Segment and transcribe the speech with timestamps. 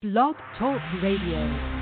[0.00, 1.77] Blog Talk Radio.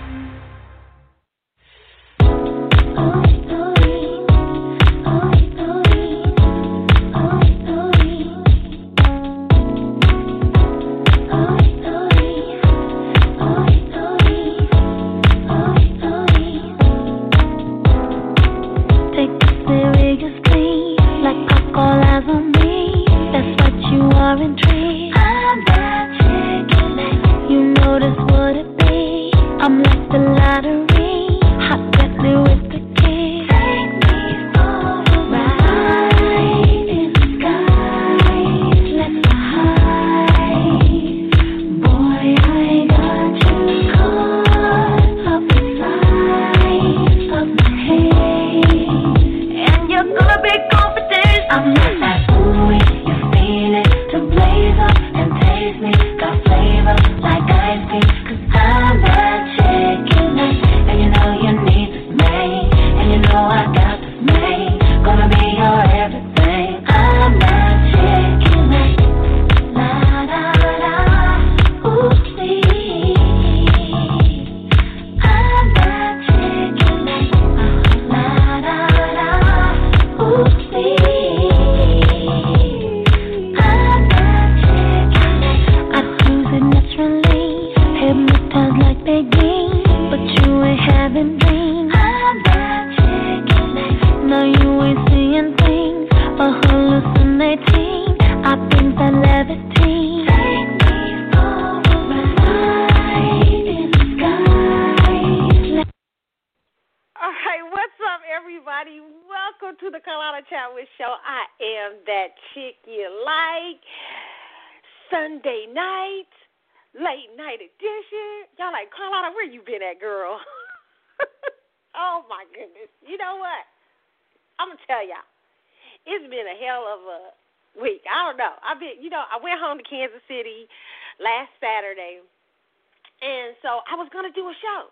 [133.47, 134.91] And so I was gonna do a show.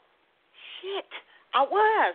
[0.78, 1.10] Shit,
[1.58, 2.14] I was.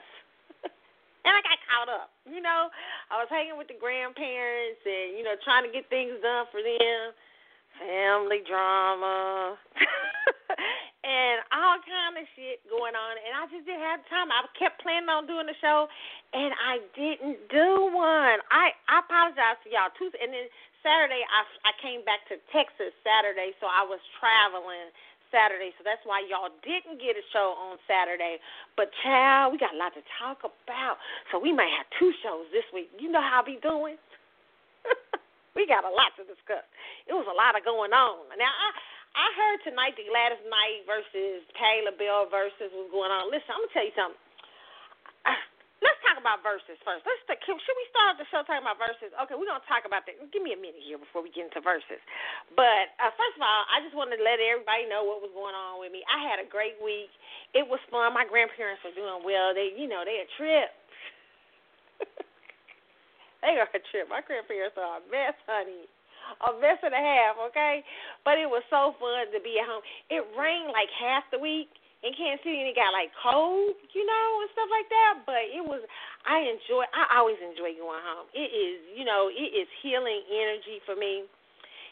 [1.27, 2.15] and I got caught up.
[2.23, 2.71] You know,
[3.11, 6.63] I was hanging with the grandparents and you know trying to get things done for
[6.63, 7.11] them,
[7.75, 9.59] family drama,
[11.03, 13.13] and all kind of shit going on.
[13.19, 14.31] And I just didn't have time.
[14.31, 15.91] I kept planning on doing the show,
[16.31, 18.39] and I didn't do one.
[18.47, 19.91] I I apologize to y'all.
[19.99, 20.47] Tuesday and then
[20.87, 24.87] Saturday I I came back to Texas Saturday, so I was traveling
[25.29, 28.37] Saturday, so that's why y'all didn't get a show on Saturday.
[28.77, 30.97] But child, we got a lot to talk about,
[31.29, 32.89] so we might have two shows this week.
[32.97, 33.97] You know how I be doing.
[35.57, 36.65] we got a lot to discuss.
[37.07, 38.29] It was a lot of going on.
[38.37, 38.69] Now I.
[39.09, 43.33] I heard tonight the Gladys Knight versus Taylor Bell versus was going on.
[43.33, 44.21] Listen, I'm gonna tell you something
[45.79, 47.03] let's talk about verses first.
[47.07, 49.09] Let's can, should we start the show talking about verses?
[49.15, 50.19] Okay, we're gonna talk about that.
[50.29, 51.97] Give me a minute here before we get into verses.
[52.53, 55.57] But uh, first of all, I just wanted to let everybody know what was going
[55.57, 56.05] on with me.
[56.05, 57.09] I had a great week.
[57.57, 58.13] It was fun.
[58.13, 59.55] My grandparents are doing well.
[59.57, 60.69] They, you know, they a trip.
[63.43, 64.05] they are a trip.
[64.11, 65.89] My grandparents are a mess, honey.
[66.45, 67.81] A mess and a half, okay?
[68.21, 69.81] But it was so fun to be at home.
[70.13, 74.05] It rained like half the week in Kansas City and it got like cold, you
[74.07, 75.13] know, and stuff like that.
[75.27, 75.83] But it was
[76.23, 78.27] I enjoy I always enjoy going home.
[78.31, 81.27] It is, you know, it is healing energy for me.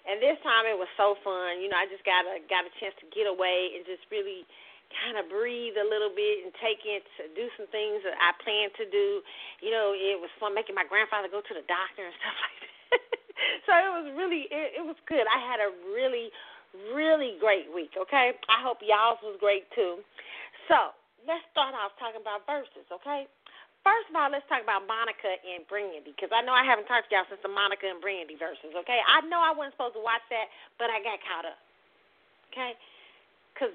[0.07, 1.59] And this time it was so fun.
[1.59, 4.47] You know, I just got a got a chance to get away and just really
[5.03, 8.31] kind of breathe a little bit and take it to do some things that I
[8.40, 9.19] planned to do.
[9.59, 12.57] You know, it was fun making my grandfather go to the doctor and stuff like
[12.63, 12.72] that.
[13.67, 15.28] so it was really it, it was good.
[15.28, 16.31] I had a really
[16.94, 18.33] really great week, okay?
[18.50, 20.03] I hope y'all's was great too.
[20.67, 20.94] So
[21.28, 23.28] let's start off talking about verses, okay?
[23.85, 27.07] First of all, let's talk about Monica and Brandy because I know I haven't talked
[27.07, 29.00] to y'all since the Monica and Brandy verses, okay?
[29.00, 31.59] I know I wasn't supposed to watch that, but I got caught up,
[32.51, 32.75] okay?
[33.55, 33.72] Because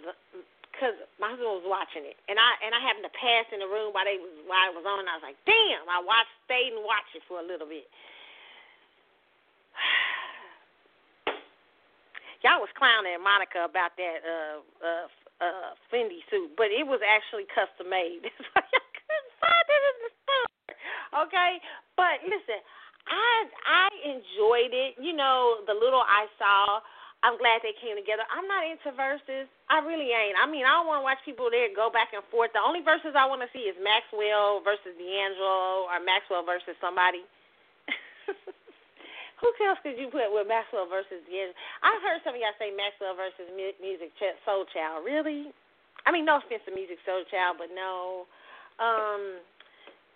[0.73, 3.69] because my husband was watching it, and I and I happened to pass in the
[3.69, 6.33] room while they was while it was on, and I was like, damn, I watched,
[6.49, 7.85] stayed and watched it for a little bit.
[12.43, 15.07] y'all was clowning Monica about that uh uh
[15.43, 18.27] uh Fendi suit, but it was actually custom made.
[19.43, 20.49] Find it in the store.
[21.27, 21.59] Okay?
[21.99, 22.63] But listen,
[23.11, 24.99] I I enjoyed it.
[25.03, 26.83] You know, the little I saw
[27.23, 28.27] I'm glad they came together.
[28.35, 29.47] I'm not into verses.
[29.71, 30.35] I really ain't.
[30.35, 32.51] I mean, I don't want to watch people there go back and forth.
[32.51, 37.23] The only verses I want to see is Maxwell versus D'Angelo or Maxwell versus somebody
[39.43, 41.59] who else could you put with Maxwell versus D'Angelo?
[41.83, 44.15] I heard some of y'all say Maxwell versus Music
[44.47, 45.03] Soul Child.
[45.03, 45.51] Really?
[46.07, 48.27] I mean, no offense to Musiq Soulchild, but no.
[48.83, 49.39] Um,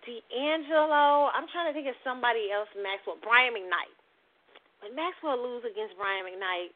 [0.02, 1.30] D'Angelo.
[1.34, 2.70] I'm trying to think of somebody else.
[2.78, 3.18] Maxwell.
[3.22, 3.94] Brian McKnight.
[4.82, 6.70] When Maxwell lose against Brian McKnight,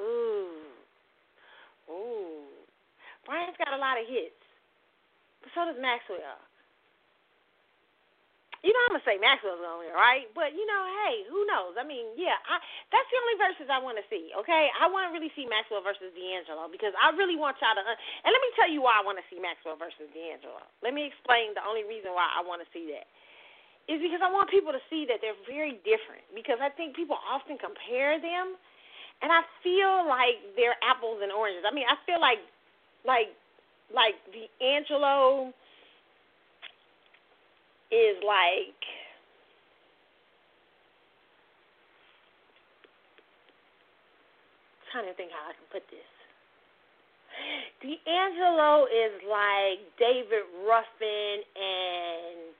[0.00, 0.68] ooh,
[1.88, 2.44] ooh.
[3.24, 4.36] Brian's got a lot of hits,
[5.40, 6.20] but so does Maxwell
[8.64, 10.24] you know I'm gonna say Maxwell's on here, right?
[10.32, 11.76] But you know, hey, who knows?
[11.76, 12.58] I mean, yeah, I,
[12.88, 14.32] that's the only verses I want to see.
[14.40, 17.84] Okay, I want to really see Maxwell versus D'Angelo because I really want y'all to.
[17.84, 20.64] and let me tell you why I want to see Maxwell versus D'Angelo.
[20.80, 23.04] Let me explain the only reason why I want to see that
[23.88, 26.24] is because I want people to see that they're very different.
[26.32, 28.56] Because I think people often compare them,
[29.20, 31.68] and I feel like they're apples and oranges.
[31.68, 32.40] I mean, I feel like,
[33.04, 33.32] like,
[33.92, 35.52] like D'Angelo
[37.94, 38.82] is like
[44.82, 46.10] I'm trying to think how I can put this.
[47.82, 52.54] D'Angelo is like David Ruffin and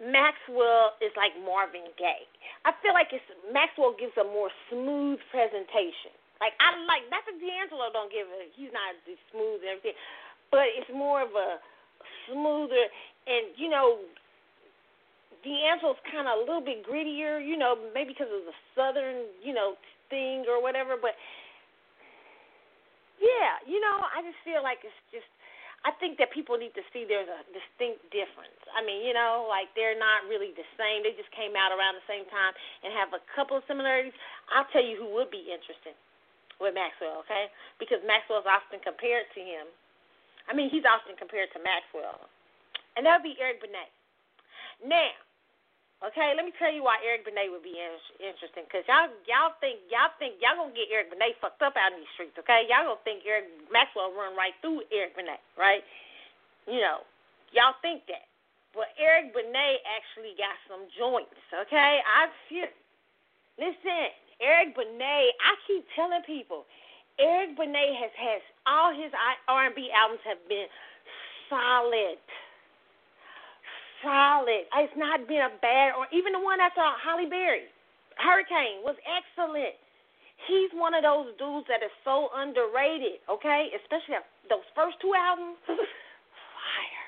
[0.00, 2.30] Maxwell is like Marvin Gaye.
[2.64, 6.14] I feel like it's Maxwell gives a more smooth presentation.
[6.40, 8.96] Like I like that's what D'Angelo don't give a he's not
[9.30, 9.98] smooth and everything.
[10.48, 11.60] But it's more of a
[12.26, 12.88] smoother
[13.26, 14.00] and you know,
[15.44, 19.56] D'Angelo's kind of a little bit grittier, you know, maybe because of the southern, you
[19.56, 19.76] know,
[20.12, 21.00] thing or whatever.
[21.00, 21.16] But
[23.20, 25.28] yeah, you know, I just feel like it's just.
[25.80, 28.60] I think that people need to see there's a distinct difference.
[28.68, 31.00] I mean, you know, like they're not really the same.
[31.00, 32.52] They just came out around the same time
[32.84, 34.12] and have a couple of similarities.
[34.52, 35.96] I'll tell you who would be interesting
[36.60, 37.48] with Maxwell, okay?
[37.80, 39.72] Because Maxwell's often compared to him.
[40.44, 42.28] I mean, he's often compared to Maxwell
[42.96, 43.90] and that would be Eric Benet.
[44.84, 45.12] Now,
[46.08, 48.64] okay, let me tell you why Eric Benet would be in- interesting.
[48.72, 52.00] Cause y'all y'all think y'all think y'all gonna get Eric Benet fucked up out in
[52.00, 52.66] these streets, okay?
[52.68, 55.84] Y'all gonna think Eric Maxwell run right through Eric Benet, right?
[56.66, 57.04] You know,
[57.52, 58.28] y'all think that,
[58.72, 62.00] but Eric Benet actually got some joints, okay?
[62.04, 62.68] I feel.
[63.58, 65.36] Listen, Eric Benet.
[65.44, 66.64] I keep telling people,
[67.18, 69.12] Eric Benet has has all his
[69.48, 70.66] R&B albums have been
[71.50, 72.16] solid
[74.02, 74.64] solid.
[74.68, 77.68] It's not been a bad, or even the one after Halle Berry,
[78.20, 79.76] Hurricane was excellent.
[80.48, 83.68] He's one of those dudes that is so underrated, okay?
[83.76, 84.16] Especially
[84.48, 85.60] those first two albums.
[85.68, 87.06] Fire.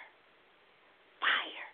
[1.21, 1.69] Fire.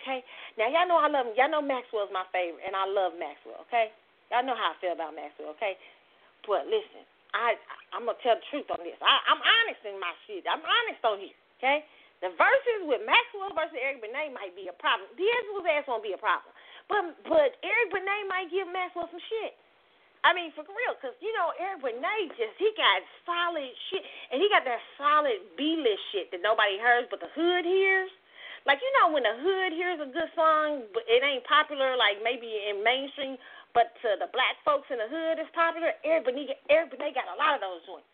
[0.00, 0.20] Okay?
[0.60, 1.34] Now, y'all know I love him.
[1.40, 3.92] Y'all know Maxwell's my favorite, and I love Maxwell, okay?
[4.28, 5.80] Y'all know how I feel about Maxwell, okay?
[6.44, 7.00] But listen,
[7.32, 7.56] I,
[7.96, 9.00] I'm going to tell the truth on this.
[9.00, 10.44] I, I'm honest in my shit.
[10.44, 11.80] I'm honest on here, okay?
[12.24, 15.12] The verses with Maxwell versus Eric Benet might be a problem.
[15.12, 16.56] D'Angelo's ass won't be a problem.
[16.88, 19.52] But but Eric Benet might give Maxwell some shit.
[20.24, 24.00] I mean, for real, because, you know, Eric Benet just, he got solid shit.
[24.32, 28.08] And he got that solid B-list shit that nobody hears but the hood hears.
[28.64, 32.24] Like, you know, when the hood hears a good song, but it ain't popular, like
[32.24, 33.36] maybe in mainstream,
[33.76, 35.92] but to the black folks in the hood, it's popular.
[36.00, 38.08] Eric Benet, Eric Benet got a lot of those joints.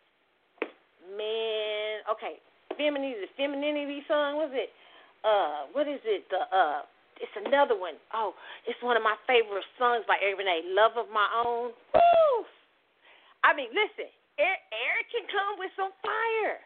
[1.14, 2.42] Man, okay
[2.80, 4.40] femininity, the femininity song.
[4.40, 4.72] Was it?
[5.20, 6.24] Uh, what is it?
[6.32, 6.88] The uh,
[7.20, 8.00] it's another one.
[8.16, 8.32] Oh,
[8.64, 12.36] it's one of my favorite songs by Eric Benet, "Love of My Own." Woo!
[13.44, 14.08] I mean, listen,
[14.40, 16.56] Eric can come with some fire.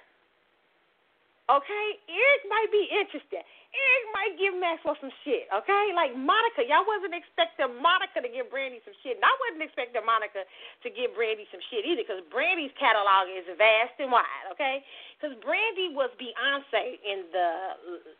[1.45, 3.45] Okay, Eric might be interested.
[3.75, 5.93] Eric might give Maxwell some shit, okay?
[5.93, 10.01] Like Monica, y'all wasn't expecting Monica to give Brandy some shit, and I wasn't expecting
[10.09, 14.81] Monica to give Brandy some shit either, because Brandy's catalog is vast and wide, okay?
[15.21, 17.51] Because Brandy was Beyonce in the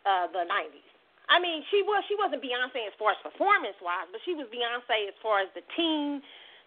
[0.05, 0.85] uh, the '90s.
[1.33, 4.45] I mean, she was she wasn't Beyonce as far as performance wise, but she was
[4.53, 6.21] Beyonce as far as the teen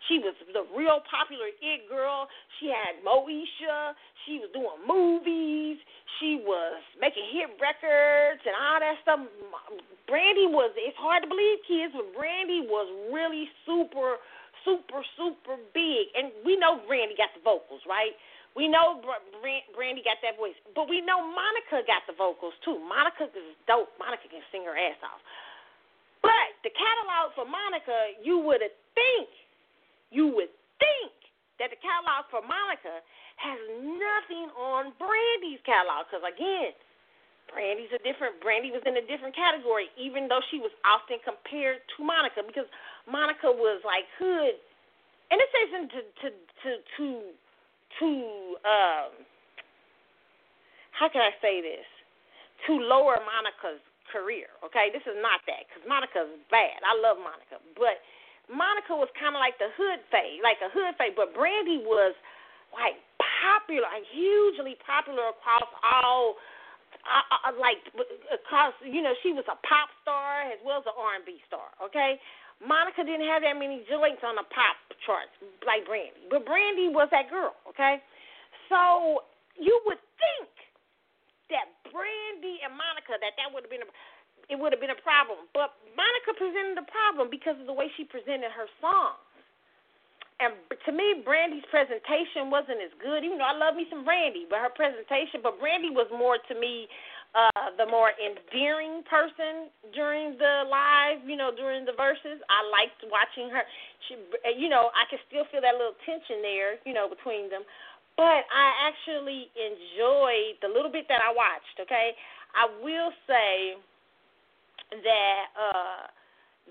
[0.05, 2.29] she was the real popular it girl.
[2.59, 3.97] She had Moesha.
[4.25, 5.81] She was doing movies.
[6.21, 9.21] She was making hit records and all that stuff.
[10.07, 14.17] Brandy was, it's hard to believe, kids, but Brandy was really super,
[14.63, 16.09] super, super big.
[16.15, 18.15] And we know Brandy got the vocals, right?
[18.55, 19.03] We know
[19.77, 22.81] Brandy got that voice, but we know Monica got the vocals too.
[22.81, 23.93] Monica is dope.
[24.01, 25.21] Monica can sing her ass off.
[26.25, 29.29] But the catalog for Monica, you would have think
[30.11, 31.13] you would think
[31.59, 33.01] that the catalog for Monica
[33.37, 36.73] has nothing on Brandy's catalog because again,
[37.51, 38.39] Brandy's a different.
[38.43, 42.67] Brandy was in a different category, even though she was often compared to Monica because
[43.07, 44.59] Monica was like hood,
[45.31, 47.07] and this isn't to to to to
[47.99, 48.09] to
[48.67, 49.11] um
[50.91, 51.87] how can I say this
[52.67, 54.49] to lower Monica's career.
[54.65, 56.79] Okay, this is not that because Monica's bad.
[56.83, 58.01] I love Monica, but
[58.47, 62.15] Monica was kind of like the hood fade, like a hood fade, but Brandy was
[62.71, 66.39] like popular, like hugely popular across all.
[67.07, 67.79] Uh, uh, like
[68.31, 71.71] across, you know, she was a pop star as well as an R&B star.
[71.79, 72.19] Okay,
[72.59, 74.75] Monica didn't have that many joints on the pop
[75.07, 75.31] charts
[75.63, 77.55] like Brandy, but Brandy was that girl.
[77.71, 78.03] Okay,
[78.67, 79.23] so
[79.55, 80.51] you would think
[81.51, 83.89] that Brandy and Monica that that would have been a,
[84.49, 85.47] it would have been a problem.
[85.51, 89.19] But Monica presented the problem because of the way she presented her songs.
[90.37, 90.53] And
[90.85, 93.25] to me, Brandy's presentation wasn't as good.
[93.25, 96.55] Even though I love me some Brandy, but her presentation, but Brandy was more to
[96.55, 96.87] me
[97.35, 102.39] uh the more endearing person during the live, you know, during the verses.
[102.47, 103.65] I liked watching her.
[104.07, 104.15] She,
[104.55, 107.67] you know, I could still feel that little tension there, you know, between them.
[108.15, 111.81] But I actually enjoyed the little bit that I watched.
[111.81, 112.15] Okay,
[112.55, 113.75] I will say
[114.91, 116.01] that uh,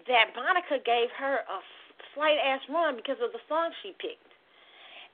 [0.08, 1.58] that Monica gave her a
[2.14, 4.26] slight ass run because of the song she picked.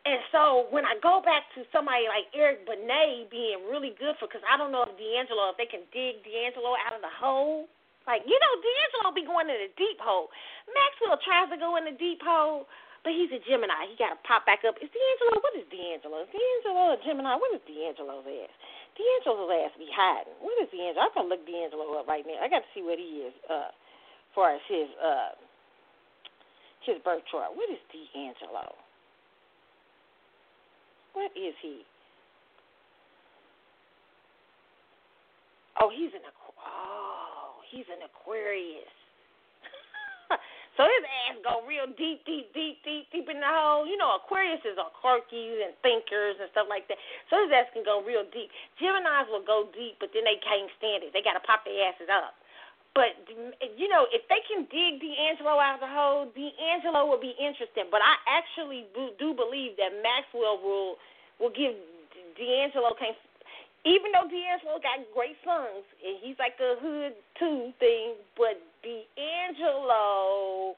[0.02, 4.26] And so when I go back to somebody like Eric Benet being really good for,
[4.26, 7.70] because I don't know if D'Angelo, if they can dig D'Angelo out of the hole.
[8.02, 10.26] Like, you know, D'Angelo be going in a deep hole.
[10.66, 12.66] Maxwell tries to go in the deep hole,
[13.06, 13.86] but he's a Gemini.
[13.86, 14.74] He got to pop back up.
[14.82, 16.26] Is D'Angelo, what is D'Angelo?
[16.26, 17.38] Is D'Angelo a Gemini?
[17.38, 18.54] What is D'Angelo's ass?
[18.96, 20.36] D'Angelo's ass be hiding.
[20.40, 21.08] What is D'Angelo?
[21.08, 22.38] I'm gonna look D'Angelo up right now.
[22.42, 23.72] I got to see what he is, uh,
[24.34, 25.32] far as his uh,
[26.84, 27.56] his birth chart.
[27.56, 28.76] What is D'Angelo?
[31.14, 31.84] What is he?
[35.80, 39.01] Oh, he's an oh, he's an Aquarius.
[40.76, 43.84] So his ass go real deep, deep, deep, deep, deep in the hole.
[43.84, 46.96] You know, Aquariuses are quirky and thinkers and stuff like that.
[47.28, 48.48] So his ass can go real deep.
[48.80, 51.12] Gemini's will go deep, but then they can't stand it.
[51.12, 52.32] They got to pop their asses up.
[52.96, 53.16] But
[53.76, 57.88] you know, if they can dig D'Angelo out of the hole, D'Angelo will be interesting.
[57.88, 61.00] But I actually do believe that Maxwell will
[61.40, 61.72] will give
[62.36, 63.16] D'Angelo can't
[63.84, 70.76] even though D'Angelo got great songs and he's like a hood too thing, but D'Angelo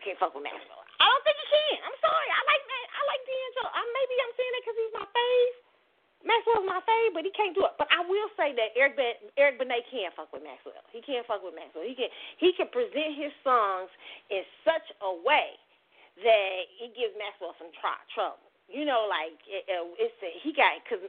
[0.00, 0.80] can't fuck with Maxwell.
[0.98, 1.78] I don't think he can.
[1.84, 2.28] I'm sorry.
[2.32, 2.64] I like.
[2.64, 3.70] I like D'Angelo.
[3.70, 5.54] Maybe I'm saying that because he's my fave.
[6.20, 7.76] Maxwell's my fave, but he can't do it.
[7.80, 10.84] But I will say that Eric ben, Eric Benet can fuck with Maxwell.
[10.92, 11.84] He can't fuck with Maxwell.
[11.84, 13.88] He can he can present his songs
[14.28, 15.56] in such a way
[16.20, 18.44] that it gives Maxwell some tr- trouble.
[18.68, 19.64] You know, like it,
[19.98, 21.02] it's a, he got because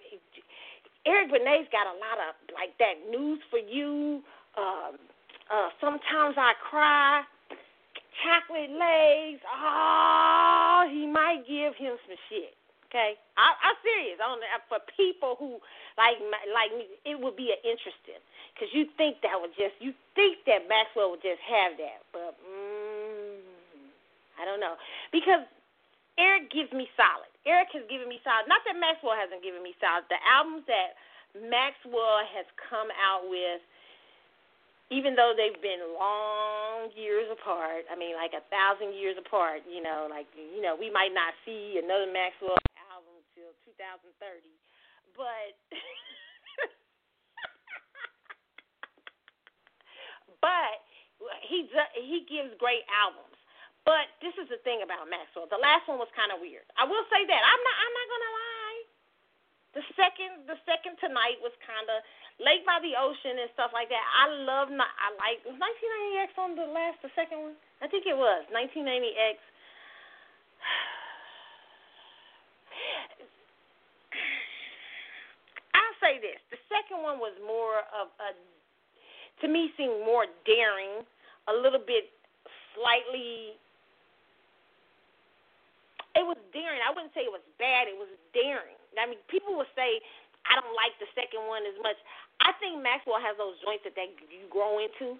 [1.05, 4.21] Eric Benet's got a lot of like that news for you.
[4.57, 4.99] Um,
[5.49, 7.23] uh, sometimes I cry.
[8.21, 9.41] Chocolate legs.
[9.49, 12.53] Oh, he might give him some shit.
[12.91, 14.19] Okay, I, I'm serious.
[14.19, 15.63] On for people who
[15.95, 16.19] like
[16.53, 18.19] like me, it would be interesting
[18.53, 22.35] because you think that would just you think that Maxwell would just have that, but
[22.43, 23.39] mm,
[24.35, 24.75] I don't know
[25.09, 25.47] because
[26.19, 27.30] Eric gives me solid.
[27.45, 28.45] Eric has given me solid.
[28.45, 30.05] Not that Maxwell hasn't given me solid.
[30.13, 30.93] The albums that
[31.33, 33.61] Maxwell has come out with,
[34.93, 39.81] even though they've been long years apart, I mean, like a thousand years apart, you
[39.81, 42.61] know, like, you know, we might not see another Maxwell
[42.93, 44.13] album till 2030.
[45.17, 45.57] But.
[50.41, 50.81] but
[51.47, 51.69] he
[52.01, 53.30] he gives great albums.
[53.81, 55.49] But this is the thing about Maxwell.
[55.49, 56.69] The last one was kind of weird.
[56.77, 57.41] I will say that.
[57.41, 57.77] I'm not.
[57.81, 58.81] I'm not gonna lie.
[59.71, 62.03] The second, the second tonight was kind of
[62.37, 64.05] Lake by the Ocean and stuff like that.
[64.05, 64.69] I love.
[64.69, 65.41] I like.
[65.49, 67.57] Was 1990X on the last, the second one?
[67.81, 69.41] I think it was 1990X.
[75.73, 78.37] I'll say this: the second one was more of a,
[79.41, 81.01] to me, seemed more daring,
[81.49, 82.13] a little bit
[82.77, 83.57] slightly
[86.15, 86.81] it was daring.
[86.83, 87.87] I wouldn't say it was bad.
[87.87, 88.75] It was daring.
[88.99, 90.03] I mean, people would say
[90.47, 91.95] I don't like the second one as much.
[92.41, 95.15] I think Maxwell has those joints that they you grow into.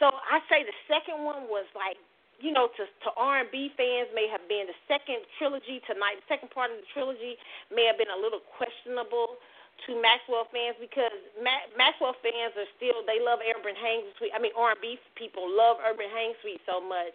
[0.00, 1.96] So I say the second one was like,
[2.42, 6.18] you know, to to R and B fans may have been the second trilogy tonight.
[6.26, 7.38] The second part of the trilogy
[7.70, 9.38] may have been a little questionable
[9.86, 14.34] to Maxwell fans because Ma- Maxwell fans are still they love Urban Hang Suite.
[14.34, 17.14] I mean R and B people love Urban Hang Suite so much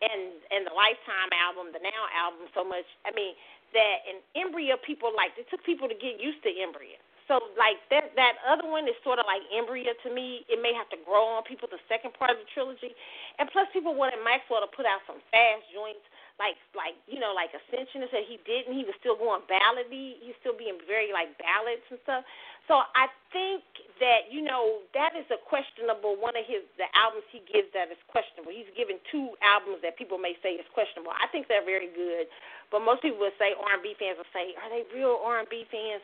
[0.00, 2.88] and and the Lifetime album, the Now album, so much.
[3.04, 3.36] I mean
[3.72, 6.98] that and Embrya people like it took people to get used to Embrya.
[7.30, 10.42] So like that that other one is sort of like embryo to me.
[10.50, 12.90] It may have to grow on people the second part of the trilogy,
[13.38, 16.02] and plus people wanted Maxwell to put out some fast joints
[16.42, 18.74] like like you know like Ascension And said he didn't.
[18.74, 20.18] He was still going ballady.
[20.18, 22.26] He's still being very like ballads and stuff.
[22.66, 23.62] So I think
[24.02, 27.92] that you know that is a questionable one of his the albums he gives that
[27.94, 28.50] is questionable.
[28.50, 31.14] He's given two albums that people may say is questionable.
[31.14, 32.26] I think they're very good,
[32.72, 36.00] but most people would say R&B fans will say, are they real R&B fans?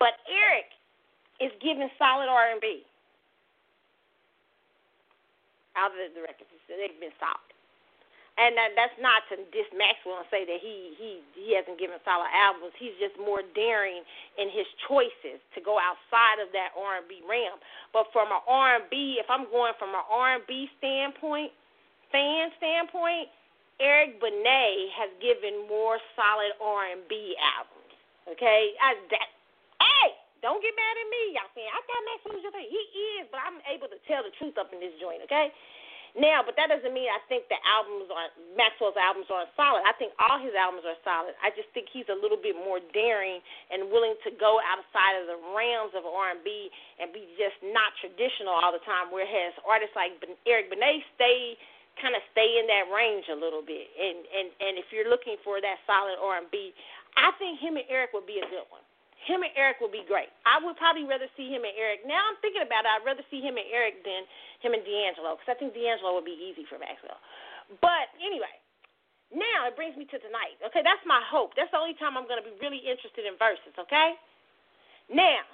[0.00, 0.72] But Eric
[1.38, 2.82] is giving solid R&B
[5.76, 6.50] out of the records.
[6.66, 7.50] They've been solid
[8.40, 12.00] and that, that's not to diss Maxwell and say that he he he hasn't given
[12.08, 12.72] solid albums.
[12.80, 14.00] He's just more daring
[14.40, 17.60] in his choices to go outside of that R and B realm.
[17.92, 21.52] But from an R and B, if I'm going from an R and B standpoint,
[22.08, 23.28] fan standpoint,
[23.76, 27.92] Eric Benet has given more solid R and B albums.
[28.24, 29.28] Okay, I, that,
[30.40, 32.82] don't get mad at me, y'all saying I got Maxwell just he
[33.20, 35.24] is, but I'm able to tell the truth up in this joint.
[35.28, 35.52] Okay.
[36.18, 39.86] Now, but that doesn't mean I think the albums are Maxwell's albums are solid.
[39.86, 41.38] I think all his albums are solid.
[41.38, 43.38] I just think he's a little bit more daring
[43.70, 46.42] and willing to go outside of the realms of R&B
[46.98, 49.14] and be just not traditional all the time.
[49.14, 50.18] Whereas artists like
[50.50, 51.54] Eric Benet stay
[52.02, 53.86] kind of stay in that range a little bit.
[53.94, 56.74] And and and if you're looking for that solid R&B,
[57.22, 58.82] I think him and Eric would be a good one
[59.26, 60.32] him and Eric would be great.
[60.48, 62.08] I would probably rather see him and Eric.
[62.08, 62.90] Now I'm thinking about it.
[62.90, 64.24] I'd rather see him and Eric than
[64.64, 67.20] him and D'Angelo because I think D'Angelo would be easy for Maxwell.
[67.84, 68.52] But anyway,
[69.30, 70.56] now it brings me to tonight.
[70.64, 71.52] Okay, that's my hope.
[71.54, 73.76] That's the only time I'm going to be really interested in verses.
[73.76, 74.16] Okay.
[75.12, 75.44] Now,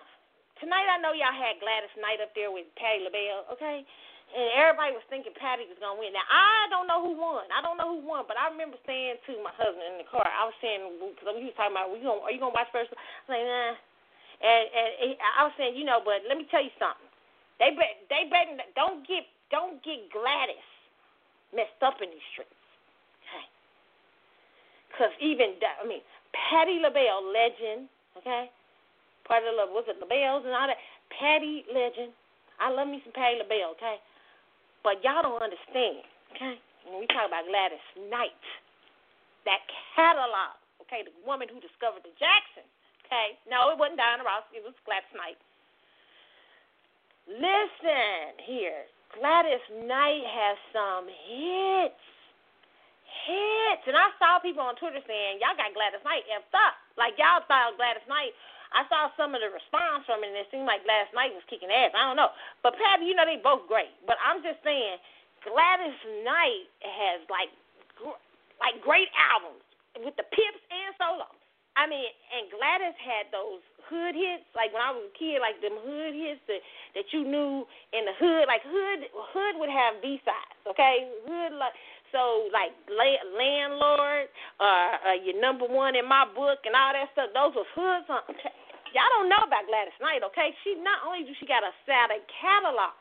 [0.63, 3.51] tonight I know y'all had Gladys Knight up there with Patti LaBelle.
[3.59, 3.83] Okay
[4.37, 6.13] and everybody was thinking Patti was gonna win.
[6.13, 7.49] Now I don't know who won.
[7.49, 10.29] I don't know who won, but I remember saying to my husband in the car,
[10.29, 12.93] I was saying because he was talking about, "We going are you gonna watch first?
[12.93, 13.73] I was like, nah.
[14.45, 17.09] And and I was saying, you know, but let me tell you something.
[17.57, 20.69] They bet they betting don't get don't get Gladys
[21.57, 22.53] messed up in these streets.
[23.25, 23.47] Okay.
[25.01, 26.05] Cause even I mean
[26.37, 27.89] Patti LaBelle legend,
[28.21, 28.53] okay.
[29.25, 30.77] Part of the was it LaBelle's and all that.
[31.09, 32.13] Patti legend.
[32.61, 33.97] I love me some Patti LaBelle, okay.
[34.85, 36.05] But y'all don't understand,
[36.35, 36.59] okay?
[36.87, 38.43] When we talk about Gladys Knight,
[39.47, 39.63] that
[39.95, 40.55] catalog,
[40.87, 42.71] okay, the woman who discovered the Jacksons,
[43.07, 43.39] okay?
[43.51, 45.39] No, it wasn't Diana Ross, it was Gladys Knight.
[47.27, 48.87] Listen here,
[49.19, 52.03] Gladys Knight has some hits.
[53.27, 53.83] Hits.
[53.91, 56.79] And I saw people on Twitter saying, y'all got Gladys Knight effed up.
[56.95, 58.31] Like, y'all thought Gladys Knight
[58.77, 61.41] I saw some of the response from it, and it seemed like last night was
[61.49, 61.97] kicking ass.
[61.97, 62.29] I don't know,
[62.61, 63.89] but Patti, you know they both great.
[64.05, 65.01] But I'm just saying,
[65.41, 67.49] Gladys Knight has like
[68.61, 69.65] like great albums
[69.97, 71.25] with the pips and solo.
[71.77, 75.61] I mean, and Gladys had those hood hits, like when I was a kid, like
[75.61, 76.61] them hood hits that
[76.97, 78.45] that you knew in the hood.
[78.49, 81.09] Like hood, hood would have B sides, okay?
[81.25, 81.77] Hood like
[82.13, 84.29] so like landlord,
[84.61, 87.31] uh, uh, your number one in my book, and all that stuff.
[87.37, 88.41] Those was hood songs.
[88.97, 90.57] Y'all don't know about Gladys Knight, okay?
[90.65, 92.97] She not only do she got a solid catalog,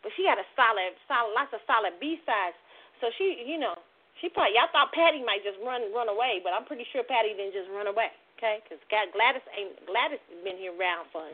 [0.00, 2.56] but she got a solid, solid, lots of solid B sides.
[3.04, 3.76] So she, you know,
[4.24, 7.36] she probably y'all thought Patti might just run run away, but I'm pretty sure Patti
[7.36, 8.08] didn't just run away,
[8.40, 8.64] okay?
[8.64, 11.28] Because Gladys ain't Gladys been here around for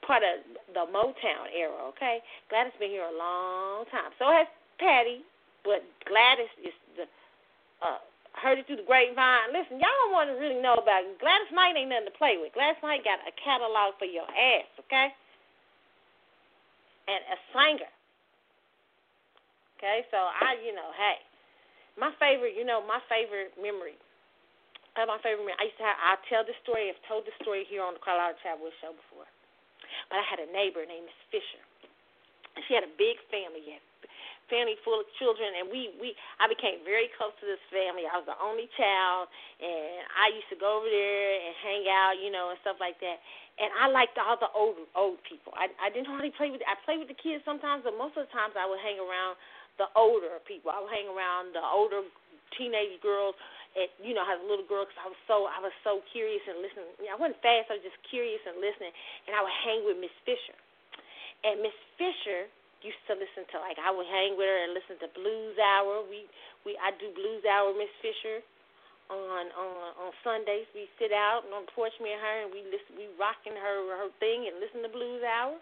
[0.00, 0.40] part of
[0.72, 2.24] the Motown era, okay?
[2.48, 4.16] Gladys been here a long time.
[4.16, 4.48] So has
[4.80, 5.20] Patti,
[5.60, 7.04] but Gladys is the
[7.84, 8.00] uh,
[8.38, 9.50] heard it through the grapevine.
[9.52, 11.18] Listen, y'all don't want to really know about it.
[11.18, 12.54] Gladys Knight ain't nothing to play with.
[12.54, 15.10] Gladys Knight got a catalog for your ass, okay?
[17.08, 17.92] And a singer.
[19.78, 21.22] Okay, so I, you know, hey,
[21.94, 23.94] my favorite, you know, my favorite memory.
[24.98, 25.58] Uh, my favorite memory.
[25.62, 25.98] I used to have.
[25.98, 26.90] I tell this story.
[26.90, 29.30] I've told this story here on the Colorado Travel Show before.
[30.10, 31.62] But I had a neighbor named Miss Fisher.
[32.66, 33.62] She had a big family.
[33.62, 33.78] She
[34.48, 38.08] family full of children, and we we I became very close to this family.
[38.08, 39.28] I was the only child,
[39.60, 42.98] and I used to go over there and hang out, you know, and stuff like
[43.00, 43.20] that.
[43.60, 45.54] And I liked all the old old people.
[45.54, 48.26] I I didn't hardly play with I played with the kids sometimes, but most of
[48.26, 49.38] the times I would hang around
[49.78, 50.74] the older people.
[50.74, 52.02] I would hang around the older
[52.58, 53.38] teenage girls.
[53.76, 56.42] And you know, as a little girl, because I was so I was so curious
[56.48, 56.88] and listening.
[57.06, 57.70] I wasn't fast.
[57.70, 58.90] I was just curious and listening.
[59.28, 60.56] And I would hang with Miss Fisher.
[61.46, 62.50] And Miss Fisher
[62.82, 66.06] used to listen to like I would hang with her and listen to Blues Hour.
[66.06, 66.26] We
[66.62, 68.42] we I do Blues Hour Miss Fisher
[69.10, 70.68] on on on Sundays.
[70.74, 73.76] We sit out on the porch me and her and we listen we rocking her
[73.98, 75.58] her thing and listen to Blues Hour.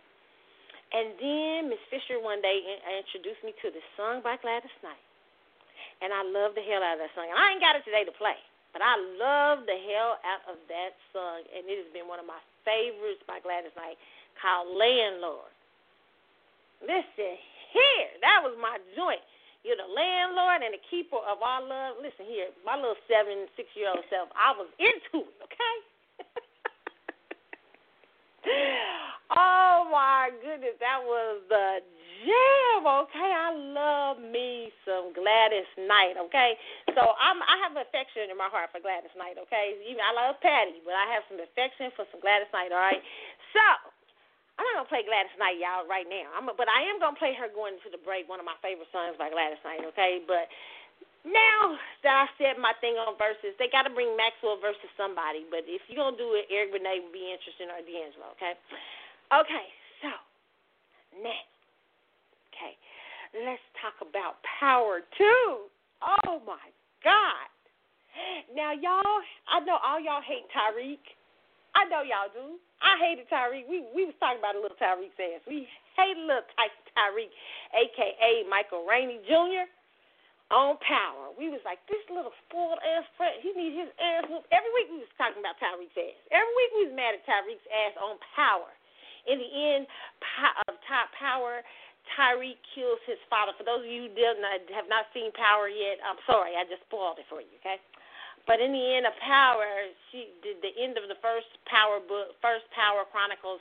[0.95, 5.03] And then Miss Fisher one day introduced me to this song by Gladys Knight.
[6.05, 7.27] And I love the hell out of that song.
[7.27, 8.39] And I ain't got it today to play.
[8.77, 12.29] But I love the hell out of that song, and it has been one of
[12.29, 13.97] my favorites by Gladys Knight
[14.37, 15.49] called Landlord.
[16.83, 17.37] Listen
[17.73, 19.21] here, that was my joint.
[19.65, 21.99] You're the landlord and the keeper of our love.
[21.99, 25.77] Listen here, my little seven, six year old self, I was into it, okay?
[29.35, 31.83] oh my goodness, that was the
[32.23, 33.33] jam, okay?
[33.35, 36.55] I love me some Gladys Knight, okay?
[36.95, 39.77] So I'm I have affection in my heart for Gladys Knight, okay?
[39.83, 43.03] Even I love Patty, but I have some affection for some Gladys Knight, all right?
[43.51, 43.96] So
[44.57, 46.33] I'm not gonna play Gladys Knight, y'all, right now.
[46.33, 48.89] I'm, but I am gonna play her going into the break, one of my favorite
[48.89, 50.25] songs by Gladys Knight, okay?
[50.25, 50.49] But
[51.27, 51.75] now
[52.07, 55.43] that I said my thing on verses, they got to bring Maxwell versus somebody.
[55.51, 58.55] But if you're to do it, Eric Benet would be interested or D'Angelo, okay?
[59.35, 59.67] Okay,
[60.01, 60.11] so
[61.19, 61.51] next.
[62.55, 62.79] Okay,
[63.45, 65.69] let's talk about Power 2.
[66.01, 66.63] Oh, my
[67.03, 67.51] God.
[68.55, 71.03] Now, y'all, I know all y'all hate Tariq.
[71.77, 72.57] I know y'all do.
[72.81, 73.69] I hated Tariq.
[73.69, 75.45] We we was talking about a little Tariq's ass.
[75.45, 77.29] We hated little Tariq,
[77.77, 78.49] a.k.a.
[78.49, 79.69] Michael Rainey Jr
[80.51, 81.35] on power.
[81.35, 84.47] We was like, this little spoiled ass friend, he need his ass whooped.
[84.55, 86.19] Every week we was talking about Tariq's ass.
[86.31, 88.71] Every week we was mad at Tariq's ass on power.
[89.27, 89.91] In the end,
[90.71, 91.67] of top power,
[92.15, 93.51] Tariq kills his father.
[93.59, 96.87] For those of you who not, have not seen Power yet, I'm sorry, I just
[96.87, 97.83] spoiled it for you, okay?
[98.47, 99.67] But in the end of Power,
[100.11, 103.61] she did the end of the first Power book, first Power Chronicles.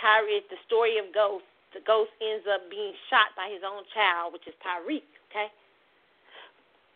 [0.00, 1.44] Tariq, the story of Ghost.
[1.76, 5.04] The Ghost ends up being shot by his own child, which is Tariq.
[5.28, 5.48] Okay,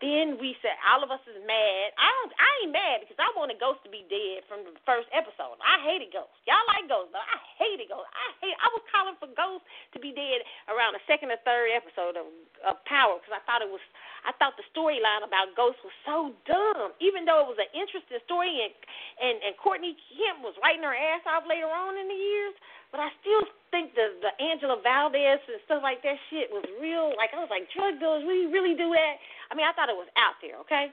[0.04, 1.86] then we said all of us is mad.
[1.96, 2.32] I don't.
[2.36, 5.56] I ain't mad because I wanted Ghost to be dead from the first episode.
[5.64, 6.36] I hated Ghost.
[6.44, 8.04] Y'all like Ghost, but I hated Ghost.
[8.12, 8.56] I hate.
[8.60, 9.64] I was calling for Ghost
[9.96, 12.28] to be dead around the second or third episode of,
[12.68, 13.80] of Power because I thought it was.
[14.28, 16.92] I thought the storyline about Ghost was so dumb.
[17.00, 18.76] Even though it was an interesting story and
[19.16, 22.52] and and Courtney Kemp was writing her ass off later on in the years,
[22.92, 27.16] but I still think the the Angela Valdez and stuff like that shit was real.
[27.16, 29.16] Like I was like, drug dealers, we really do that?
[29.50, 30.90] I mean, I thought it was out there, okay?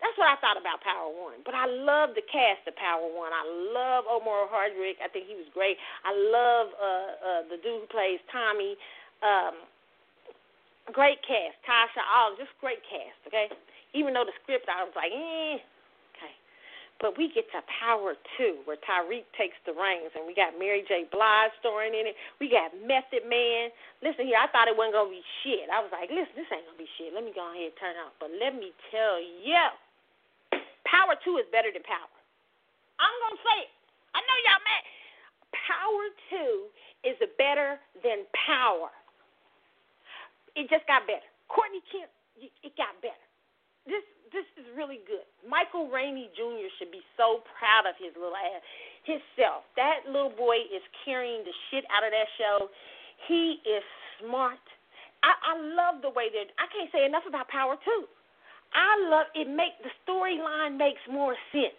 [0.00, 1.40] That's what I thought about Power One.
[1.40, 3.32] But I love the cast of Power One.
[3.32, 5.00] I love Omari Hardwick.
[5.00, 5.80] I think he was great.
[6.04, 8.76] I love uh, uh, the dude who plays Tommy.
[9.24, 9.64] Um,
[10.92, 11.56] great cast.
[11.64, 13.16] Tasha, all just great cast.
[13.24, 13.48] Okay.
[13.96, 15.64] Even though the script, I was like, eh,
[17.00, 20.80] but we get to Power 2, where Tariq takes the reins, and we got Mary
[20.88, 21.04] J.
[21.12, 22.16] Blige starring in it.
[22.40, 23.68] We got Method Man.
[24.00, 25.68] Listen here, I thought it wasn't to be shit.
[25.68, 27.12] I was like, listen, this ain't to be shit.
[27.12, 28.16] Let me go ahead and turn off.
[28.16, 29.60] But let me tell you,
[30.88, 32.16] Power 2 is better than Power.
[32.96, 33.72] I'm to say it.
[34.16, 34.84] I know y'all mad.
[35.52, 36.04] Power
[37.04, 38.88] 2 is better than Power.
[40.56, 41.28] It just got better.
[41.52, 42.08] Courtney Kemp,
[42.40, 43.26] it got better.
[43.84, 44.00] This
[44.32, 45.26] this is really good.
[45.46, 46.66] Michael Rainey Jr.
[46.78, 48.62] should be so proud of his little ass,
[49.06, 49.66] himself.
[49.78, 52.70] That little boy is carrying the shit out of that show.
[53.28, 53.84] He is
[54.20, 54.62] smart.
[55.22, 58.06] I, I love the way that I can't say enough about Power Two.
[58.74, 59.46] I love it.
[59.46, 61.78] Make the storyline makes more sense.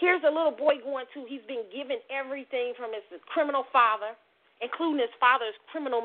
[0.00, 1.28] Here's a little boy going to.
[1.28, 4.16] He's been given everything from his criminal father
[4.60, 6.04] including his father's criminal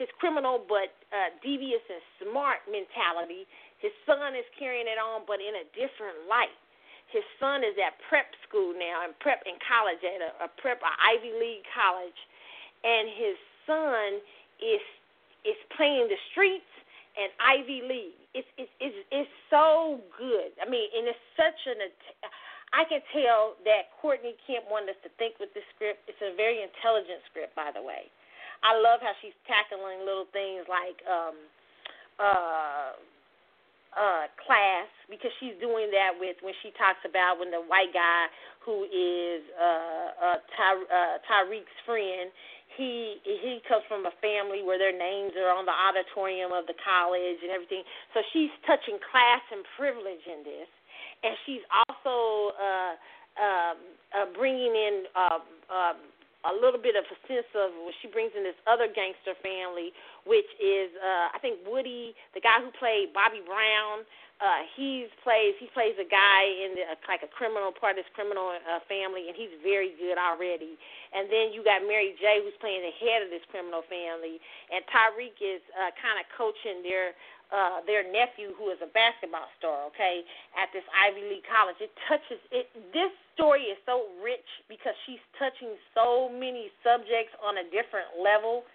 [0.00, 3.44] his criminal but uh, devious and smart mentality.
[3.78, 6.54] His son is carrying it on, but in a different light.
[7.12, 10.82] His son is at prep school now, and prep in college at a, a prep,
[10.82, 12.18] a Ivy League college,
[12.82, 13.36] and his
[13.66, 14.20] son
[14.58, 14.82] is
[15.46, 16.72] is playing the streets
[17.14, 18.18] and Ivy League.
[18.34, 20.50] It's it's it's, it's so good.
[20.58, 21.78] I mean, and it's such an
[22.74, 26.02] I can tell that Courtney Kemp wanted us to think with this script.
[26.10, 28.10] It's a very intelligent script, by the way.
[28.66, 31.36] I love how she's tackling little things like um,
[32.18, 32.98] uh,
[33.96, 38.28] uh, class because she's doing that with when she talks about when the white guy
[38.60, 42.30] who is uh, uh, Ty- uh, Tariq's friend.
[42.76, 46.76] He he comes from a family where their names are on the auditorium of the
[46.84, 47.80] college and everything.
[48.12, 50.68] So she's touching class and privilege in this
[51.22, 52.94] and she's also uh,
[53.36, 53.76] um,
[54.12, 55.94] uh, bringing in uh, uh,
[56.50, 59.90] a little bit of a sense of well, she brings in this other gangster family,
[60.24, 64.06] which is uh, I think Woody, the guy who played Bobby Brown.
[64.36, 68.12] Uh, he plays he plays a guy in the, like a criminal part of this
[68.12, 70.76] criminal uh, family, and he's very good already.
[71.16, 74.36] And then you got Mary J, who's playing the head of this criminal family,
[74.68, 77.16] and Tariq is uh, kind of coaching their
[77.54, 80.26] uh, their nephew, who is a basketball star, okay,
[80.58, 81.78] at this Ivy League college.
[81.78, 82.66] It touches it.
[82.90, 88.66] This story is so rich because she's touching so many subjects on a different level.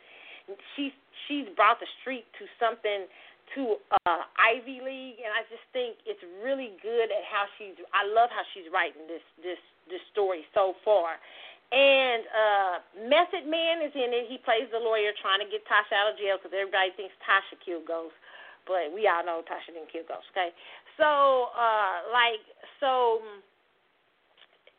[0.76, 0.96] She's
[1.28, 3.08] she's brought the street to something
[3.56, 3.76] to
[4.08, 7.76] uh, Ivy League, and I just think it's really good at how she's.
[7.92, 9.60] I love how she's writing this this
[9.92, 11.20] this story so far.
[11.72, 12.76] And uh,
[13.08, 14.28] Method Man is in it.
[14.28, 17.56] He plays the lawyer trying to get Tasha out of jail because everybody thinks Tasha
[17.64, 18.16] killed Ghost,
[18.72, 20.32] but we all know Tasha didn't kill Ghost.
[20.32, 20.56] Okay,
[20.96, 22.42] so uh, like
[22.80, 23.20] so.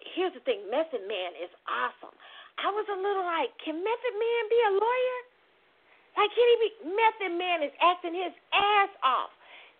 [0.02, 2.11] Here's the thing, Method Man is awesome.
[2.59, 5.18] I was a little like, can Method Man be a lawyer?
[6.18, 6.70] Like, can he be?
[6.90, 9.33] Method Man is acting his ass off.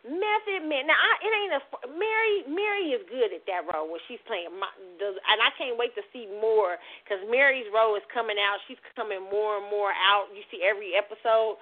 [0.03, 0.91] Method Man.
[0.91, 1.63] Now, I, it ain't a
[1.95, 2.37] Mary.
[2.51, 4.51] Mary is good at that role when she's playing.
[4.57, 4.67] My,
[4.99, 8.59] the, and I can't wait to see more because Mary's role is coming out.
[8.67, 10.33] She's coming more and more out.
[10.35, 11.61] You see every episode.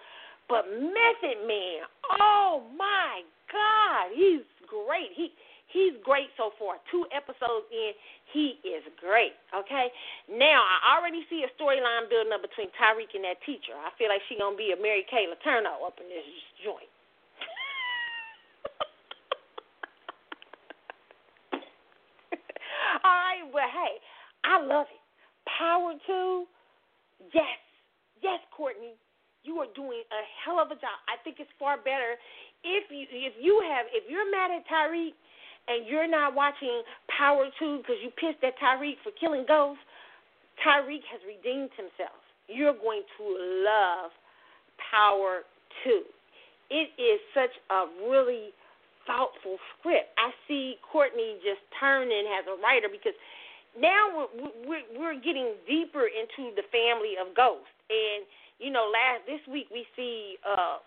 [0.51, 1.87] But Method Man,
[2.19, 5.15] oh my God, he's great.
[5.15, 5.31] He
[5.71, 6.83] He's great so far.
[6.91, 7.95] Two episodes in,
[8.35, 9.39] he is great.
[9.55, 9.87] Okay.
[10.27, 13.79] Now I already see a storyline building up between Tariq and that teacher.
[13.79, 16.27] I feel like she gonna be a Mary Kay Letourneau up in this
[16.67, 16.91] joint.
[23.07, 24.03] All right, well, hey,
[24.43, 24.99] I love it.
[25.47, 26.47] Power to,
[27.33, 27.59] yes,
[28.23, 28.99] yes, Courtney,
[29.45, 30.97] you are doing a hell of a job.
[31.09, 32.17] I think it's far better
[32.65, 35.17] if you if you have if you're mad at Tariq
[35.69, 39.81] and you're not watching Power 2 because you pissed at Tariq for killing Ghost,
[40.61, 42.21] Tariq has redeemed himself.
[42.49, 43.25] You're going to
[43.65, 44.11] love
[44.91, 45.47] Power
[45.85, 46.03] 2.
[46.71, 48.51] It is such a really
[49.07, 50.11] thoughtful script.
[50.19, 53.17] I see Courtney just turning as a writer because
[53.79, 57.71] now we're, we're, we're getting deeper into the family of Ghost.
[57.89, 58.27] And,
[58.61, 60.79] you know, last this week we see uh,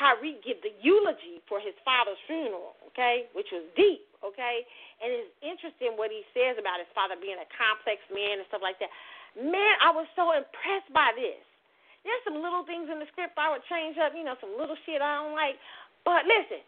[0.00, 4.64] Tariq give the eulogy for his father's funeral, okay, which was deep okay?
[5.00, 8.64] And it's interesting what he says about his father being a complex man and stuff
[8.64, 8.92] like that.
[9.36, 11.40] Man, I was so impressed by this.
[12.04, 14.76] There's some little things in the script I would change up, you know, some little
[14.88, 15.60] shit I don't like.
[16.04, 16.64] But listen,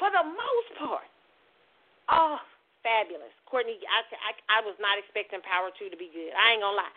[0.00, 1.08] for the most part,
[2.08, 2.40] oh,
[2.80, 3.32] fabulous.
[3.44, 6.32] Courtney, I, I, I was not expecting Power 2 to be good.
[6.32, 6.94] I ain't to lie.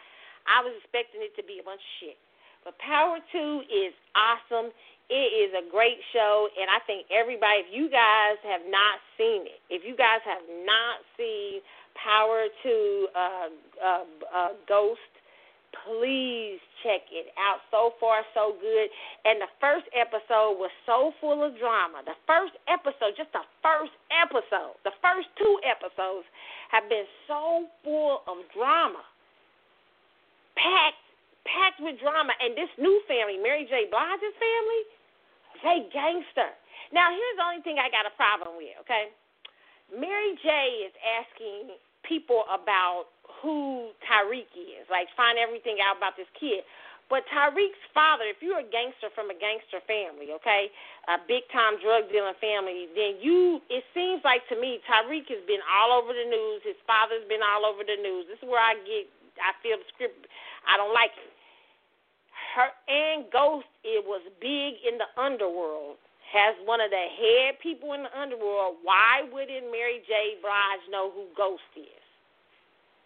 [0.48, 2.20] I was expecting it to be a bunch of shit.
[2.64, 4.72] But Power 2 is awesome.
[5.10, 9.44] It is a great show, and I think everybody, if you guys have not seen
[9.44, 11.60] it, if you guys have not seen
[11.94, 13.50] Power to uh,
[13.84, 15.14] uh, uh, Ghost,
[15.86, 17.60] please check it out.
[17.70, 18.90] So far, so good.
[19.26, 22.02] And the first episode was so full of drama.
[22.06, 26.26] The first episode, just the first episode, the first two episodes
[26.72, 29.04] have been so full of drama,
[30.56, 31.03] packed
[31.46, 32.34] packed with drama.
[32.40, 33.88] And this new family, Mary J.
[33.92, 34.82] Blige's family,
[35.64, 36.52] they gangster.
[36.92, 39.10] Now, here's the only thing I got a problem with, okay?
[39.90, 40.50] Mary J.
[40.90, 46.64] is asking people about who Tariq is, like find everything out about this kid.
[47.12, 50.72] But Tariq's father, if you're a gangster from a gangster family, okay,
[51.12, 55.44] a big time drug dealing family, then you, it seems like to me, Tariq has
[55.44, 56.64] been all over the news.
[56.64, 58.32] His father's been all over the news.
[58.32, 59.06] This is where I get,
[59.44, 60.26] I feel the script,
[60.64, 61.33] I don't like it
[62.56, 65.98] her and Ghost it was big in the underworld.
[66.32, 68.82] Has one of the head people in the underworld.
[68.82, 70.42] Why wouldn't Mary J.
[70.42, 72.04] Blige know who Ghost is?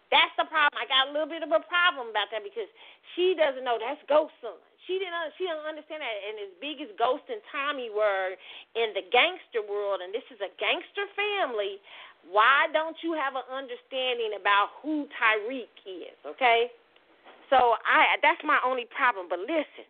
[0.08, 0.72] That's the problem.
[0.80, 2.68] I got a little bit of a problem about that because
[3.12, 4.56] she doesn't know that's Ghost son.
[4.88, 5.36] She didn't.
[5.36, 6.16] She don't understand that.
[6.24, 8.32] And as big as Ghost and Tommy were
[8.72, 11.76] in the gangster world, and this is a gangster family,
[12.32, 16.16] why don't you have an understanding about who Tariq is?
[16.24, 16.72] Okay.
[17.50, 19.26] So I that's my only problem.
[19.28, 19.88] But listen,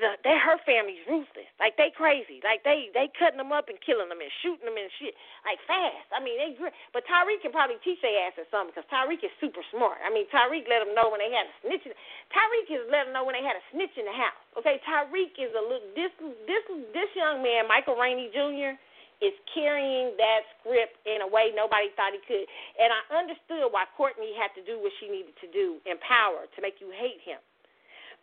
[0.00, 1.48] the they her family's ruthless.
[1.60, 2.40] Like they crazy.
[2.40, 5.12] Like they they cutting them up and killing them and shooting them and shit
[5.44, 6.08] like fast.
[6.10, 6.56] I mean they.
[6.96, 10.00] But Tariq can probably teach their ass or something because Tariq is super smart.
[10.00, 11.84] I mean Tariq let them know when they had a snitch.
[11.84, 11.92] In,
[12.32, 14.40] Tariq is let them know when they had a snitch in the house.
[14.56, 16.12] Okay, Tariq is a little this
[16.48, 16.64] this
[16.96, 18.80] this young man Michael Rainey Jr
[19.24, 22.44] is carrying that script in a way nobody thought he could.
[22.76, 26.44] And I understood why Courtney had to do what she needed to do in power
[26.44, 27.40] to make you hate him.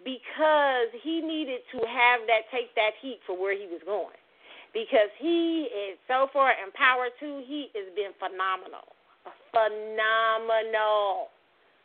[0.06, 4.18] Because he needed to have that take that heat for where he was going.
[4.74, 8.86] Because he is so far in power too, he has been phenomenal.
[9.52, 11.34] Phenomenal.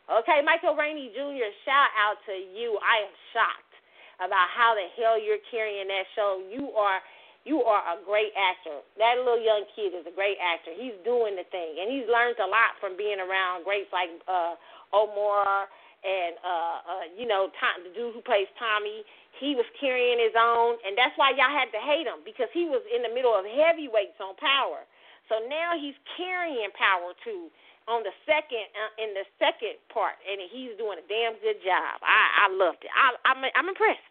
[0.07, 2.79] Okay, Michael Rainey Jr., shout out to you.
[2.79, 3.75] I am shocked
[4.23, 6.41] about how the hell you're carrying that show.
[6.47, 7.03] You are
[7.47, 8.83] you are a great actor.
[8.99, 10.75] That little young kid is a great actor.
[10.75, 14.59] He's doing the thing, and he's learned a lot from being around greats like uh,
[14.91, 15.71] Omar
[16.03, 19.07] and uh, uh, you know Tom, the dude who plays Tommy.
[19.39, 22.67] He was carrying his own, and that's why y'all had to hate him because he
[22.67, 24.83] was in the middle of heavyweights on Power.
[25.29, 27.47] So now he's carrying Power too
[27.87, 32.03] on the second uh, in the second part, and he's doing a damn good job.
[32.03, 32.91] I I loved it.
[32.91, 34.03] I I'm I'm impressed.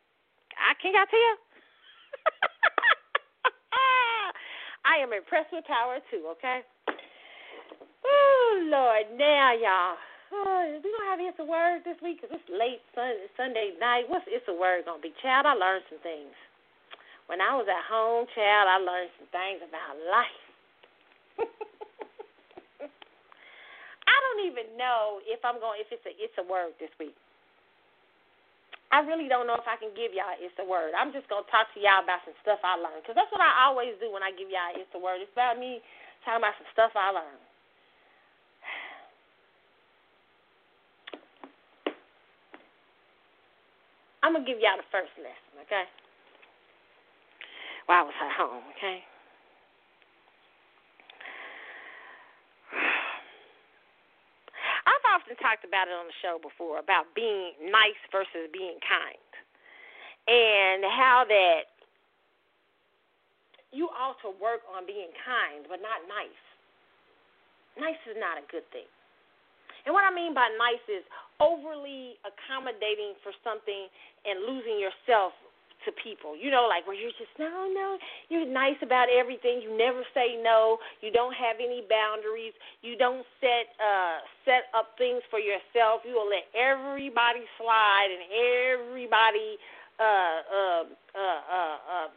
[0.56, 1.36] I can't I tell.
[4.86, 6.30] I am impressed with power too.
[6.38, 6.62] Okay.
[8.06, 9.98] Oh Lord, now y'all.
[10.30, 14.06] Oh, we gonna have it's a word this week because it's late Sunday, Sunday night.
[14.06, 15.10] What's it's a word gonna be?
[15.22, 16.30] Child, I learned some things.
[17.26, 20.46] When I was at home, child, I learned some things about life.
[24.06, 27.18] I don't even know if I'm going if it's a it's a word this week.
[28.96, 30.96] I really don't know if I can give y'all it's a word.
[30.96, 33.68] I'm just gonna talk to y'all about some stuff I learned because that's what I
[33.68, 35.20] always do when I give y'all it's a word.
[35.20, 35.84] It's about me
[36.24, 37.36] talking about some stuff I learned.
[44.24, 45.84] I'm gonna give y'all the first lesson, okay?
[47.84, 49.04] While I was at home, okay?
[54.88, 59.18] I've often talked about it on the show before about being nice versus being kind,
[60.30, 61.74] and how that
[63.74, 66.42] you ought to work on being kind, but not nice.
[67.74, 68.86] Nice is not a good thing.
[69.82, 71.02] And what I mean by nice is
[71.42, 73.90] overly accommodating for something
[74.22, 75.34] and losing yourself
[75.84, 76.36] to people.
[76.36, 79.60] You know, like where you're just no, no, you're nice about everything.
[79.62, 80.78] You never say no.
[81.00, 82.54] You don't have any boundaries.
[82.82, 86.02] You don't set uh set up things for yourself.
[86.06, 89.58] You will let everybody slide and everybody
[90.00, 90.82] uh uh
[91.14, 92.08] uh uh, uh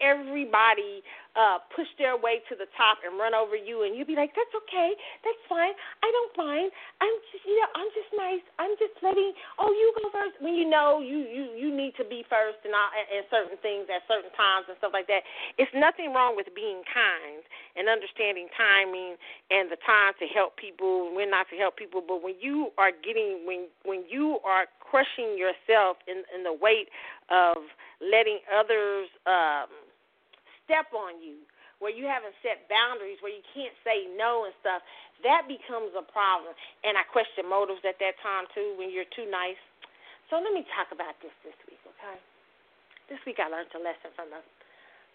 [0.00, 1.02] everybody
[1.36, 4.32] uh push their way to the top and run over you and you'd be like
[4.34, 4.96] that's okay.
[5.22, 5.76] That's fine.
[6.02, 6.72] I don't mind.
[7.00, 8.44] I'm just you know i'm just nice.
[8.58, 10.40] I'm just letting oh you go first.
[10.40, 13.86] When you know you you you need to be first and all and certain things
[13.92, 15.22] at certain times and stuff like that.
[15.60, 17.44] It's nothing wrong with being kind
[17.76, 19.16] and understanding timing
[19.50, 22.70] and the time to help people and when not to help people but when you
[22.78, 26.88] are getting when when you are crushing yourself in in the weight
[27.30, 27.56] of
[28.00, 29.68] letting others um
[30.66, 31.46] step on you,
[31.78, 34.82] where you haven't set boundaries, where you can't say no and stuff,
[35.24, 36.52] that becomes a problem.
[36.82, 39.60] And I question motives at that time too when you're too nice.
[40.28, 42.18] So let me talk about this this week, okay?
[43.06, 44.42] This week I learned a lesson from a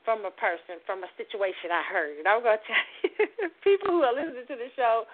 [0.01, 2.25] from a person, from a situation I heard.
[2.25, 5.05] I'm gonna tell you, people who are listening to the show,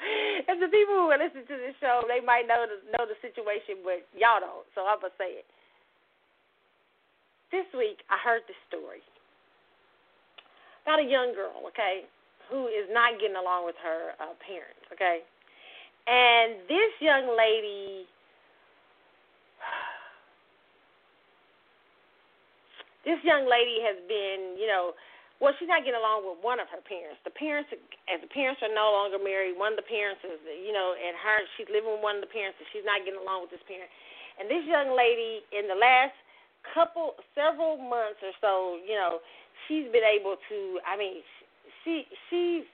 [0.47, 3.19] and the people who are listening to the show, they might know the know the
[3.19, 4.63] situation, but y'all don't.
[4.75, 5.47] So I'm gonna say it.
[7.51, 9.03] This week I heard this story,
[10.87, 12.07] about a young girl, okay,
[12.47, 15.19] who is not getting along with her uh, parents, okay?
[16.07, 18.07] And this young lady,
[23.03, 24.95] this young lady has been, you know,
[25.43, 27.19] well, she's not getting along with one of her parents.
[27.27, 27.67] The parents,
[28.07, 31.19] as the parents are no longer married, one of the parents is, you know, and
[31.19, 33.61] her, she's living with one of the parents, and she's not getting along with this
[33.67, 33.91] parent.
[34.39, 36.15] And this young lady, in the last
[36.73, 39.19] couple, several months or so, you know,
[39.65, 40.57] she's been able to.
[40.85, 41.25] I mean,
[41.83, 42.67] she she's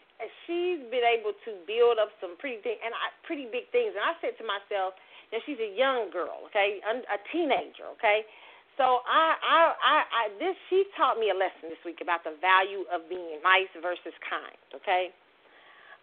[0.45, 3.95] she's been able to build up some pretty thing and I, pretty big things.
[3.95, 4.95] And I said to myself,
[5.33, 8.21] that she's a young girl, okay, a teenager, okay.
[8.77, 12.37] So I, I, I, I, this she taught me a lesson this week about the
[12.37, 14.57] value of being nice versus kind.
[14.77, 15.09] Okay,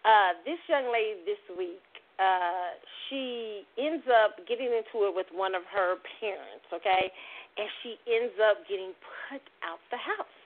[0.03, 1.83] uh, this young lady this week,
[2.19, 2.75] uh,
[3.07, 6.67] she ends up getting into it with one of her parents.
[6.71, 7.11] Okay,
[7.55, 8.91] and she ends up getting
[9.31, 10.40] put out the house.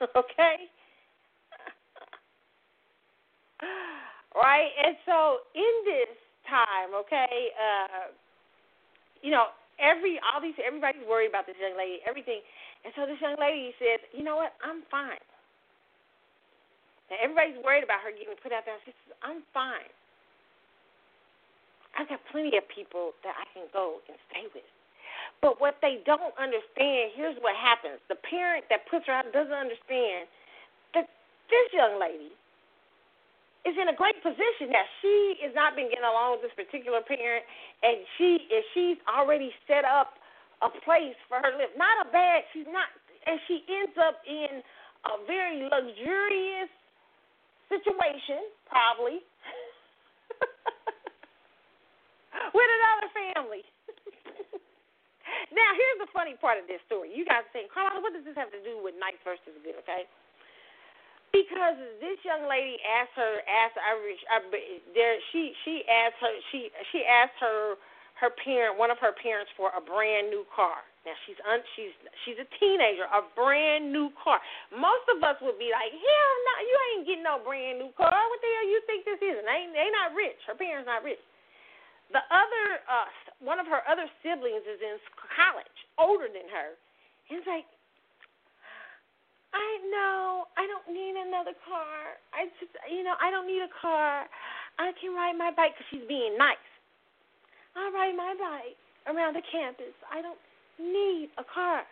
[0.16, 0.56] okay?
[4.34, 4.70] right?
[4.84, 6.12] And so in this
[6.46, 8.14] time, okay, uh,
[9.22, 9.50] you know,
[9.82, 12.40] every all these everybody's worried about this young lady, everything.
[12.84, 15.22] And so this young lady says, You know what, I'm fine.
[17.10, 18.78] Now everybody's worried about her getting put out there.
[18.84, 19.90] She says, I'm fine.
[21.98, 24.77] I've got plenty of people that I can go and stay with.
[25.40, 28.02] But what they don't understand, here's what happens.
[28.10, 30.26] The parent that puts her out doesn't understand
[30.94, 31.06] that
[31.46, 32.34] this young lady
[33.66, 37.02] is in a great position that she is not been getting along with this particular
[37.02, 37.44] parent
[37.82, 40.16] and she if she's already set up
[40.62, 41.70] a place for her to live.
[41.76, 42.88] Not a bad she's not
[43.26, 44.62] and she ends up in
[45.04, 46.70] a very luxurious
[47.68, 49.20] situation, probably,
[52.56, 53.62] with another family.
[55.48, 57.08] Now, here's the funny part of this story.
[57.08, 59.80] You guys think, Carla, what does this have to do with nice versus good?
[59.84, 60.04] Okay.
[61.32, 64.40] Because this young lady asked her, asked Irish, uh,
[64.96, 67.76] there, she she asked her, she she asked her
[68.16, 70.80] her parent, one of her parents, for a brand new car.
[71.04, 71.92] Now she's un, she's
[72.24, 74.40] she's a teenager, a brand new car.
[74.72, 78.08] Most of us would be like, hell no, you ain't getting no brand new car.
[78.08, 79.36] What the hell you think this is?
[79.36, 80.40] And they they not rich.
[80.48, 81.20] Her parents not rich.
[82.08, 83.08] The other, uh,
[83.44, 84.96] one of her other siblings is in
[85.36, 86.72] college, older than her.
[87.28, 87.68] It's like,
[89.52, 92.16] I know I don't need another car.
[92.32, 94.24] I just, you know, I don't need a car.
[94.80, 96.60] I can ride my bike because she's being nice.
[97.76, 99.92] I ride my bike around the campus.
[100.08, 100.40] I don't
[100.80, 101.84] need a car.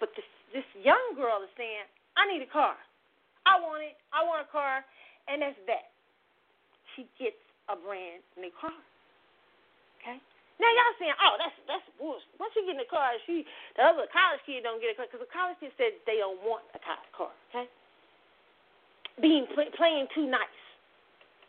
[0.00, 2.76] But this this young girl is saying, I need a car.
[3.44, 3.96] I want it.
[4.14, 4.84] I want a car,
[5.26, 5.90] and that's that.
[6.94, 8.76] She gets a brand new car.
[10.62, 12.30] Now y'all saying, oh, that's that's bullshit.
[12.38, 13.42] Once you get in the car, she
[13.74, 16.38] the other college kid don't get a car because the college kid said they don't
[16.46, 17.00] want a car.
[17.50, 17.66] Okay.
[19.18, 20.62] Being play, playing too nice.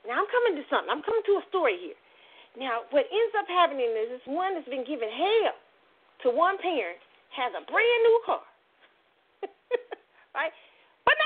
[0.09, 0.89] Now I'm coming to something.
[0.89, 1.99] I'm coming to a story here.
[2.57, 5.53] Now what ends up happening is this one that's been given hell
[6.25, 6.97] to one parent
[7.33, 8.45] has a brand new car.
[10.37, 10.53] right?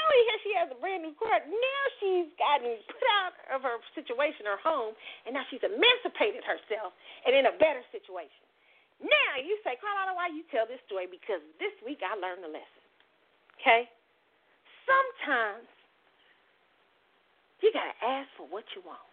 [0.09, 3.77] Only has she has a brand new car, now she's gotten put out of her
[3.93, 4.97] situation, her home,
[5.29, 6.97] and now she's emancipated herself
[7.29, 8.41] and in a better situation.
[8.99, 11.07] Now you say, Carlotta, why you tell this story?
[11.07, 12.83] Because this week I learned a lesson.
[13.61, 13.87] Okay?
[14.83, 15.69] Sometimes
[17.61, 19.03] you gotta ask for what you want.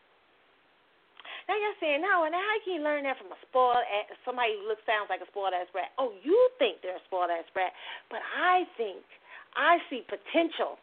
[1.47, 4.59] Now you're saying, no, and how can you learn that from a spoiled ass, somebody
[4.59, 5.95] who looks sounds like a spoiled ass brat?
[5.95, 7.71] Oh, you think they're a spoiled ass brat,
[8.11, 9.07] but I think
[9.55, 10.79] I see potential.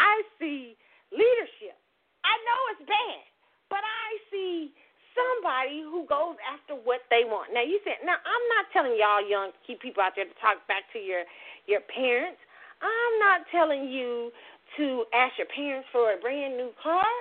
[0.00, 0.74] I see
[1.12, 1.76] leadership.
[2.24, 3.20] I know it's bad,
[3.68, 4.72] but I see
[5.12, 7.52] somebody who goes after what they want.
[7.52, 10.64] Now you said, now I'm not telling y'all young keep people out there to talk
[10.64, 11.28] back to your
[11.68, 12.40] your parents.
[12.80, 14.32] I'm not telling you
[14.80, 17.12] to ask your parents for a brand new car.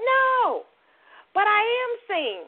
[0.00, 0.64] No.
[1.34, 2.44] But I am saying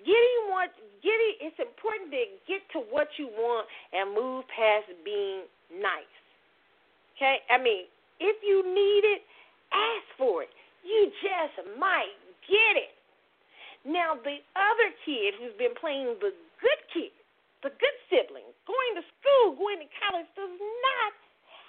[0.00, 5.44] getting what getting it's important to get to what you want and move past being
[5.76, 6.16] nice.
[7.16, 7.44] Okay?
[7.50, 7.88] I mean,
[8.20, 9.22] if you need it,
[9.72, 10.50] ask for it.
[10.84, 12.16] You just might
[12.48, 12.94] get it.
[13.86, 17.14] Now the other kid who's been playing the good kid,
[17.62, 21.12] the good sibling, going to school, going to college, does not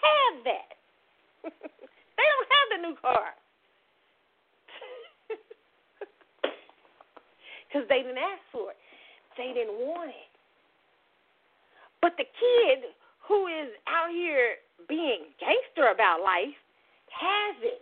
[0.01, 0.69] have that.
[2.17, 3.33] they don't have the new car.
[7.69, 8.79] because they didn't ask for it.
[9.37, 10.31] They didn't want it.
[12.01, 12.93] But the kid
[13.27, 14.57] who is out here
[14.87, 16.55] being gangster about life
[17.09, 17.81] has it.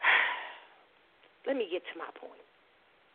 [1.46, 2.40] Let me get to my point.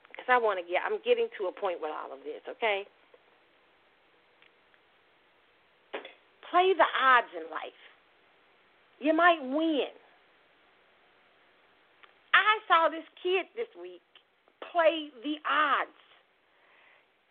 [0.10, 2.86] Because I want to get, I'm getting to a point with all of this, okay?
[6.52, 7.80] Play the odds in life.
[9.00, 9.88] You might win.
[12.36, 14.02] I saw this kid this week
[14.72, 16.00] play the odds.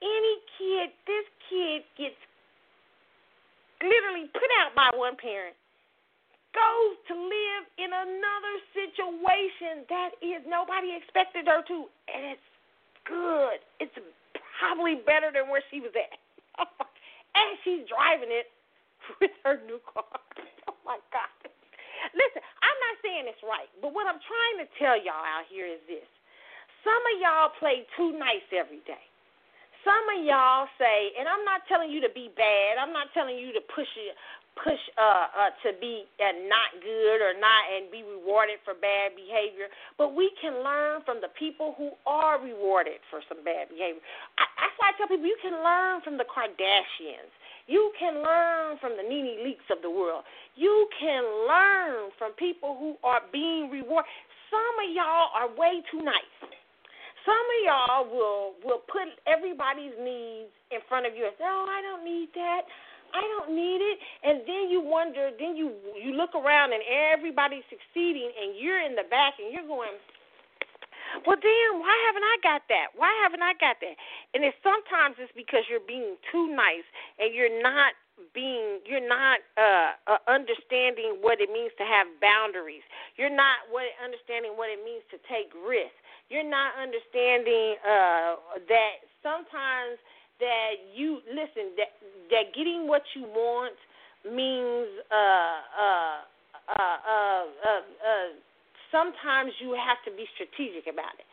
[0.01, 2.21] Any kid, this kid gets
[3.83, 5.57] literally put out by one parent,
[6.53, 12.49] goes to live in another situation that is nobody expected her to, and it's
[13.07, 13.59] good.
[13.79, 13.95] It's
[14.59, 16.19] probably better than where she was at.
[17.39, 18.51] and she's driving it
[19.21, 20.07] with her new car.
[20.71, 21.31] Oh my God.
[22.15, 25.67] Listen, I'm not saying it's right, but what I'm trying to tell y'all out here
[25.67, 26.07] is this.
[26.83, 29.10] Some of y'all play too nice every day.
[29.85, 32.77] Some of y'all say, and I'm not telling you to be bad.
[32.77, 34.13] I'm not telling you to push it,
[34.61, 39.17] push uh, uh, to be uh, not good or not and be rewarded for bad
[39.17, 39.73] behavior.
[39.97, 44.05] But we can learn from the people who are rewarded for some bad behavior.
[44.37, 47.33] I, that's why I tell people you can learn from the Kardashians.
[47.67, 50.25] You can learn from the NeNe Leakes of the world.
[50.57, 54.11] You can learn from people who are being rewarded.
[54.53, 56.60] Some of y'all are way too nice.
[57.27, 61.67] Some of y'all will will put everybody's needs in front of you and say, "Oh,
[61.69, 62.63] I don't need that.
[63.13, 67.65] I don't need it." And then you wonder, then you you look around and everybody's
[67.69, 69.93] succeeding, and you're in the back and you're going,
[71.27, 72.95] well, damn, why haven't I got that?
[72.95, 73.97] Why haven't I got that?
[74.35, 76.87] And it's sometimes it's because you're being too nice
[77.19, 77.95] and you're not
[78.35, 82.85] being you're not uh, uh understanding what it means to have boundaries.
[83.17, 86.00] You're not what understanding what it means to take risks.
[86.31, 88.39] You're not understanding uh
[88.71, 89.99] that sometimes
[90.39, 91.93] that you listen that
[92.31, 93.77] that getting what you want
[94.25, 96.17] means uh uh
[96.71, 98.31] uh uh uh, uh
[98.91, 101.27] sometimes you have to be strategic about it.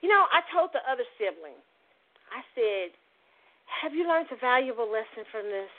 [0.00, 1.56] You know, I told the other sibling,
[2.32, 2.92] I said,
[3.80, 5.72] Have you learned a valuable lesson from this?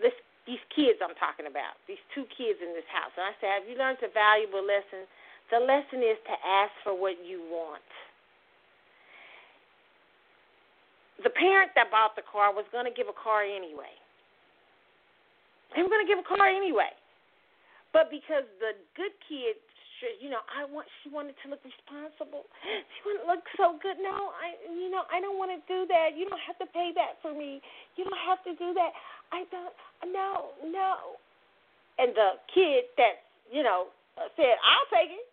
[0.00, 0.16] This
[0.48, 3.12] these kids I'm talking about, these two kids in this house.
[3.16, 5.04] And I said, Have you learned a valuable lesson?
[5.50, 7.82] The lesson is to ask for what you want.
[11.22, 13.92] The parent that bought the car was going to give a car anyway.
[15.74, 16.94] They were going to give a car anyway.
[17.92, 19.58] But because the good kid
[20.20, 22.48] you know, I want she wanted to look responsible.
[22.64, 24.00] She wanted to look so good.
[24.00, 26.16] No, I you know, I don't want to do that.
[26.16, 27.60] You don't have to pay that for me.
[27.96, 28.92] You don't have to do that.
[29.32, 29.74] I don't
[30.08, 31.20] no, no.
[32.00, 33.92] And the kid that, you know,
[34.36, 35.29] said, "I'll take it."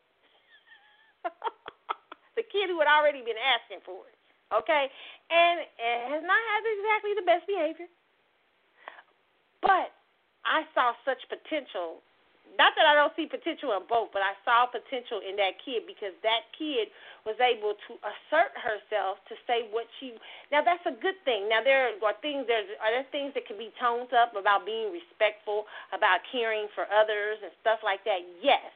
[2.38, 4.18] the kid who had already been asking for it.
[4.54, 4.88] Okay?
[5.30, 7.90] And it has not had exactly the best behavior.
[9.62, 9.92] But
[10.48, 12.00] I saw such potential
[12.58, 15.84] not that I don't see potential in both, but I saw potential in that kid
[15.84, 16.90] because that kid
[17.28, 20.18] was able to assert herself to say what she.
[20.50, 21.52] Now that's a good thing.
[21.52, 24.90] Now there are things there are there things that can be toned up about being
[24.90, 28.26] respectful, about caring for others and stuff like that.
[28.42, 28.72] Yes,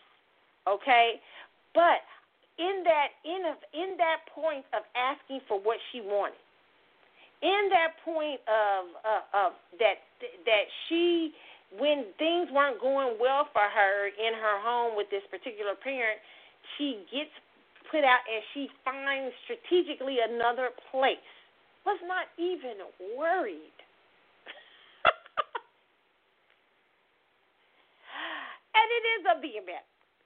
[0.70, 1.18] okay,
[1.74, 2.06] but
[2.62, 6.38] in that in a, in that point of asking for what she wanted,
[7.42, 9.52] in that point of uh, of
[9.82, 10.06] that
[10.46, 11.34] that she
[11.74, 16.20] when things weren't going well for her in her home with this particular parent,
[16.78, 17.34] she gets
[17.90, 21.18] put out and she finds strategically another place.
[21.82, 22.78] Was not even
[23.18, 23.74] worried.
[28.78, 29.82] and it is a BMF.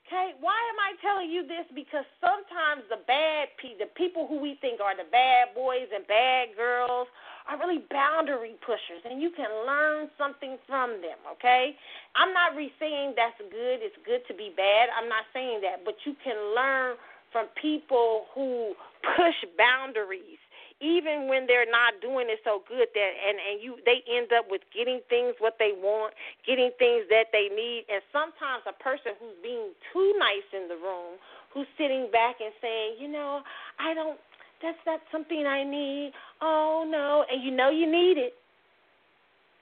[0.06, 1.66] Okay, why am I telling you this?
[1.74, 6.06] Because sometimes the bad pe- the people who we think are the bad boys and
[6.06, 7.10] bad girls
[7.50, 11.18] are really boundary pushers, and you can learn something from them.
[11.34, 11.74] Okay,
[12.14, 13.82] I'm not re saying that's good.
[13.82, 14.94] It's good to be bad.
[14.94, 16.94] I'm not saying that, but you can learn
[17.34, 18.78] from people who
[19.18, 20.38] push boundaries
[20.80, 24.44] even when they're not doing it so good that and and you they end up
[24.50, 26.12] with getting things what they want,
[26.44, 30.76] getting things that they need, and sometimes a person who's being too nice in the
[30.76, 31.16] room,
[31.52, 33.40] who's sitting back and saying, you know,
[33.80, 34.20] I don't,
[34.60, 36.12] that's not something I need.
[36.42, 38.36] Oh no, and you know you need it,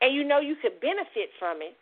[0.03, 1.79] and you know you could benefit from it.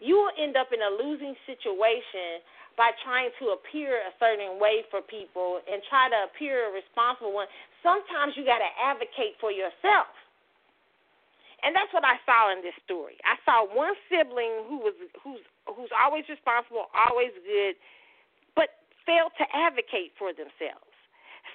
[0.00, 2.42] You will end up in a losing situation
[2.76, 7.32] by trying to appear a certain way for people and try to appear a responsible
[7.32, 7.48] one
[7.82, 10.08] sometimes you got to advocate for yourself.
[11.60, 13.20] And that's what I saw in this story.
[13.20, 17.76] I saw one sibling who was who's who's always responsible, always good,
[18.56, 20.88] but failed to advocate for themselves.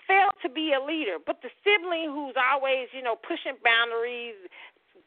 [0.05, 4.37] Failed to be a leader, but the sibling who's always, you know, pushing boundaries,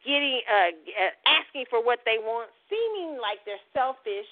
[0.02, 4.26] getting uh, uh asking for what they want, seeming like they're selfish,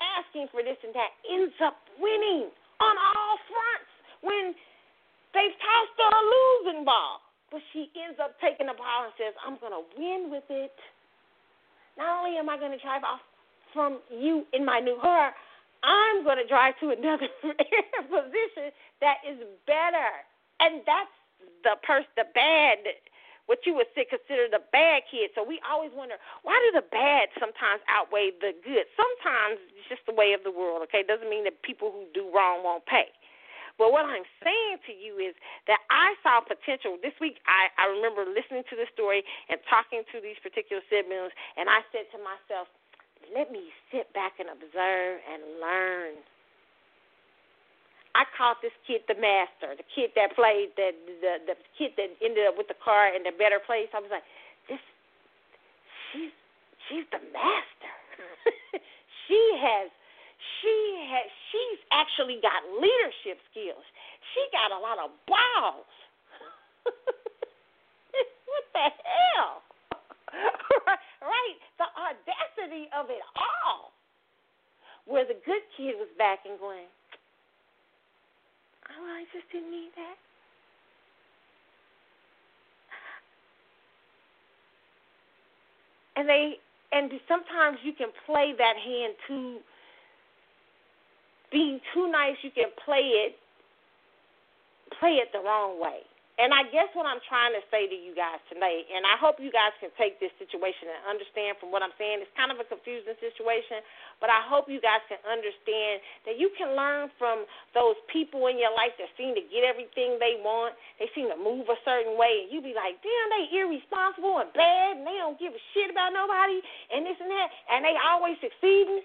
[0.00, 2.48] asking for this and that, ends up winning
[2.80, 3.92] on all fronts
[4.24, 4.56] when
[5.32, 7.22] They've tossed her a losing ball.
[7.50, 10.74] But she ends up taking the ball and says, I'm going to win with it.
[11.98, 13.22] Not only am I going to drive off
[13.74, 15.34] from you in my new car,
[15.82, 17.26] I'm going to drive to another
[18.06, 18.70] position
[19.02, 20.10] that is better.
[20.62, 21.14] And that's
[21.66, 22.78] the person, the bad,
[23.50, 24.06] what you would say?
[24.06, 25.34] consider the bad kid.
[25.34, 26.14] So we always wonder,
[26.46, 28.86] why do the bad sometimes outweigh the good?
[28.94, 31.02] Sometimes it's just the way of the world, okay?
[31.02, 33.10] Doesn't mean that people who do wrong won't pay.
[33.74, 35.34] But what I'm saying to you is
[35.66, 36.94] that I saw potential.
[37.02, 41.34] This week, I, I remember listening to the story and talking to these particular siblings,
[41.58, 42.70] and I said to myself,
[43.34, 46.22] let me sit back and observe and learn.
[48.14, 50.90] I called this kid the master, the kid that played the
[51.22, 53.86] the the kid that ended up with the car in the better place.
[53.94, 54.26] I was like,
[54.66, 54.82] this,
[56.10, 56.34] she's
[56.88, 57.94] she's the master.
[59.26, 59.94] she has
[60.58, 60.74] she
[61.06, 63.86] has she's actually got leadership skills.
[64.34, 65.90] She got a lot of balls.
[66.90, 69.62] what the hell?
[71.22, 71.56] right?
[71.78, 73.94] The audacity of it all.
[75.06, 76.86] Where the good kid was back and going,
[78.90, 80.16] Oh, I just didn't need that.
[86.16, 86.58] And they
[86.92, 89.58] and sometimes you can play that hand too
[91.52, 93.36] being too nice, you can play it
[94.98, 96.00] play it the wrong way.
[96.40, 99.36] And I guess what I'm trying to say to you guys tonight, and I hope
[99.36, 102.24] you guys can take this situation and understand from what I'm saying.
[102.24, 103.84] It's kind of a confusing situation,
[104.24, 107.44] but I hope you guys can understand that you can learn from
[107.76, 110.80] those people in your life that seem to get everything they want.
[110.96, 114.48] They seem to move a certain way, and you be like, damn, they irresponsible and
[114.56, 117.92] bad, and they don't give a shit about nobody, and this and that, and they
[118.00, 119.04] always succeeding.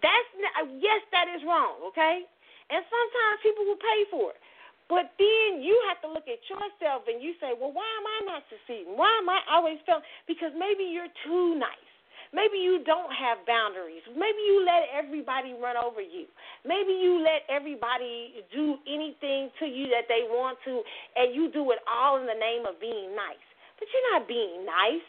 [0.00, 2.24] That's uh, yes, that is wrong, okay?
[2.72, 4.40] And sometimes people will pay for it.
[4.88, 8.18] But then you have to look at yourself and you say, well, why am I
[8.38, 8.94] not succeeding?
[8.94, 10.06] Why am I always failing?
[10.28, 11.90] Because maybe you're too nice.
[12.34, 14.02] Maybe you don't have boundaries.
[14.10, 16.26] Maybe you let everybody run over you.
[16.66, 20.82] Maybe you let everybody do anything to you that they want to,
[21.16, 23.42] and you do it all in the name of being nice.
[23.78, 25.06] But you're not being nice.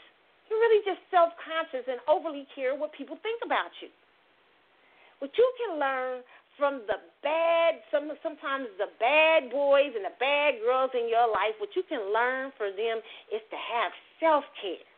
[0.47, 3.89] You're really just self conscious and overly care what people think about you.
[5.19, 6.21] what you can learn
[6.58, 11.53] from the bad, some sometimes the bad boys and the bad girls in your life,
[11.62, 12.97] what you can learn from them
[13.30, 14.89] is to have self care.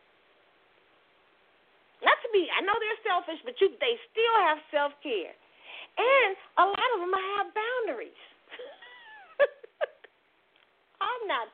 [2.00, 5.36] Not to be, I know they're selfish, but you they still have self care,
[6.00, 8.22] and a lot of them have boundaries.
[11.04, 11.52] I'm not.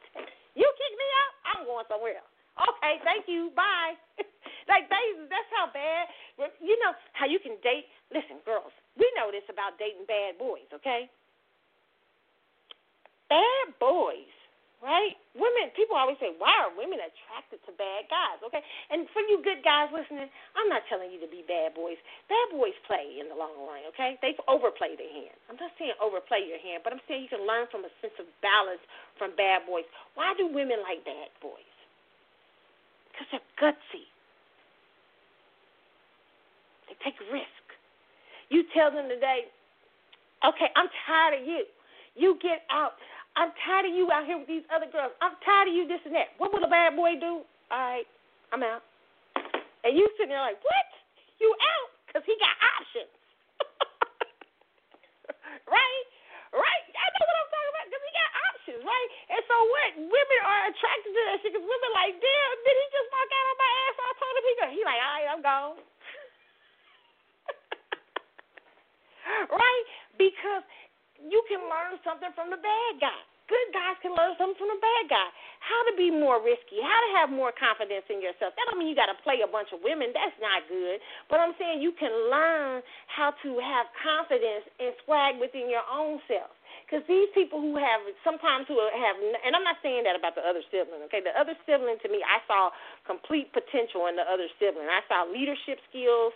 [0.54, 2.32] You kick me out, I'm going somewhere else.
[2.56, 3.52] Okay, thank you.
[3.52, 3.98] Bye.
[4.72, 6.08] like they, that's how bad.
[6.62, 7.84] You know how you can date.
[8.08, 10.66] Listen, girls, we know this about dating bad boys.
[10.72, 11.08] Okay,
[13.28, 14.32] bad boys
[14.84, 15.16] right?
[15.32, 18.40] Women, people always say, why are women attracted to bad guys?
[18.44, 18.60] Okay,
[18.92, 21.96] and for you good guys listening, I'm not telling you to be bad boys.
[22.28, 23.84] Bad boys play in the long run.
[23.94, 25.36] Okay, they overplay their hand.
[25.48, 28.16] I'm not saying overplay your hand, but I'm saying you can learn from a sense
[28.20, 28.82] of balance
[29.16, 29.88] from bad boys.
[30.14, 31.72] Why do women like bad boys?
[33.12, 34.04] Because they're gutsy.
[36.88, 37.55] They take risk.
[38.48, 39.50] You tell them today,
[40.46, 41.64] okay, I'm tired of you.
[42.14, 42.94] You get out.
[43.36, 45.12] I'm tired of you out here with these other girls.
[45.20, 46.32] I'm tired of you this and that.
[46.38, 47.44] What would a bad boy do?
[47.68, 48.08] All right,
[48.54, 48.80] I'm out.
[49.84, 50.88] And you sitting there like, what?
[51.36, 51.88] You out?
[52.08, 53.12] Because he got options.
[55.76, 56.04] right?
[56.56, 56.84] Right?
[56.96, 59.08] I know what I'm talking about because he got options, right?
[59.36, 59.90] And so what?
[60.10, 63.46] Women are attracted to that shit because women like, damn, did he just walk out
[63.46, 63.96] on my ass?
[64.00, 64.66] I told him he go.
[64.72, 65.76] He like, all right, I'm gone.
[69.50, 69.84] Right?
[70.18, 70.64] Because
[71.20, 73.22] you can learn something from the bad guy.
[73.46, 75.28] Good guys can learn something from the bad guy.
[75.62, 78.58] How to be more risky, how to have more confidence in yourself.
[78.58, 80.10] That don't mean you got to play a bunch of women.
[80.10, 80.98] That's not good.
[81.30, 86.18] But I'm saying you can learn how to have confidence and swag within your own
[86.26, 86.50] self.
[86.86, 90.42] Because these people who have sometimes who have, and I'm not saying that about the
[90.42, 91.02] other sibling.
[91.10, 92.70] Okay, the other sibling to me, I saw
[93.06, 94.86] complete potential in the other sibling.
[94.86, 96.30] I saw leadership skills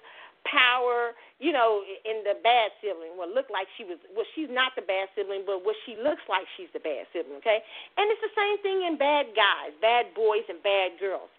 [0.46, 3.16] power, you know, in the bad sibling.
[3.16, 6.22] What looked like she was, well, she's not the bad sibling, but what she looks
[6.28, 7.40] like she's the bad sibling.
[7.44, 7.60] Okay,
[7.96, 11.30] and it's the same thing in bad guys, bad boys, and bad girls.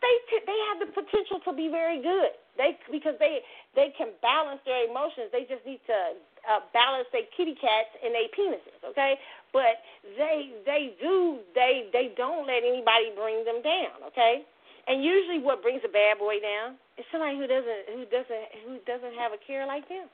[0.00, 2.32] They t- they have the potential to be very good.
[2.56, 3.40] They because they
[3.74, 5.28] they can balance their emotions.
[5.32, 6.16] They just need to
[6.48, 8.80] uh, balance their kitty cats and their penises.
[8.94, 9.20] Okay,
[9.52, 9.84] but
[10.16, 14.08] they they do they they don't let anybody bring them down.
[14.08, 14.46] Okay
[14.86, 18.72] and usually, what brings a bad boy down is somebody who doesn't who doesn't who
[18.86, 20.08] doesn't have a care like them.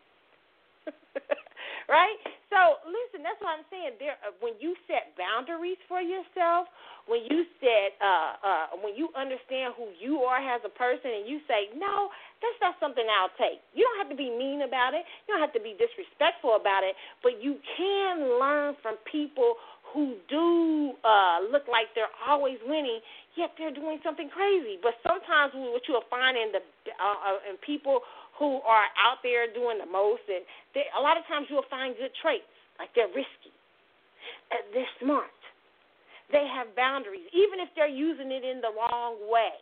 [1.89, 2.19] right?
[2.51, 3.99] So listen, that's what I'm saying.
[3.99, 6.71] There, uh, when you set boundaries for yourself,
[7.07, 11.25] when you set, uh, uh, when you understand who you are as a person, and
[11.27, 12.11] you say, no,
[12.43, 13.63] that's not something I'll take.
[13.75, 15.07] You don't have to be mean about it.
[15.27, 16.99] You don't have to be disrespectful about it.
[17.23, 19.55] But you can learn from people
[19.95, 22.99] who do uh, look like they're always winning,
[23.37, 24.81] yet they're doing something crazy.
[24.83, 26.61] But sometimes what you'll find in the
[26.97, 28.01] uh, uh, in people
[28.39, 31.97] who are out there doing the most, and they, a lot of times you'll find
[31.97, 33.53] good traits, like they're risky,
[34.53, 35.33] uh, they're smart,
[36.33, 39.57] they have boundaries, even if they're using it in the wrong way.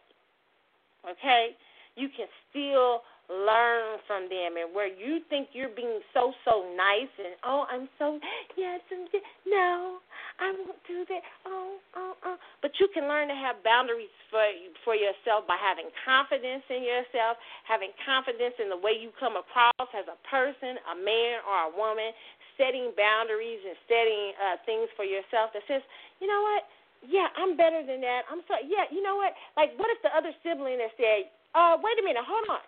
[1.07, 1.55] Okay,
[1.95, 3.03] you can still
[3.33, 7.89] learn from them and where you think you're being so so nice and oh I'm
[7.97, 8.21] so
[8.53, 9.09] yes and
[9.49, 10.05] no
[10.37, 12.37] I won't do that oh oh oh.
[12.61, 14.45] But you can learn to have boundaries for
[14.85, 19.89] for yourself by having confidence in yourself having confidence in the way you come across
[19.97, 22.13] as a person a man or a woman
[22.61, 25.81] setting boundaries and setting uh, things for yourself that says
[26.21, 26.69] you know what?
[27.09, 28.29] Yeah I'm better than that.
[28.29, 28.69] I'm sorry.
[28.69, 29.33] Yeah you know what?
[29.57, 32.61] Like what if the other sibling that said uh wait a minute hold on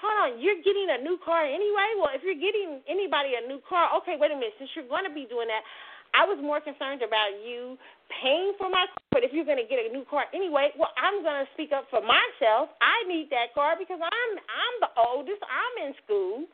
[0.00, 1.94] hold on, you're getting a new car anyway?
[2.00, 5.04] Well, if you're getting anybody a new car, okay, wait a minute, since you're going
[5.04, 5.62] to be doing that,
[6.10, 7.78] I was more concerned about you
[8.10, 10.90] paying for my car, but if you're going to get a new car anyway, well,
[10.98, 12.74] I'm going to speak up for myself.
[12.82, 15.42] I need that car because I'm I'm the oldest.
[15.46, 16.48] I'm in school.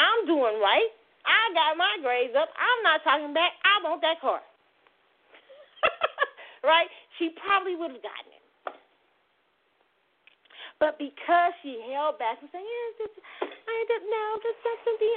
[0.00, 0.92] I'm doing right.
[1.26, 2.48] I got my grades up.
[2.54, 3.52] I'm not talking back.
[3.64, 4.40] I want that car.
[6.64, 6.88] right?
[7.18, 8.35] She probably would have gotten it.
[10.76, 13.12] But because she held back and said, "Yes, this,
[13.48, 15.08] I don't know, that's not something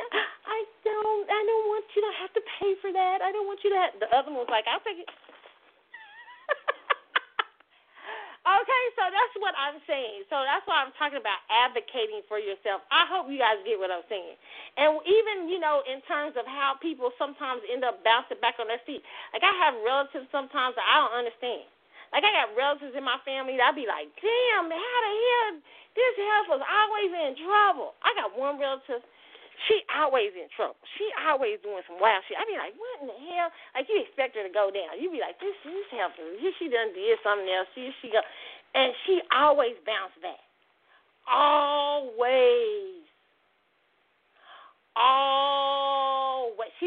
[0.47, 3.20] I don't, I don't want you to have to pay for that.
[3.20, 5.10] I don't want you to." Have, the other one was like, "I'll take it."
[8.55, 10.24] okay, so that's what I'm saying.
[10.32, 12.88] So that's why I'm talking about advocating for yourself.
[12.88, 14.39] I hope you guys get what I'm saying.
[14.80, 18.72] And even, you know, in terms of how people sometimes end up bouncing back on
[18.72, 19.03] their feet.
[19.36, 21.68] Like I have relatives sometimes that I don't understand.
[22.10, 25.62] Like I got relatives in my family that I be like, damn, how the hell
[25.93, 27.93] this house was always in trouble.
[28.01, 29.03] I got one relative,
[29.68, 30.80] she always in trouble.
[30.97, 32.39] She always doing some wild shit.
[32.39, 33.49] I'd be like, what in the hell?
[33.76, 34.97] Like you expect her to go down.
[34.97, 37.68] You'd be like, this this house, she done did something else.
[37.76, 38.22] She she go,
[38.74, 40.41] and she always bounce back.
[41.30, 43.05] Always.
[44.95, 45.89] Always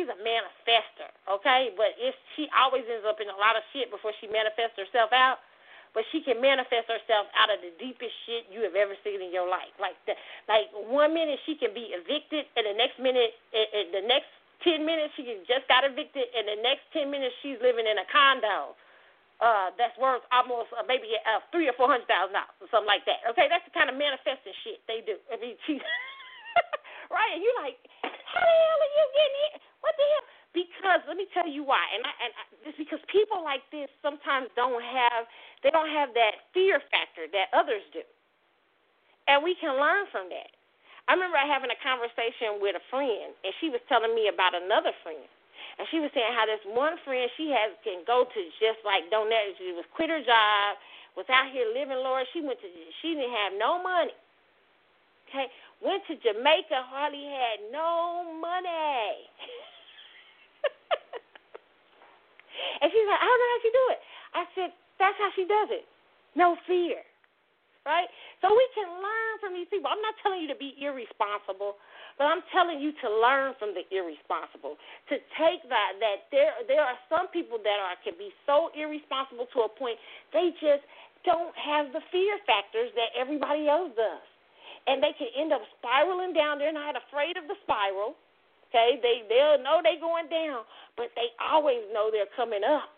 [0.01, 1.71] manifester, okay?
[1.77, 5.13] But it's she always ends up in a lot of shit before she manifests herself
[5.13, 5.45] out.
[5.93, 9.29] But she can manifest herself out of the deepest shit you have ever seen in
[9.29, 9.77] your life.
[9.77, 10.17] Like the,
[10.49, 14.33] like one minute she can be evicted, and the next minute, and the next
[14.65, 18.09] ten minutes she just got evicted, and the next ten minutes she's living in a
[18.09, 18.73] condo.
[19.43, 22.89] Uh, that's worth almost uh, maybe uh, three or four hundred thousand dollars or something
[22.89, 23.21] like that.
[23.29, 25.19] Okay, that's the kind of manifesting shit they do.
[25.29, 25.59] I mean,
[27.11, 27.33] right?
[27.35, 29.72] And you're like, how the hell are you getting it?
[29.83, 30.27] What the hell?
[30.57, 33.93] Because let me tell you why, and I, and I, it's because people like this
[34.03, 35.29] sometimes don't have
[35.63, 38.03] they don't have that fear factor that others do,
[39.31, 40.53] and we can learn from that.
[41.11, 44.93] I remember having a conversation with a friend, and she was telling me about another
[45.03, 45.25] friend,
[45.81, 49.09] and she was saying how this one friend she has can go to just like
[49.13, 49.59] donate.
[49.61, 50.79] She was quit her job,
[51.17, 52.27] was out here living, Lord.
[52.35, 52.69] She went to
[53.03, 54.17] she didn't have no money.
[55.31, 55.49] Okay,
[55.83, 59.31] went to Jamaica, hardly had no money.
[62.81, 64.01] and she's like, I don't know how she do it.
[64.33, 65.85] I said, that's how she does it.
[66.35, 67.03] No fear.
[67.83, 68.07] Right?
[68.39, 69.91] So we can learn from these people.
[69.91, 71.83] I'm not telling you to be irresponsible,
[72.15, 74.79] but I'm telling you to learn from the irresponsible.
[75.11, 79.51] To take that that there there are some people that are can be so irresponsible
[79.51, 79.99] to a point
[80.31, 80.87] they just
[81.27, 84.27] don't have the fear factors that everybody else does.
[84.87, 86.63] And they can end up spiraling down.
[86.63, 88.15] They're not afraid of the spiral
[88.73, 90.65] Okay, they they'll know they going down,
[90.97, 92.89] but they always know they're coming up.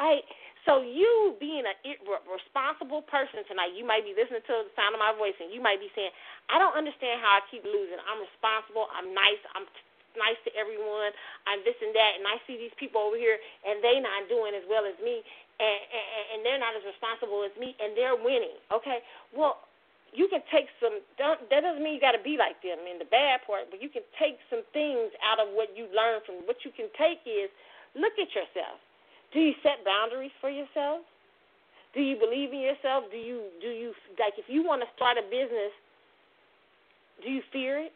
[0.00, 0.24] Right?
[0.64, 1.76] So you being a
[2.24, 5.60] responsible person tonight, you might be listening to the sound of my voice, and you
[5.60, 6.12] might be saying,
[6.48, 8.00] "I don't understand how I keep losing.
[8.08, 8.88] I'm responsible.
[8.88, 9.40] I'm nice.
[9.52, 9.68] I'm
[10.16, 11.12] nice to everyone.
[11.44, 13.36] I'm this and that, and I see these people over here,
[13.68, 15.20] and they not doing as well as me,
[15.60, 18.56] and and, and they're not as responsible as me, and they're winning.
[18.72, 19.04] Okay,
[19.36, 19.60] well,
[20.12, 22.98] you can take some don't, that doesn't mean you got to be like them in
[22.98, 26.42] the bad part but you can take some things out of what you learn from
[26.46, 27.50] what you can take is
[27.94, 28.78] look at yourself.
[29.32, 31.06] Do you set boundaries for yourself?
[31.94, 33.06] Do you believe in yourself?
[33.10, 35.74] Do you do you like if you want to start a business
[37.22, 37.92] do you fear it?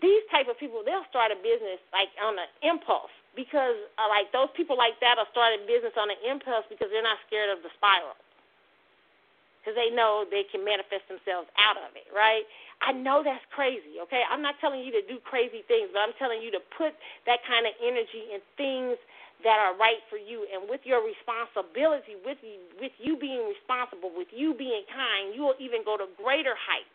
[0.00, 4.30] These type of people they'll start a business like on an impulse because uh, like
[4.32, 7.50] those people like that will start a business on an impulse because they're not scared
[7.50, 8.16] of the spiral
[9.68, 12.48] because they know they can manifest themselves out of it, right?
[12.80, 14.24] I know that's crazy, okay?
[14.24, 16.96] I'm not telling you to do crazy things, but I'm telling you to put
[17.28, 18.96] that kind of energy in things
[19.44, 24.08] that are right for you and with your responsibility with you, with you being responsible
[24.16, 26.90] with you being kind you will even go to greater heights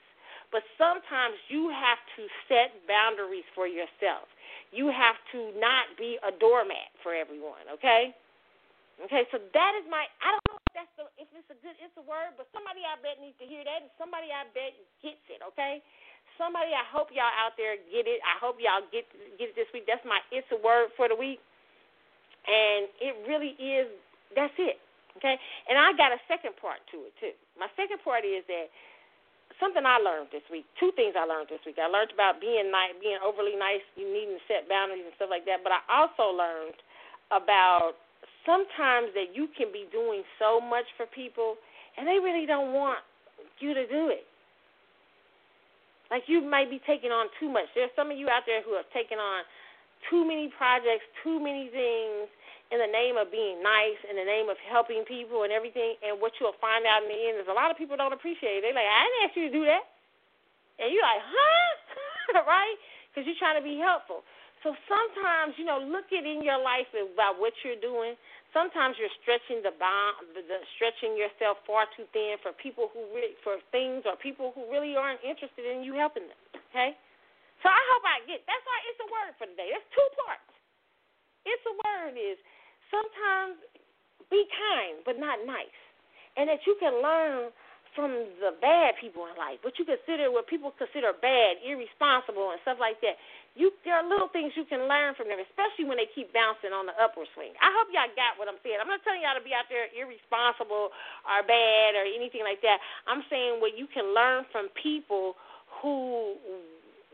[0.51, 4.27] but sometimes you have to set boundaries for yourself
[4.75, 8.11] you have to not be a doormat for everyone okay
[9.07, 10.42] okay so that is my i
[10.73, 13.47] that's the if it's a good it's a word, but somebody I bet needs to
[13.47, 15.41] hear that, and somebody I bet gets it.
[15.53, 15.79] Okay,
[16.37, 18.19] somebody I hope y'all out there get it.
[18.25, 19.07] I hope y'all get
[19.37, 19.85] get it this week.
[19.85, 21.39] That's my it's a word for the week,
[22.49, 23.89] and it really is.
[24.33, 24.81] That's it.
[25.21, 25.37] Okay,
[25.69, 27.37] and I got a second part to it too.
[27.53, 28.73] My second part is that
[29.61, 30.65] something I learned this week.
[30.81, 31.77] Two things I learned this week.
[31.77, 35.29] I learned about being nice, being overly nice, you needing to set boundaries and stuff
[35.29, 35.61] like that.
[35.61, 36.77] But I also learned
[37.29, 37.97] about
[38.45, 41.55] sometimes that you can be doing so much for people
[41.97, 42.99] and they really don't want
[43.59, 44.25] you to do it.
[46.11, 47.65] Like you might be taking on too much.
[47.73, 49.43] There's some of you out there who have taken on
[50.09, 52.29] too many projects, too many things
[52.69, 55.95] in the name of being nice, in the name of helping people and everything.
[56.01, 58.59] And what you'll find out in the end is a lot of people don't appreciate
[58.59, 58.61] it.
[58.61, 59.85] They're like, I didn't ask you to do that.
[60.81, 62.45] And you're like, huh?
[62.49, 62.77] right?
[63.09, 64.25] Because you're trying to be helpful.
[64.63, 68.15] So sometimes, you know, look at in your life about what you're doing.
[68.55, 73.35] Sometimes you're stretching the bond, the, stretching yourself far too thin for people who really,
[73.43, 76.39] for things or people who really aren't interested in you helping them.
[76.71, 76.95] Okay.
[77.59, 78.39] So I hope I get.
[78.47, 79.67] That's why it's a word for today.
[79.75, 80.51] That's two parts.
[81.43, 82.39] It's a word is
[82.87, 83.59] sometimes
[84.31, 85.79] be kind but not nice,
[86.39, 87.51] and that you can learn
[87.95, 88.09] from
[88.41, 92.81] the bad people in life, what you consider what people consider bad, irresponsible, and stuff
[92.81, 93.15] like that.
[93.53, 96.73] You there are little things you can learn from them, especially when they keep bouncing
[96.73, 97.53] on the upward swing.
[97.61, 98.81] I hope y'all got what I'm saying.
[98.81, 102.81] I'm not telling y'all to be out there irresponsible or bad or anything like that.
[103.05, 105.37] I'm saying what you can learn from people
[105.81, 106.33] who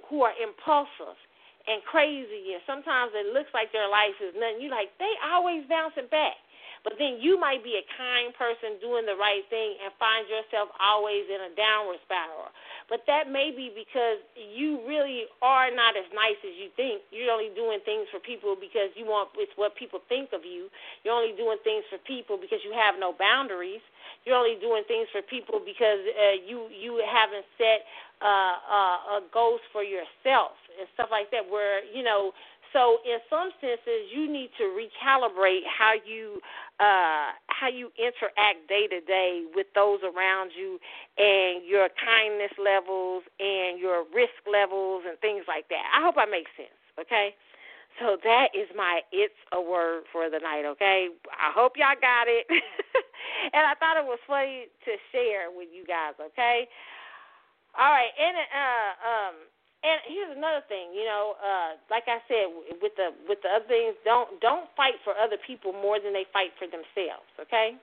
[0.08, 1.20] who are impulsive
[1.68, 4.64] and crazy and sometimes it looks like their life is nothing.
[4.64, 6.40] You like they always bouncing back.
[6.84, 10.72] But then you might be a kind person doing the right thing and find yourself
[10.80, 12.52] always in a downward spiral.
[12.88, 17.04] But that may be because you really are not as nice as you think.
[17.12, 20.72] You're only doing things for people because you want it's what people think of you.
[21.04, 23.84] You're only doing things for people because you have no boundaries.
[24.26, 27.86] You're only doing things for people because uh, you you haven't set
[28.22, 31.46] uh, uh, uh, goals for yourself and stuff like that.
[31.46, 32.34] Where you know
[32.74, 36.42] So in some senses, you need to recalibrate how you
[36.80, 40.80] uh, how you interact day to day with those around you,
[41.18, 45.84] and your kindness levels and your risk levels and things like that.
[45.94, 46.78] I hope I make sense.
[47.00, 47.36] Okay.
[47.98, 51.10] So that is my it's a word for the night, okay?
[51.34, 52.46] I hope y'all got it.
[53.54, 56.70] and I thought it was funny to share with you guys, okay?
[57.74, 59.36] All right, and uh um
[59.80, 62.52] and here's another thing, you know, uh like I said
[62.84, 66.28] with the with the other things, don't don't fight for other people more than they
[66.32, 67.80] fight for themselves, okay?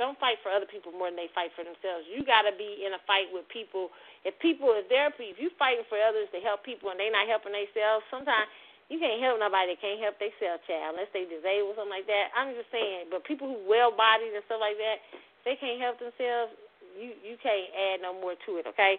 [0.00, 2.08] Don't fight for other people more than they fight for themselves.
[2.08, 3.92] You got to be in a fight with people.
[4.24, 7.28] If people are there, if you fighting for others to help people and they not
[7.28, 8.48] helping themselves, sometimes
[8.88, 12.08] you can't help nobody that can't help themselves, child, unless they disabled or something like
[12.08, 12.32] that.
[12.32, 15.04] I'm just saying, but people who well bodied and stuff like that,
[15.44, 16.56] they can't help themselves.
[16.96, 18.96] You you can't add no more to it, okay?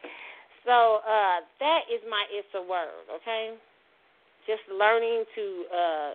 [0.65, 3.57] So uh, that is my it's a word, okay?
[4.45, 6.13] Just learning to uh,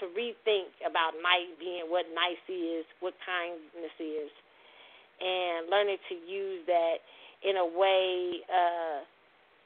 [0.00, 4.28] to rethink about nice being what nice is, what kindness is,
[5.20, 7.00] and learning to use that
[7.44, 8.44] in a way.
[8.48, 9.04] Uh,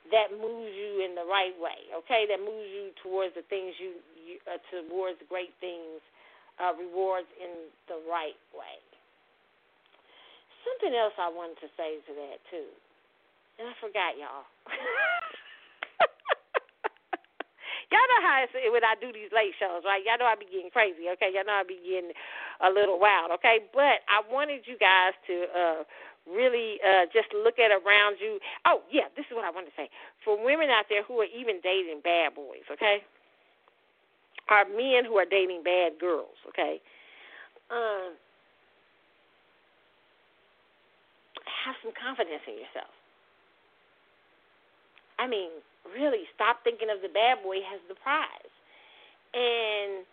[0.08, 2.26] that moves you in the right way, okay?
[2.26, 6.00] That moves you towards the things you, you uh, towards great things,
[6.58, 8.80] uh, rewards in the right way.
[10.66, 12.68] Something else I wanted to say to that too,
[13.60, 14.48] and I forgot y'all.
[17.92, 20.00] y'all know how it's when I do these late shows, right?
[20.00, 21.28] Y'all know I be getting crazy, okay?
[21.28, 22.16] Y'all know I be getting
[22.64, 23.68] a little wild, okay?
[23.76, 25.84] But I wanted you guys to uh
[26.24, 28.40] really uh, just look at around you.
[28.64, 29.92] Oh, yeah, this is what I want to say.
[30.24, 33.04] For women out there who are even dating bad boys, okay?
[34.48, 36.80] Or men who are dating bad girls, okay?
[37.70, 38.16] Um,
[41.64, 42.92] have some confidence in yourself.
[45.20, 45.52] I mean,
[45.92, 48.54] really, stop thinking of the bad boy as the prize.
[49.36, 50.08] And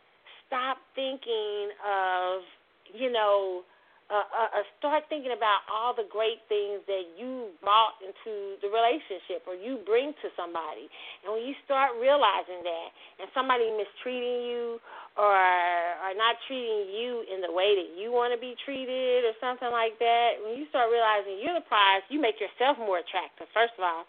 [0.45, 2.43] stop thinking of,
[2.91, 3.63] you know,
[4.07, 8.71] uh, uh, uh, start thinking about all the great things that you brought into the
[8.71, 10.87] relationship or you bring to somebody.
[11.27, 12.87] And when you start realizing that,
[13.19, 14.79] and somebody mistreating you
[15.19, 19.35] or or not treating you in the way that you want to be treated or
[19.43, 23.51] something like that, when you start realizing you're the prize, you make yourself more attractive.
[23.51, 24.07] First of all,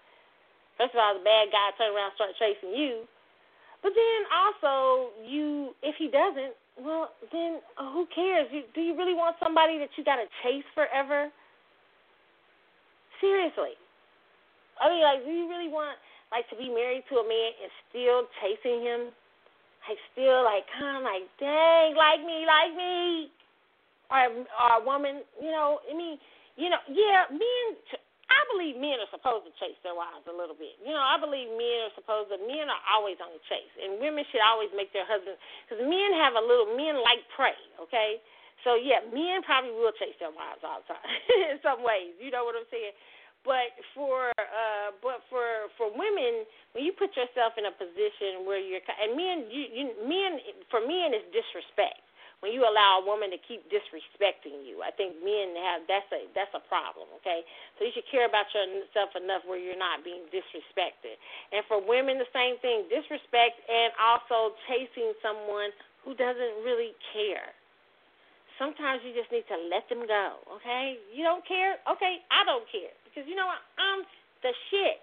[0.78, 3.04] first of all, the bad guy turn around and start chasing you.
[3.82, 8.46] But then also, you if he doesn't, well, then uh, who cares?
[8.50, 11.30] You, do you really want somebody that you got to chase forever?
[13.20, 13.74] Seriously.
[14.78, 15.98] I mean, like, do you really want,
[16.30, 19.10] like, to be married to a man and still chasing him?
[19.90, 23.30] Like, still, like, kind of like, dang, like me, like me.
[24.10, 26.16] Or, or a woman, you know, I mean,
[26.56, 27.68] you know, yeah, men,
[28.28, 30.76] I believe men are supposed to chase their wives a little bit.
[30.84, 32.36] You know, I believe men are supposed to.
[32.44, 36.12] Men are always on the chase, and women should always make their husbands because men
[36.20, 36.68] have a little.
[36.76, 37.56] Men like prey.
[37.80, 38.20] Okay,
[38.68, 41.08] so yeah, men probably will chase their wives all the time
[41.52, 42.12] in some ways.
[42.20, 42.92] You know what I'm saying?
[43.48, 46.44] But for uh, but for for women,
[46.76, 50.36] when you put yourself in a position where you're and men, you, you men
[50.68, 52.04] for men is disrespect
[52.40, 54.78] when you allow a woman to keep disrespecting you.
[54.86, 57.42] I think men have that's a that's a problem, okay?
[57.76, 61.18] So you should care about yourself enough where you're not being disrespected.
[61.50, 65.74] And for women the same thing, disrespect and also chasing someone
[66.06, 67.50] who doesn't really care.
[68.54, 70.98] Sometimes you just need to let them go, okay?
[71.14, 71.78] You don't care?
[71.86, 72.90] Okay, I don't care.
[73.06, 73.62] Because you know what?
[73.78, 74.02] I'm
[74.42, 75.02] the shit.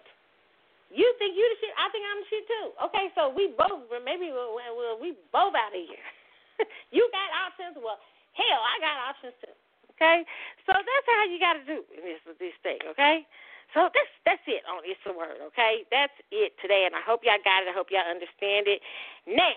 [0.91, 1.73] You think you the shit?
[1.75, 2.67] I think I'm the shit too.
[2.91, 6.03] Okay, so we both maybe we'll, we'll, we both out of here.
[6.95, 7.75] you got options.
[7.79, 7.99] Well,
[8.35, 9.55] hell, I got options too.
[9.95, 10.27] Okay,
[10.67, 12.83] so that's how you got to do this this thing.
[12.83, 13.23] Okay,
[13.71, 15.39] so that's that's it on it's a word.
[15.53, 17.71] Okay, that's it today, and I hope y'all got it.
[17.71, 18.83] I hope y'all understand it.
[19.23, 19.55] Now,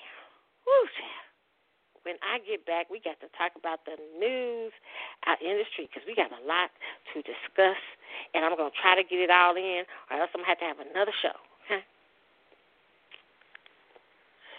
[0.62, 0.86] whoo,
[2.06, 4.70] when I get back, we got to talk about the news,
[5.26, 6.70] our industry, because we got a lot
[7.12, 7.82] to discuss,
[8.32, 10.70] and I'm gonna try to get it all in, or else I'm gonna have to
[10.70, 11.34] have another show.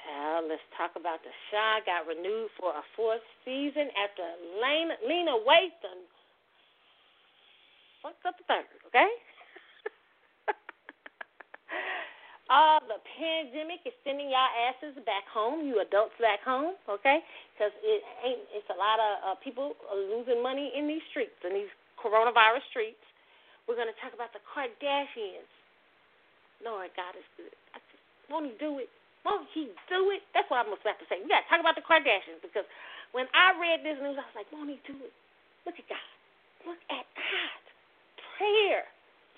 [0.09, 4.25] Well, let's talk about the Chi got renewed for a fourth season after
[4.57, 6.01] Lena, Lena Waithe done
[8.01, 9.05] fucked up the third, okay?
[12.49, 17.21] uh, the pandemic is sending y'all asses back home, you adults back home, okay?
[17.53, 18.41] Because it ain't.
[18.55, 21.69] It's a lot of uh, people losing money in these streets, in these
[22.01, 23.03] coronavirus streets.
[23.67, 25.51] We're gonna talk about the Kardashians.
[26.65, 27.53] Lord God is good.
[27.75, 28.89] I just, won't he do it?
[29.27, 30.23] Won't he do it?
[30.31, 31.19] That's what I'm about to say.
[31.19, 32.63] We got to talk about the Kardashians because
[33.11, 35.11] when I read this news, I was like, won't he do it?
[35.67, 36.09] Look at God.
[36.63, 37.61] Look at God.
[38.39, 38.87] Prayer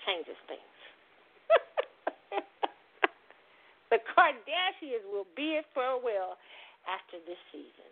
[0.06, 0.78] changes things.
[3.90, 6.38] the Kardashians will bid farewell
[6.86, 7.90] after this season.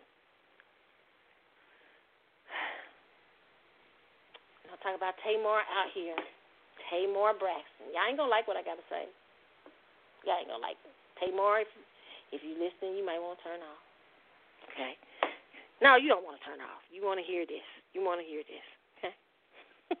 [4.71, 6.15] I'll talk about Tamar out here.
[6.87, 7.91] Tamar Braxton.
[7.91, 9.11] Y'all ain't gonna like what I gotta say.
[10.23, 11.00] Y'all ain't gonna like it.
[11.21, 11.71] Tamar, if,
[12.33, 13.83] if you listen, you might want to turn off.
[14.73, 14.97] Okay.
[15.81, 16.81] No, you don't want to turn off.
[16.89, 17.65] You want to hear this.
[17.93, 18.65] You want to hear this.
[18.97, 19.13] Okay.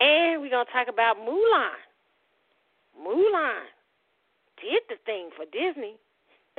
[0.00, 1.78] and we're gonna talk about Mulan.
[2.94, 3.66] Mulan
[4.62, 5.98] did the thing for Disney.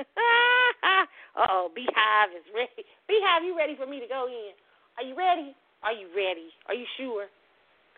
[0.00, 1.04] uh
[1.36, 2.84] oh, Beyhive is ready.
[3.04, 4.56] Beyhive, you ready for me to go in?
[4.96, 5.54] Are you ready?
[5.82, 6.48] Are you ready?
[6.68, 7.26] Are you sure?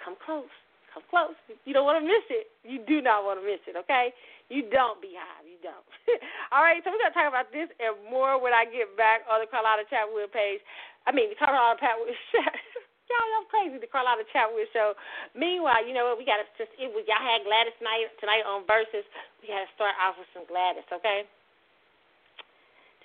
[0.05, 0.51] Come close.
[0.93, 1.37] Come close.
[1.65, 2.53] You don't want to miss it.
[2.69, 4.13] You do not want to miss it, okay?
[4.53, 5.49] You don't, Beyhive.
[5.49, 5.89] You don't.
[6.53, 9.25] All right, so we're going to talk about this and more when I get back
[9.25, 10.61] on the Carlotta Chatwood page.
[11.09, 12.13] I mean, the Carlotta Chatwood
[13.11, 13.77] Y'all, I'm crazy.
[13.77, 14.97] The Carlotta Chatwood show.
[15.37, 16.21] Meanwhile, you know what?
[16.21, 19.05] We got to just it was y'all had Gladys Knight tonight on Verzuz.
[19.41, 21.29] We got to start off with some Gladys, okay?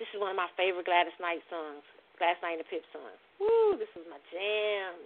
[0.00, 1.84] This is one of my favorite Gladys Knight songs.
[2.16, 3.20] Gladys Knight and the Pip songs.
[3.36, 4.96] Woo, this is my jam.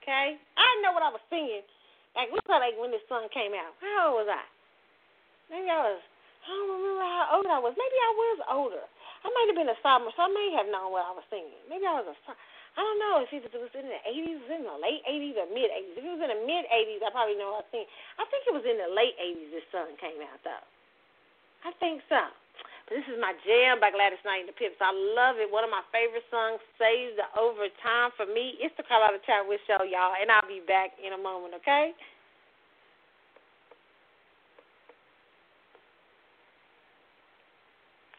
[0.00, 0.40] Okay?
[0.40, 1.66] I didn't know what I was singing.
[2.14, 3.74] Like, look like when this song came out.
[3.78, 4.44] How old was I?
[5.50, 6.00] Maybe I was,
[6.46, 7.74] I don't remember how old I was.
[7.74, 8.84] Maybe I was older.
[9.20, 11.60] I might have been a sophomore, so I may have known what I was singing.
[11.68, 12.16] Maybe I was a
[12.78, 15.74] I don't know if it was in the 80s, in the late 80s or mid
[15.74, 15.98] 80s.
[15.98, 17.86] If it was in the mid 80s, I probably know what I think.
[18.14, 20.64] I think it was in the late 80s this song came out, though.
[21.66, 22.30] I think so.
[22.90, 24.74] This is my jam by Gladys Knight and the Pips.
[24.82, 25.46] I love it.
[25.46, 28.58] One of my favorite songs, saves the overtime for me.
[28.58, 31.94] It's the Carlotta Chatwood Show, y'all, and I'll be back in a moment, okay?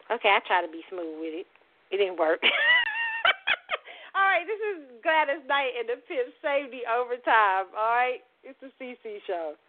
[0.07, 1.47] Okay, I try to be smooth with it.
[1.91, 2.39] It didn't work.
[4.15, 7.67] All right, this is Gladys Knight and the Pip Save the Overtime.
[7.75, 9.59] All right, it's the CC show.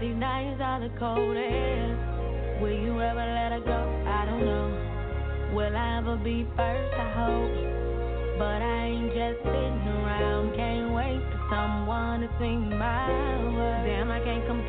[0.00, 2.00] These nights are the coldest.
[2.62, 3.80] Will you ever let her go?
[4.08, 5.52] I don't know.
[5.54, 6.94] Will I ever be first?
[6.96, 7.52] I hope.
[8.38, 13.08] But I ain't just sitting around, can't wait for someone to sing my
[13.52, 13.84] words.
[13.84, 14.59] Damn, I can't compete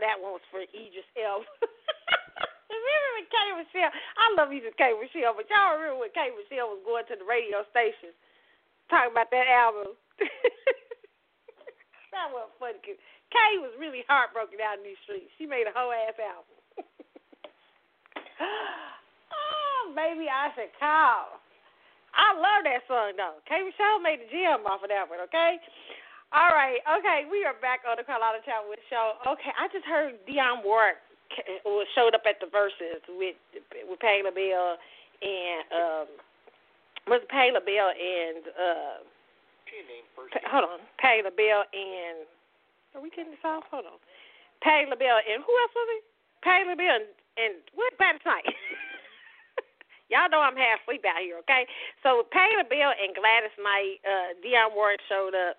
[0.00, 1.44] that one was for Idris Elba.
[2.72, 3.92] remember when K Michelle?
[4.18, 7.26] I love Idris K Michelle, but y'all remember when K Michelle was going to the
[7.26, 8.14] radio station
[8.90, 9.94] talking about that album?
[12.14, 12.78] that was funny.
[12.82, 12.98] 'cause
[13.28, 15.28] Kay was really heartbroken out in these streets.
[15.36, 16.56] She made a whole ass album.
[18.40, 21.36] oh, maybe I should call.
[22.16, 23.38] I love that song though.
[23.44, 25.60] K Michelle made the gym off of that one, okay?
[26.28, 29.16] All right, okay, we are back on the Carlotta Chatwood show.
[29.24, 31.00] Okay, I just heard Dionne Warwick
[31.96, 33.36] showed up at the Verzuz with
[33.88, 34.76] with Patti LaBelle
[35.24, 36.06] and um
[37.08, 38.96] was it Patti LaBelle and uh
[40.32, 40.80] Pa- hold on.
[41.00, 42.28] Patti LaBelle and
[42.92, 43.64] are we getting this off?
[43.72, 44.00] Hold on.
[44.60, 46.04] Patti LaBelle and who else was it?
[46.44, 47.08] Patti LaBelle and,
[47.40, 48.44] and what Gladys Knight?
[50.12, 51.64] Y'all know I'm half asleep out here, okay?
[52.04, 55.56] So Patti LaBelle and Gladys Knight, uh, Dionne Warwick showed up,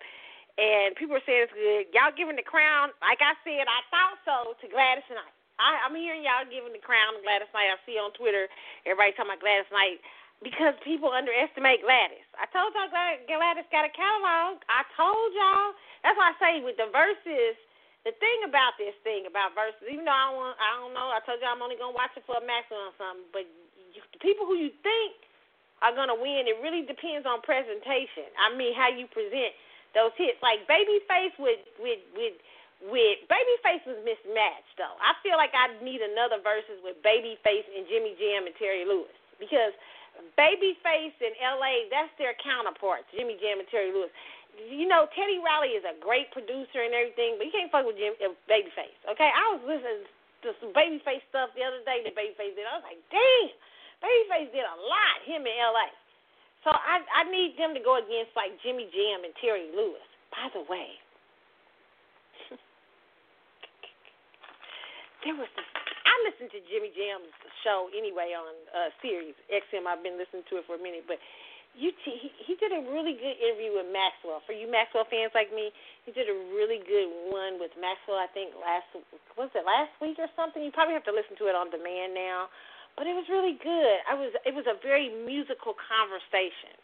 [0.57, 1.91] and people were saying it's good.
[1.93, 5.35] Y'all giving the crown, like I said, I thought so to Gladys Knight.
[5.59, 7.69] I, I'm hearing y'all giving the crown to Gladys Knight.
[7.69, 8.47] I see on Twitter
[8.87, 9.99] everybody talking about Gladys Knight
[10.39, 12.23] because people underestimate Gladys.
[12.39, 14.63] I told y'all Gladys got a catalog.
[14.71, 15.75] I told y'all.
[16.03, 17.59] That's why I say with the Verzuz,
[18.07, 21.07] the thing about this thing about Verzuz, even though I don't, want, I don't know,
[21.11, 23.43] I told you I'm only gonna watch it for a maximum or something, but
[23.91, 25.19] you, the people who you think
[25.83, 28.31] are gonna win, it really depends on presentation.
[28.39, 29.51] I mean, how you present
[29.93, 30.39] those hits.
[30.41, 32.35] Like Babyface with with with
[32.85, 34.95] with Babyface was mismatched though.
[35.01, 39.11] I feel like I need another Verzuz with Babyface and Jimmy Jam and Terry Lewis
[39.39, 39.75] because
[40.35, 41.87] Babyface in L.A.
[41.91, 44.11] that's their counterparts, Jimmy Jam and Terry Lewis.
[44.59, 47.95] You know, Teddy Riley is a great producer and everything, but you can't fuck with
[47.95, 48.99] Jim uh, Babyface.
[49.07, 50.03] Okay, I was listening
[50.43, 52.67] to some Babyface stuff the other day that Babyface did.
[52.67, 53.55] I was like, damn,
[54.03, 55.23] Babyface did a lot.
[55.23, 55.87] Him in L.A.
[56.63, 60.03] So I I need them to go against like Jimmy Jam and Terry Lewis.
[60.31, 60.99] By the way,
[65.23, 65.67] there was this.
[66.03, 67.31] I listened to Jimmy Jam's
[67.63, 69.87] show anyway on uh Sirius XM.
[69.87, 71.17] I've been listening to it for a minute, but
[71.77, 74.41] you t- he, he did a really good interview with Maxwell.
[74.45, 75.69] For you Maxwell fans like me,
[76.05, 78.17] he did a really good one with Maxwell.
[78.17, 78.89] I think last
[79.37, 80.59] was it last week or something.
[80.63, 82.49] You probably have to listen to it on demand now,
[82.97, 83.97] but it was really good.
[84.09, 86.77] I was it was a very musical conversation.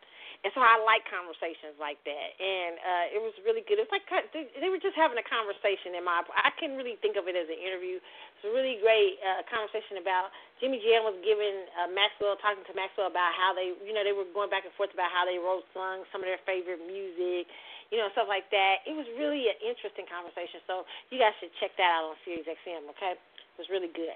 [0.45, 3.82] And so I like conversations like that, and uh, it was really good.
[3.82, 6.22] It was like they were just having a conversation in my.
[6.38, 7.98] I can really think of it as an interview.
[7.98, 10.30] It's a really great uh, conversation about
[10.61, 14.14] Jimmy Jam was giving uh, Maxwell talking to Maxwell about how they, you know, they
[14.14, 17.49] were going back and forth about how they wrote songs, some of their favorite music,
[17.90, 18.86] you know, stuff like that.
[18.86, 20.61] It was really an interesting conversation.
[20.69, 22.86] So you guys should check that out on Sirius XM.
[22.94, 24.14] Okay, it was really good.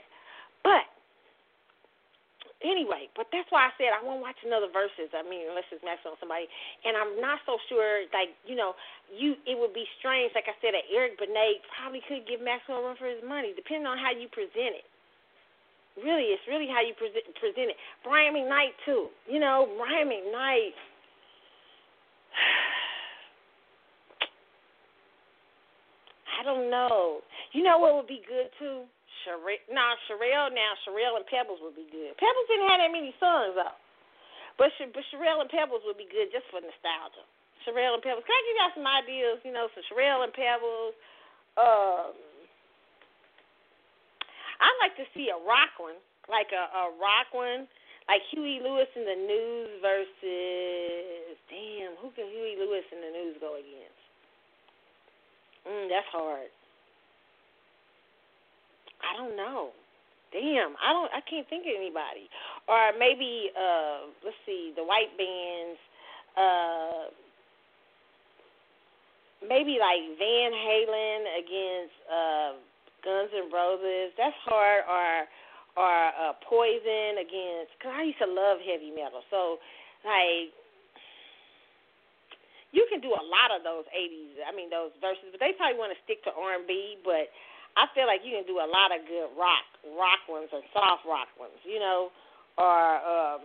[0.61, 0.85] But
[2.63, 5.11] anyway, but that's why I said I won't watch another Verzuz.
[5.15, 6.47] I mean, unless it's Maxwell on somebody,
[6.83, 8.05] and I'm not so sure.
[8.11, 8.75] Like you know,
[9.11, 10.31] you it would be strange.
[10.35, 13.55] Like I said, that Eric Benet probably could give Maxwell a run for his money,
[13.55, 14.87] depending on how you present it.
[15.99, 17.77] Really, it's really how you present present it.
[18.03, 19.07] Brian McKnight too.
[19.27, 20.75] You know, Brian McKnight.
[26.39, 27.19] I don't know.
[27.51, 28.87] You know what would be good too?
[29.25, 32.15] Cherrelle, nah, Cherrelle now, Cherrelle and Pebbles would be good.
[32.19, 33.77] Pebbles didn't have that many songs though,
[34.57, 37.25] but but Cherrelle and Pebbles would be good just for nostalgia.
[37.67, 38.23] Cherrelle and Pebbles.
[38.23, 39.37] Can I give y'all some ideas?
[39.43, 40.95] You know, some Cherrelle and Pebbles.
[41.59, 42.15] Um,
[44.59, 47.67] I'd like to see a rock one, like a, a rock one,
[48.07, 53.35] like Huey Lewis and the News versus damn, who can Huey Lewis and the News
[53.39, 54.03] go against?
[55.67, 56.51] Mm, that's hard.
[59.03, 59.71] I don't know.
[60.31, 61.09] Damn, I don't.
[61.09, 62.29] I can't think of anybody.
[62.67, 65.79] Or maybe, uh, let's see, the white bands.
[66.37, 67.09] Uh,
[69.41, 72.51] maybe like Van Halen against uh,
[73.01, 74.13] Guns N' Roses.
[74.17, 74.85] That's hard.
[74.85, 75.25] Or
[75.77, 77.71] or uh, Poison against.
[77.81, 79.23] Cause I used to love heavy metal.
[79.31, 79.57] So
[80.03, 80.51] like
[82.69, 84.45] you can do a lot of those 80s.
[84.45, 87.01] I mean those Verzuz, but they probably want to stick to R&B.
[87.01, 87.31] But
[87.79, 89.63] I feel like you can do a lot of good rock
[89.95, 92.11] rock ones or soft rock ones, you know,
[92.59, 93.43] or um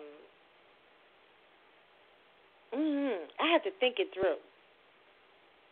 [2.74, 4.42] mm, I have to think it through.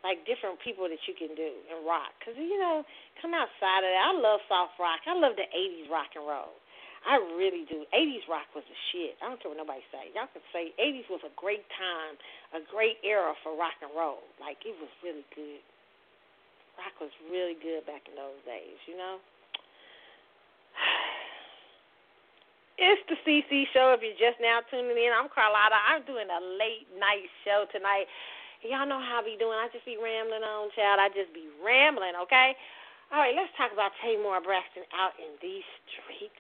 [0.07, 2.87] Like different people that you can do in rock, because you know,
[3.19, 4.03] come outside of that.
[4.03, 5.03] I love soft rock.
[5.07, 6.55] I love the '80s rock and roll.
[7.03, 7.83] I really do.
[7.91, 9.19] '80s rock was the shit.
[9.23, 10.11] I don't care what nobody say.
[10.15, 12.19] Y'all can say '80s was a great time,
[12.55, 14.23] a great era for rock and roll.
[14.43, 15.63] Like it was really good
[16.79, 19.19] rock was really good back in those days, you know.
[22.83, 23.95] It's the CC show.
[23.95, 25.79] If you're just now tuning in, I'm Carlotta.
[25.87, 28.11] I'm doing a late night show tonight.
[28.65, 29.55] Y'all know how I be doing.
[29.55, 30.99] I just be rambling on, child.
[30.99, 32.57] I just be rambling, okay?
[33.13, 36.33] All right, let's talk about Tamar Braxton out in these streets.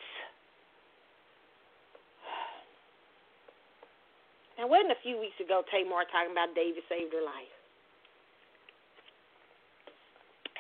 [4.58, 7.51] Now, wasn't a few weeks ago Tamar talking about David saved her life?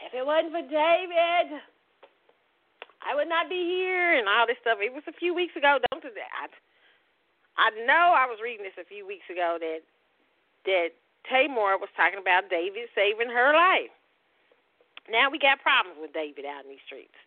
[0.06, 1.62] If it wasn't for David,
[3.02, 4.78] I would not be here and all this stuff.
[4.80, 5.78] It was a few weeks ago.
[5.90, 6.50] Don't do that.
[7.58, 9.82] I know I was reading this a few weeks ago that
[10.64, 10.94] that
[11.28, 13.92] Tamar was talking about David saving her life.
[15.10, 17.18] Now we got problems with David out in these streets.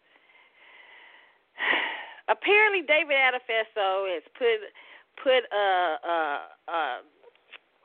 [2.27, 4.63] Apparently, David Adefeso has put
[5.21, 5.67] put a,
[6.03, 6.19] a,
[6.67, 6.81] a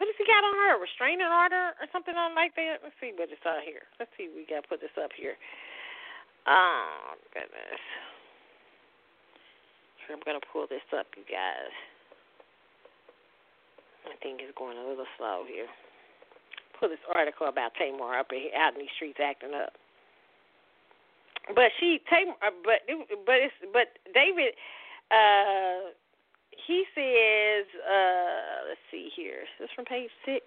[0.01, 0.81] what does he got on her?
[0.81, 2.81] Restraining order or something on like that?
[2.81, 3.85] Let's see what it's on here.
[4.01, 4.33] Let's see.
[4.33, 5.37] We got to put this up here.
[6.49, 7.85] Oh goodness.
[10.01, 11.69] Here, I'm gonna pull this up, you guys.
[14.09, 15.69] I think it's going a little slow here.
[16.81, 19.77] Pull this article about Tamar up out in these streets acting up.
[21.53, 22.89] But she Tamar, uh, but
[23.29, 24.57] but it's but David.
[25.13, 25.93] uh
[26.67, 29.43] he says, uh, let's see here.
[29.43, 30.45] Is this from page six?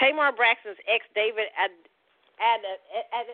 [0.00, 1.70] Tamar Braxton's ex, David Ad,
[2.38, 2.80] Ad, Ad,
[3.16, 3.28] Ad,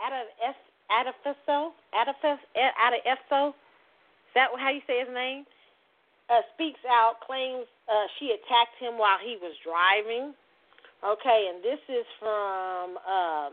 [0.00, 0.56] Ad, Ad,
[0.90, 5.44] Adefeso, Adefeso, is that how you say his name?
[6.30, 10.32] Uh, speaks out, claims uh, she attacked him while he was driving.
[11.04, 13.52] Okay, and this is from um,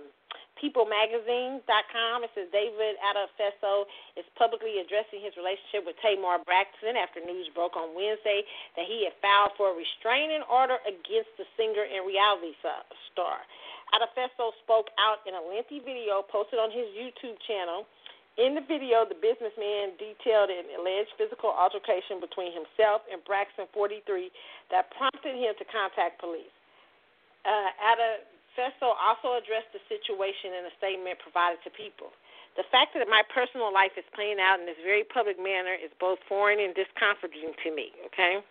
[0.60, 2.16] PeopleMagazine.com.
[2.24, 3.88] It says David Adefeso
[4.20, 8.44] is publicly addressing his relationship with Tamar Braxton after news broke on Wednesday
[8.76, 12.54] that he had filed for a restraining order against the singer and reality
[13.12, 13.42] star.
[13.96, 17.88] Adefeso spoke out in a lengthy video posted on his YouTube channel
[18.40, 24.32] In the video, the businessman detailed an alleged physical altercation between himself and Braxton 43
[24.72, 26.54] that prompted him to contact police.
[27.44, 27.68] Uh,
[28.58, 32.14] Festo also addressed the situation in a statement provided to people.
[32.58, 35.94] The fact that my personal life is playing out in this very public manner is
[36.00, 38.44] both foreign and discomforting to me, okay?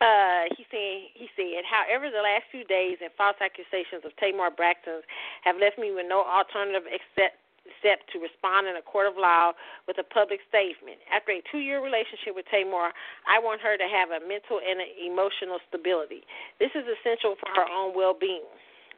[0.00, 4.52] Uh, he said, he said, however, the last few days and false accusations of Tamar
[4.52, 5.00] Braxton
[5.44, 7.40] have left me with no alternative except
[7.78, 9.52] step to respond in a court of law
[9.86, 10.98] with a public statement.
[11.10, 12.92] After a two year relationship with Tamar,
[13.26, 16.22] I want her to have a mental and an emotional stability.
[16.58, 18.46] This is essential for her own well being.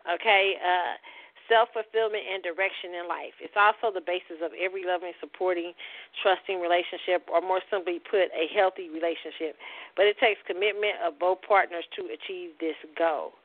[0.07, 0.57] Okay?
[0.61, 0.97] Uh,
[1.49, 3.33] self fulfillment and direction in life.
[3.41, 5.73] It's also the basis of every loving, supporting,
[6.21, 9.57] trusting relationship, or more simply put, a healthy relationship.
[9.97, 13.38] But it takes commitment of both partners to achieve this goal.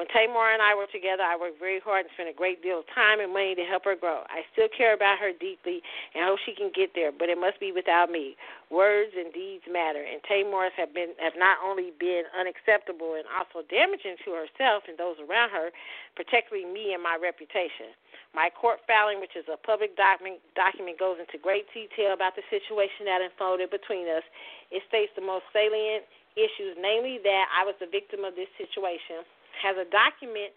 [0.00, 2.80] When Tamar and I were together, I worked very hard and spent a great deal
[2.80, 4.24] of time and money to help her grow.
[4.32, 5.84] I still care about her deeply
[6.16, 8.32] and hope she can get there, but it must be without me.
[8.72, 13.60] Words and deeds matter, and Tamar's have been have not only been unacceptable and also
[13.68, 15.68] damaging to herself and those around her,
[16.16, 17.92] particularly me and my reputation.
[18.32, 22.44] My court filing, which is a public document, document goes into great detail about the
[22.48, 24.24] situation that unfolded between us.
[24.72, 26.08] It states the most salient
[26.40, 29.28] issues, namely that I was the victim of this situation
[29.58, 30.54] has a document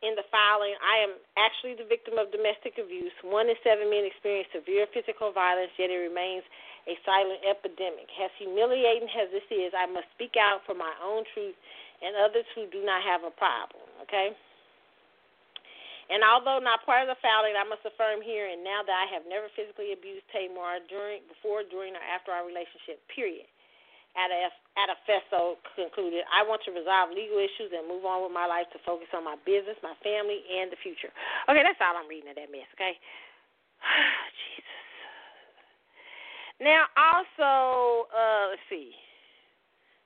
[0.00, 0.76] in the filing.
[0.80, 3.12] I am actually the victim of domestic abuse.
[3.20, 6.44] One in seven men experience severe physical violence, yet it remains
[6.88, 8.08] a silent epidemic.
[8.16, 11.56] As humiliating as this is, I must speak out for my own truth
[12.00, 13.84] and others who do not have a problem.
[14.08, 14.32] Okay?
[16.10, 19.06] And although not part of the filing, I must affirm here and now that I
[19.14, 22.98] have never physically abused Tamar during, before, during, or after our relationship.
[23.12, 23.46] Period.
[25.06, 28.78] Festo concluded, I want to resolve legal issues and move on with my life to
[28.86, 31.10] focus on my business, my family, and the future.
[31.48, 32.94] Okay, that's all I'm reading of that mess, okay?
[34.54, 34.78] Jesus.
[36.60, 38.92] Now, also, uh, let's see.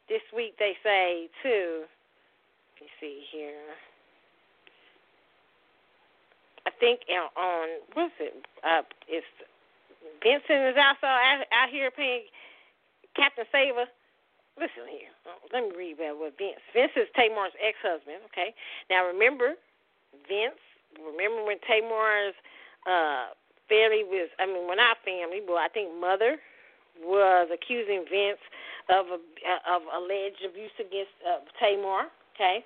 [0.08, 3.74] This week they say, too, let me see here.
[6.66, 8.34] I think on, what's it?
[8.64, 9.26] Uh, it's
[10.22, 12.24] Vincent is also out, out here paying
[13.16, 13.86] Captain Saver.
[14.54, 15.10] Listen here.
[15.50, 16.62] Let me read that what Vince.
[16.70, 18.22] Vince is Tamar's ex-husband.
[18.30, 18.54] Okay.
[18.90, 19.58] Now remember,
[20.30, 20.60] Vince.
[20.94, 22.38] Remember when Tamar's
[22.86, 23.34] uh,
[23.66, 24.30] family was.
[24.38, 26.38] I mean, when our family, well, I think mother
[27.02, 28.38] was accusing Vince
[28.90, 29.18] of a,
[29.66, 32.14] of alleged abuse against uh, Tamar.
[32.34, 32.62] Okay.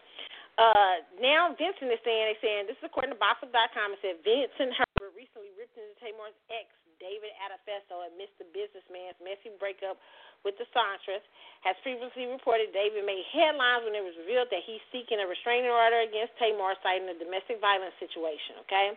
[0.58, 3.94] Uh, now Vincent is saying, they're saying this is according to Boxer.com.
[3.94, 6.66] It said Vincent Herbert recently ripped into Tamar's ex,
[6.98, 9.98] David Adafesto, amidst the businessman's messy breakup
[10.46, 11.22] with the songstress,
[11.66, 15.70] has previously reported David made headlines when it was revealed that he's seeking a restraining
[15.70, 18.62] order against Tamar, citing a domestic violence situation.
[18.66, 18.94] Okay.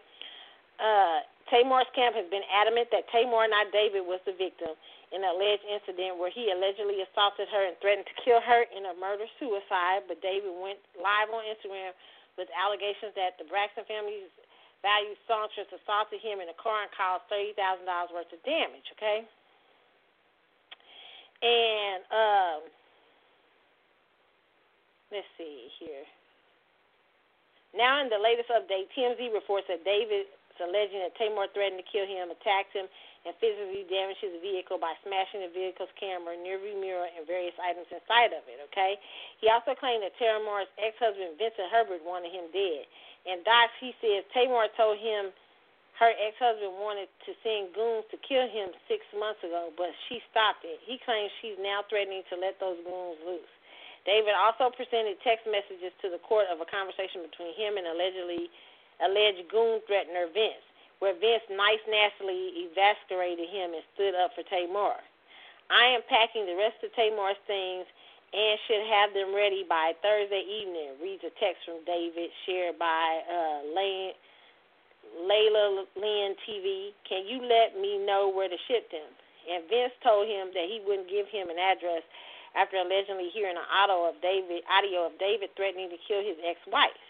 [0.81, 4.73] Uh, Tamar's camp has been adamant that Tamar, not David, was the victim
[5.11, 8.87] in an alleged incident where he allegedly assaulted her and threatened to kill her in
[8.87, 10.07] a murder suicide.
[10.07, 11.91] But David went live on Instagram
[12.39, 14.31] with allegations that the Braxton family's
[14.81, 18.85] valued songstress assaulted him in a car and caused thirty thousand dollars worth of damage.
[18.97, 19.25] Okay.
[21.41, 22.59] And um,
[25.09, 26.05] let's see here.
[27.73, 31.87] Now, in the latest update, TMZ reports that David is alleging that Tamar threatened to
[31.87, 32.85] kill him, attacked him,
[33.23, 37.87] and physically damaged his vehicle by smashing the vehicle's camera, rearview mirror, and various items
[37.89, 38.59] inside of it.
[38.69, 38.97] Okay.
[39.39, 42.85] He also claimed that Tamar's ex-husband Vincent Herbert wanted him dead.
[43.25, 45.29] And Docs, he says Tamar told him
[46.01, 50.65] her ex-husband wanted to send goons to kill him six months ago, but she stopped
[50.65, 50.81] it.
[50.81, 53.53] He claims she's now threatening to let those goons loose.
[54.01, 58.49] David also presented text messages to the court of a conversation between him and allegedly
[58.97, 60.65] alleged goon threatener Vince,
[60.97, 64.97] where Vince nice nastily eviscerated him and stood up for Tamar.
[65.69, 67.85] I am packing the rest of Tamar's things
[68.31, 70.95] and should have them ready by Thursday evening.
[71.03, 74.15] Reads a text from David shared by uh, Lane
[75.19, 79.11] Layla Lynn TV, can you let me know where to ship them?
[79.49, 82.03] And Vince told him that he wouldn't give him an address
[82.55, 87.03] after allegedly hearing an audio of David audio of David threatening to kill his ex-wife.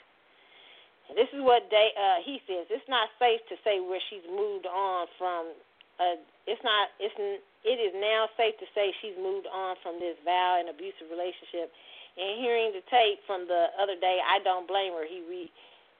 [1.09, 2.65] And this is what they, uh, he says.
[2.69, 5.53] It's not safe to say where she's moved on from.
[5.99, 6.89] Uh, it's not.
[6.99, 7.15] It's.
[7.61, 11.69] It is now safe to say she's moved on from this vow and abusive relationship.
[12.17, 15.05] And hearing the tape from the other day, I don't blame her.
[15.05, 15.53] He re-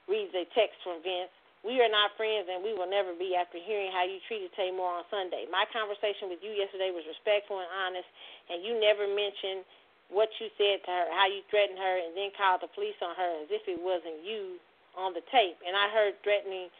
[0.10, 1.30] reads a text from Vince.
[1.62, 5.06] We are not friends and we will never be after hearing how you treated Tamar
[5.06, 5.46] on Sunday.
[5.54, 8.10] My conversation with you yesterday was respectful and honest,
[8.50, 9.62] and you never mentioned
[10.10, 13.14] what you said to her, how you threatened her, and then called the police on
[13.14, 14.58] her as if it wasn't you
[14.98, 15.62] on the tape.
[15.62, 16.74] And I heard threatening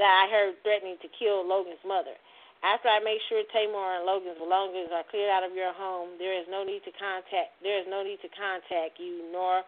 [0.00, 2.16] that I heard threatening to kill Logan's mother.
[2.64, 6.32] After I make sure Tamar and Logan's belongings are cleared out of your home, there
[6.32, 7.56] is no need to contact.
[7.60, 9.60] There is no need to contact you, nor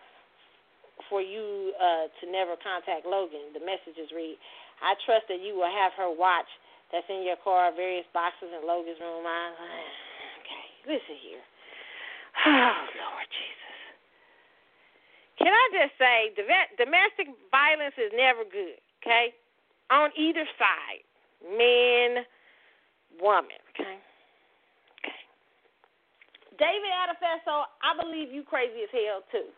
[1.06, 3.52] for you uh, to never contact Logan.
[3.54, 4.40] The messages read,
[4.80, 6.48] "I trust that you will have her watch
[6.90, 9.52] that's in your car, various boxes in Logan's room." I,
[10.42, 11.44] okay, listen here.
[12.46, 13.58] Oh Lord Jesus.
[15.38, 18.82] Can I just say, domestic violence is never good.
[18.98, 19.30] Okay,
[19.90, 21.06] on either side,
[21.46, 22.26] men
[23.20, 23.58] woman.
[23.74, 23.98] Okay.
[25.02, 25.22] Okay.
[26.58, 29.48] David Adefeso, I believe you crazy as hell too,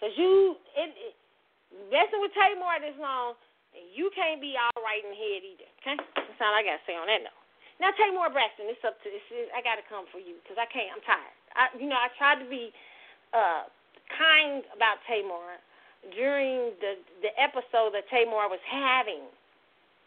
[0.00, 1.14] cause you it, it
[1.92, 3.36] messing with Tamar this long,
[3.76, 5.70] and you can't be all right in the head either.
[5.84, 5.96] Okay.
[6.16, 7.36] That's all I gotta say on that note.
[7.78, 9.22] Now Tamar Braxton, it's up to this.
[9.54, 10.90] I gotta come for you because I can't.
[10.92, 11.36] I'm tired.
[11.54, 12.72] I, you know, I tried to be
[13.36, 13.68] uh
[14.08, 15.60] kind about Tamar
[16.14, 19.26] during the the episode that Tamar was having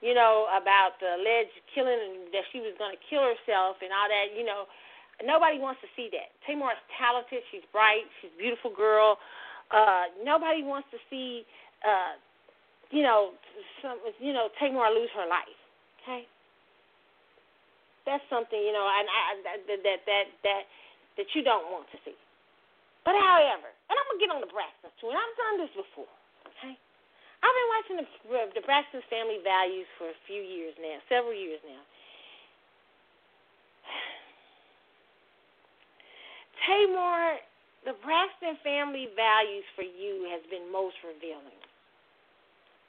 [0.02, 3.94] you know, about the alleged killing and that she was going to kill herself and
[3.94, 4.66] all that, you know,
[5.22, 6.34] nobody wants to see that.
[6.46, 7.46] Tamar is talented.
[7.54, 8.10] She's bright.
[8.20, 9.22] She's a beautiful girl.
[9.70, 11.46] Uh, nobody wants to see,
[11.86, 12.18] uh,
[12.90, 13.38] you know,
[13.80, 15.58] some, you know, Tamar lose her life.
[16.02, 16.26] Okay,
[18.10, 20.64] that's something you know, and I, that that that that
[21.16, 22.18] that you don't want to see.
[23.06, 26.10] But however, and I'm gonna get on the Braxton too, and I've done this before.
[27.42, 28.06] I've been watching the,
[28.38, 31.82] uh, the Braxton family values for a few years now, several years now.
[36.66, 37.38] Tamar,
[37.86, 41.58] the Braxton family values for you has been most revealing.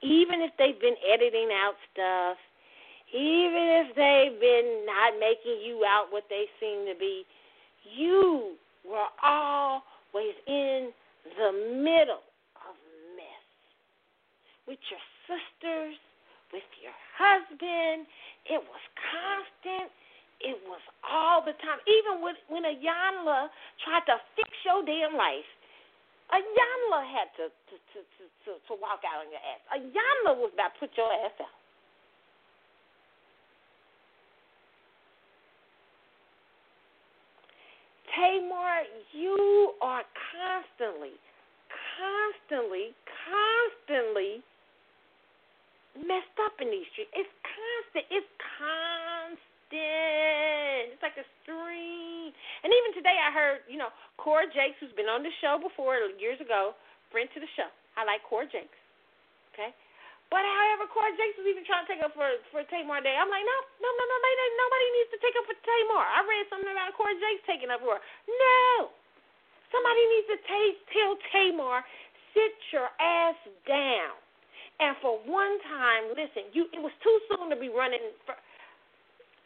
[0.05, 2.37] Even if they've been editing out stuff,
[3.09, 7.25] even if they've been not making you out what they seem to be,
[7.89, 10.93] you were always in
[11.39, 12.21] the middle
[14.67, 15.97] with your sisters,
[16.53, 18.07] with your husband.
[18.47, 19.91] It was constant.
[20.43, 21.79] It was all the time.
[21.87, 23.49] Even when when Iyanla
[23.87, 25.47] tried to fix your damn life,
[26.35, 29.63] Iyanla had to to, to to to to walk out on your ass.
[29.71, 31.57] Iyanla was about to put your ass out.
[38.13, 40.05] Tamar, you are
[40.37, 41.17] constantly,
[41.97, 42.93] constantly,
[43.25, 44.45] constantly
[45.97, 47.13] messed up in these streets.
[47.13, 48.07] It's constant.
[48.09, 49.41] It's constant.
[50.93, 52.33] It's like a stream.
[52.65, 53.89] And even today, I heard, you know,
[54.21, 56.77] Cora Jakes, who's been on the show before years ago,
[57.09, 57.69] friend to the show.
[57.97, 58.77] I like Cora Jakes.
[59.53, 59.73] Okay.
[60.33, 63.13] But however, Cora Jakes was even trying to take up for for Tamar Day.
[63.13, 66.05] I'm like, no, no, no, no, nobody, nobody needs to take up for Tamar.
[66.09, 68.03] I read something about Cora Jakes taking up for her.
[68.25, 68.97] No,
[69.69, 71.85] somebody needs to take, tell Tamar,
[72.33, 73.37] sit your ass
[73.69, 74.17] down.
[74.83, 78.35] And for one time, listen, you it was too soon to be running for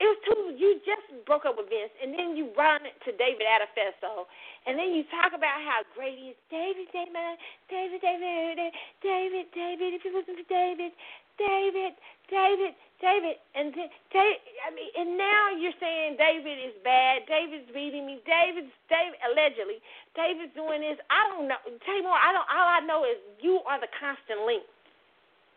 [0.00, 3.44] it was too you just broke up with Vince and then you run to David
[3.44, 4.24] Adefeso
[4.64, 6.40] and then you talk about how great he is.
[6.48, 7.36] David, David,
[7.68, 8.72] David, David,
[9.04, 10.92] David, David, if you listen to David,
[11.36, 11.92] David,
[12.32, 17.28] David, David, and David, I mean, and now you're saying David is bad.
[17.28, 18.24] David's beating me.
[18.24, 19.84] David's David allegedly.
[20.16, 20.96] David's doing this.
[21.12, 21.60] I don't know.
[21.84, 22.48] Tamar, I don't.
[22.48, 24.64] All I know is you are the constant link.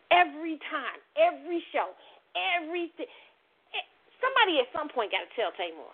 [0.09, 1.93] Every time, every show,
[2.33, 3.05] everything.
[3.73, 3.85] Eh,
[4.17, 5.93] somebody at some point got to tell Tamar.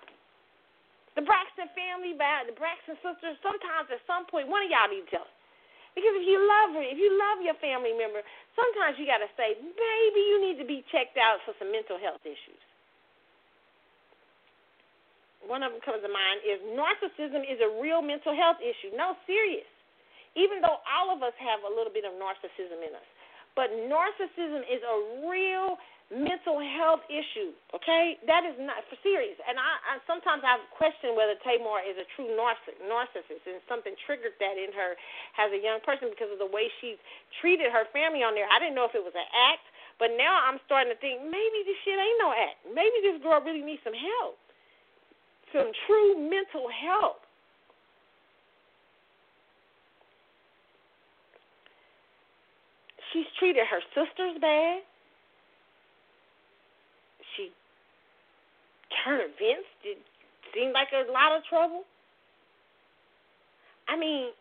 [1.20, 5.20] The Braxton family, the Braxton sisters, sometimes at some point, one of y'all need to
[5.20, 5.36] tell her.
[5.96, 8.20] Because if you love her, if you love your family member,
[8.52, 11.96] sometimes you got to say, maybe you need to be checked out for some mental
[11.96, 12.60] health issues.
[15.48, 18.92] One of them comes to mind is narcissism is a real mental health issue.
[18.92, 19.68] No, serious.
[20.36, 23.08] Even though all of us have a little bit of narcissism in us.
[23.56, 25.80] But narcissism is a real
[26.14, 27.50] mental health issue.
[27.74, 29.34] Okay, that is not for serious.
[29.42, 34.38] And I, I sometimes I question whether Tamar is a true narcissist, and something triggered
[34.38, 34.94] that in her
[35.42, 37.02] as a young person because of the way she
[37.42, 38.46] treated her family on there.
[38.46, 39.66] I didn't know if it was an act,
[39.98, 42.62] but now I'm starting to think maybe this shit ain't no act.
[42.70, 44.38] Maybe this girl really needs some help,
[45.50, 47.25] some true mental help.
[53.16, 54.84] She's treated her sisters bad.
[57.40, 57.48] She
[59.08, 60.04] turned Vince did
[60.52, 61.88] seem like a lot of trouble.
[63.88, 64.36] I mean,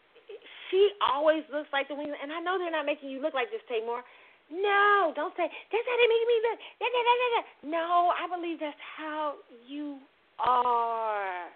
[0.71, 3.55] she always looks like the wings, and I know they're not making you look like
[3.55, 4.03] this, Tamar.
[4.51, 6.59] No, don't say that's how they make me look.
[6.83, 7.43] Da, da, da, da, da.
[7.79, 9.35] No, I believe that's how
[9.69, 10.03] you
[10.43, 11.47] are.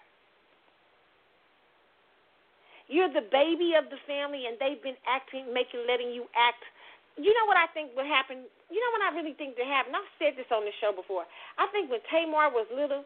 [2.87, 6.63] You're the baby of the family, and they've been acting, making, letting you act
[7.19, 8.47] you know what I think would happen?
[8.71, 9.95] You know what I really think would happen?
[9.95, 11.27] I've said this on the show before.
[11.59, 13.03] I think when Tamar was little,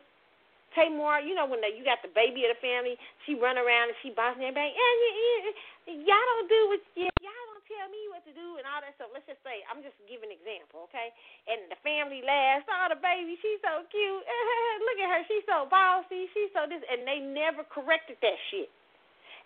[0.76, 3.92] Tamar, you know when the, you got the baby of the family, she run around
[3.92, 4.72] and she bossing everybody.
[4.72, 8.64] Yeah, yeah, yeah, y'all don't do what y'all don't tell me what to do and
[8.64, 9.12] all that stuff.
[9.12, 11.12] Let's just say I'm just giving an example, okay?
[11.48, 12.64] And the family laughs.
[12.68, 14.24] Oh, the baby, she's so cute.
[14.88, 16.28] Look at her, she's so bossy.
[16.32, 18.72] She's so this, and they never corrected that shit.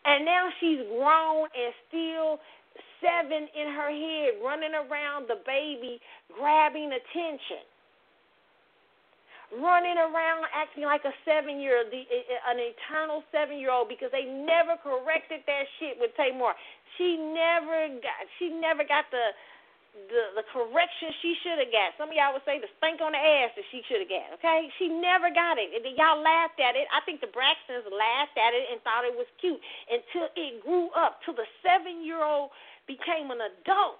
[0.07, 2.39] And now she's grown and still
[3.01, 6.01] seven in her head, running around the baby,
[6.33, 7.65] grabbing attention
[9.55, 14.27] running around acting like a seven year old, an eternal seven year old, because they
[14.27, 16.55] never corrected that shit with Tamar.
[16.99, 19.31] She never got, she never got the
[20.09, 21.97] the the correction she should have got.
[21.97, 24.29] Some of y'all would say the spank on the ass that she should have got.
[24.41, 25.73] Okay, she never got it.
[25.73, 26.85] And y'all laughed at it.
[26.93, 30.93] I think the Braxtons laughed at it and thought it was cute until it grew
[30.93, 31.25] up.
[31.25, 32.53] Till the seven year old
[32.87, 33.99] became an adult,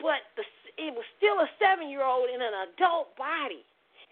[0.00, 0.44] but the,
[0.80, 3.62] it was still a seven year old in an adult body.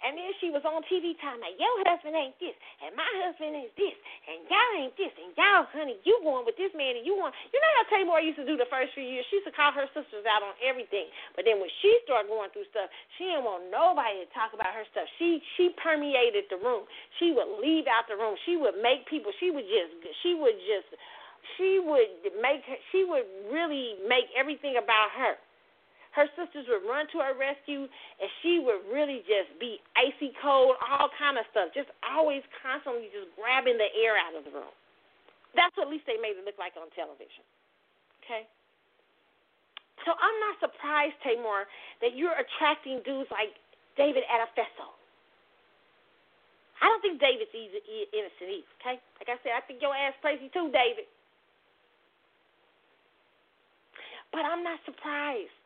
[0.05, 2.53] And then she was on TV talking about your husband ain't this,
[2.85, 3.97] and my husband is this,
[4.29, 7.33] and y'all ain't this, and y'all, honey, you going with this man, and you want.
[7.49, 9.25] You know how Tamar used to do the first few years?
[9.33, 11.09] She used to call her sisters out on everything.
[11.33, 14.77] But then when she started going through stuff, she didn't want nobody to talk about
[14.77, 15.09] her stuff.
[15.17, 16.85] She she permeated the room.
[17.17, 18.37] She would leave out the room.
[18.45, 19.33] She would make people.
[19.41, 19.97] She would just.
[20.21, 20.93] She would just.
[21.57, 22.69] She would make.
[22.93, 25.41] She would really make everything about her
[26.17, 30.81] her sisters would run to her rescue, and she would really just be icy cold,
[30.81, 34.73] all kind of stuff, just always constantly just grabbing the air out of the room.
[35.53, 37.45] That's what at least they made it look like on television.
[38.25, 38.49] Okay?
[40.09, 41.69] So I'm not surprised, Tamar,
[42.01, 43.53] that you're attracting dudes like
[44.01, 44.97] David Adefeso.
[46.81, 47.81] I don't think David's easy,
[48.13, 48.97] innocent either, okay?
[49.21, 51.09] Like I said, I think your ass crazy too, David.
[54.33, 55.57] But I'm not surprised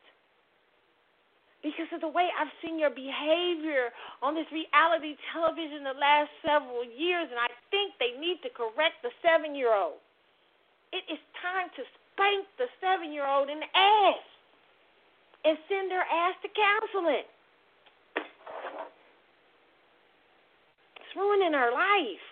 [1.61, 6.81] because of the way I've seen your behavior on this reality television the last several
[6.83, 10.01] years, and I think they need to correct the seven year old.
[10.91, 14.25] It is time to spank the seven year old in the ass
[15.45, 17.25] and send her ass to counseling.
[20.97, 22.30] It's ruining her life.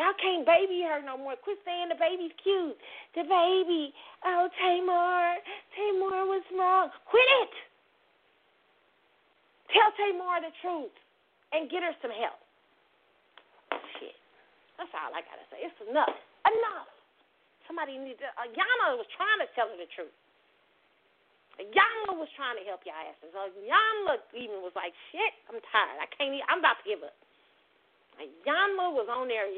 [0.00, 1.36] Y'all can't baby her no more.
[1.36, 2.76] Quit saying the baby's cute.
[3.12, 3.92] The baby.
[4.24, 5.36] Oh, Tamar.
[5.76, 6.88] Tamar was wrong.
[7.12, 7.54] Quit it.
[9.72, 10.96] Tell Tamar the truth
[11.52, 12.40] and get her some help.
[14.00, 14.16] Shit.
[14.80, 15.60] That's all I got to say.
[15.60, 16.16] It's enough.
[16.48, 16.88] Enough.
[17.68, 18.28] Somebody needs to.
[18.36, 20.12] Uh, Yana was trying to tell her the truth.
[21.60, 23.28] Yana was trying to help your asses.
[23.36, 23.52] Uh,
[24.32, 26.00] even was like, shit, I'm tired.
[26.00, 27.12] I can't even, I'm about to give up.
[28.20, 29.48] Ayama was on there.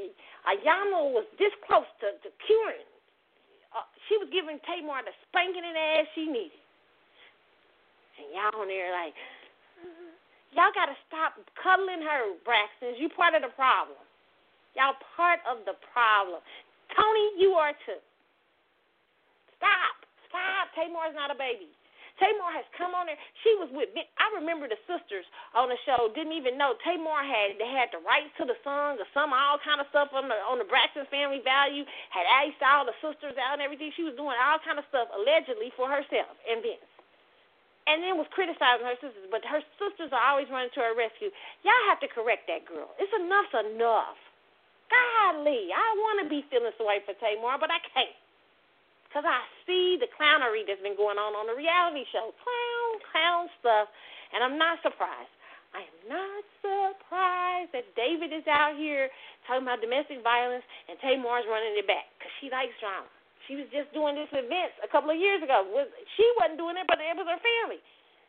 [0.46, 2.86] Ayama was this close to, to curing.
[3.74, 6.62] Uh, she was giving Tamar the spanking in the ass she needed.
[8.20, 9.14] And y'all on there like,
[10.54, 12.94] y'all got to stop cuddling her, Braxton.
[12.94, 13.98] You part of the problem.
[14.78, 16.42] Y'all part of the problem.
[16.94, 17.98] Tony, you are too.
[19.58, 19.94] Stop.
[20.30, 20.70] Stop.
[20.74, 21.70] Tamar's not a baby.
[22.22, 23.18] Tamar has come on there.
[23.42, 23.90] She was with.
[23.94, 27.98] I remember the sisters on the show didn't even know Tamar had they had the
[28.06, 31.10] rights to the song or some all kind of stuff on the on the Braxton
[31.10, 31.82] Family Value.
[32.14, 33.90] Had iced all the sisters out and everything.
[33.98, 36.86] She was doing all kind of stuff allegedly for herself and Vince.
[37.84, 41.28] And then was criticizing her sisters, but her sisters are always running to her rescue.
[41.68, 42.88] Y'all have to correct that girl.
[42.96, 44.16] It's enough's enough.
[44.88, 48.23] Golly, I want to be feeling sorry for Tamar, but I can't.
[49.14, 52.34] Because I see the clownery that's been going on on the reality show.
[52.34, 53.86] Clown, clown stuff.
[54.34, 55.30] And I'm not surprised.
[55.70, 59.06] I am not surprised that David is out here
[59.46, 63.06] talking about domestic violence and Tamar's running it back because she likes drama.
[63.46, 65.62] She was just doing this event a couple of years ago.
[66.18, 67.78] She wasn't doing it, but it was her family.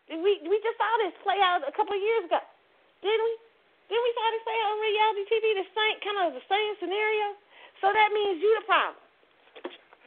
[0.06, 2.45] We we just saw this play out a couple of years ago,
[3.02, 3.34] didn't we?
[3.90, 5.45] Didn't we saw this play out on reality TV?
[5.66, 7.34] The same kind of the same scenario.
[7.82, 9.05] So that means you the problem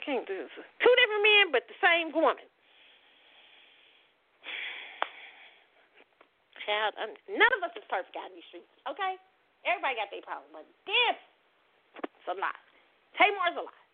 [0.08, 0.48] do this.
[0.80, 2.40] Two different men, but the same woman.
[6.64, 9.20] Child, I'm, none of us is perfect out in these streets, okay?
[9.68, 11.18] Everybody got their problem, but this,
[12.00, 12.56] it's a lie.
[13.18, 13.84] Tamar's a lie.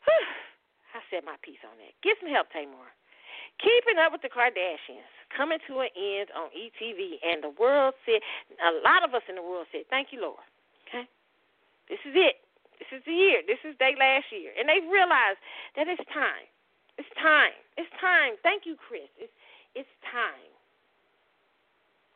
[0.08, 0.26] Whew.
[0.94, 1.90] I said my piece on that.
[2.06, 2.94] Get some help, Tamar.
[3.58, 8.22] Keeping Up with the Kardashians coming to an end on ETV, and the world said,
[8.62, 10.46] a lot of us in the world said, thank you, Lord.
[10.86, 11.06] Okay?
[11.90, 12.43] This is it.
[12.78, 13.40] This is the year.
[13.46, 14.52] This is their last year.
[14.58, 15.38] And they've realized
[15.76, 16.46] that it's time.
[16.98, 17.54] It's time.
[17.76, 18.38] It's time.
[18.42, 19.10] Thank you, Chris.
[19.18, 19.32] It's
[19.74, 20.50] it's time.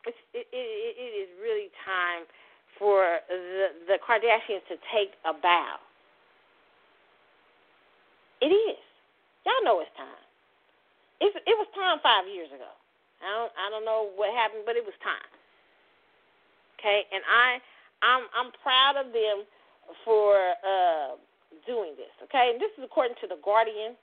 [0.07, 2.27] It's it, it, it is really time
[2.79, 5.83] for the the Kardashians to take a bow.
[8.41, 8.79] It is.
[9.43, 10.23] Y'all know it's time.
[11.19, 12.71] It's, it was time five years ago.
[13.19, 15.31] I don't I don't know what happened, but it was time.
[16.79, 17.59] Okay, and I
[18.07, 19.43] I'm I'm proud of them
[20.05, 21.17] for uh,
[21.67, 22.13] doing this.
[22.29, 23.97] Okay, and this is according to the Guardian.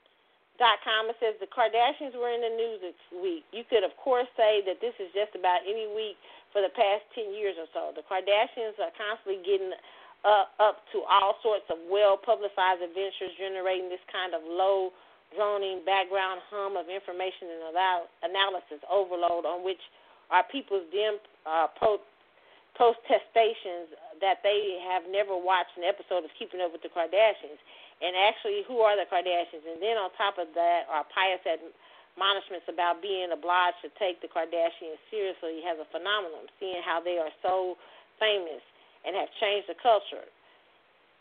[0.56, 1.12] Dot com.
[1.12, 3.44] It says the Kardashians were in the news this week.
[3.52, 6.16] You could, of course, say that this is just about any week
[6.48, 7.92] for the past 10 years or so.
[7.92, 9.76] The Kardashians are constantly getting
[10.24, 14.96] uh, up to all sorts of well publicized adventures, generating this kind of low
[15.36, 17.76] droning background hum of information and
[18.24, 19.80] analysis overload on which
[20.32, 21.68] our people's dim uh,
[22.76, 27.60] protestations that they have never watched an episode of Keeping Up with the Kardashians.
[28.04, 29.64] And actually, who are the Kardashians?
[29.64, 34.28] And then on top of that, our pious admonishments about being obliged to take the
[34.28, 37.80] Kardashians seriously has a phenomenon, seeing how they are so
[38.20, 38.60] famous
[39.08, 40.28] and have changed the culture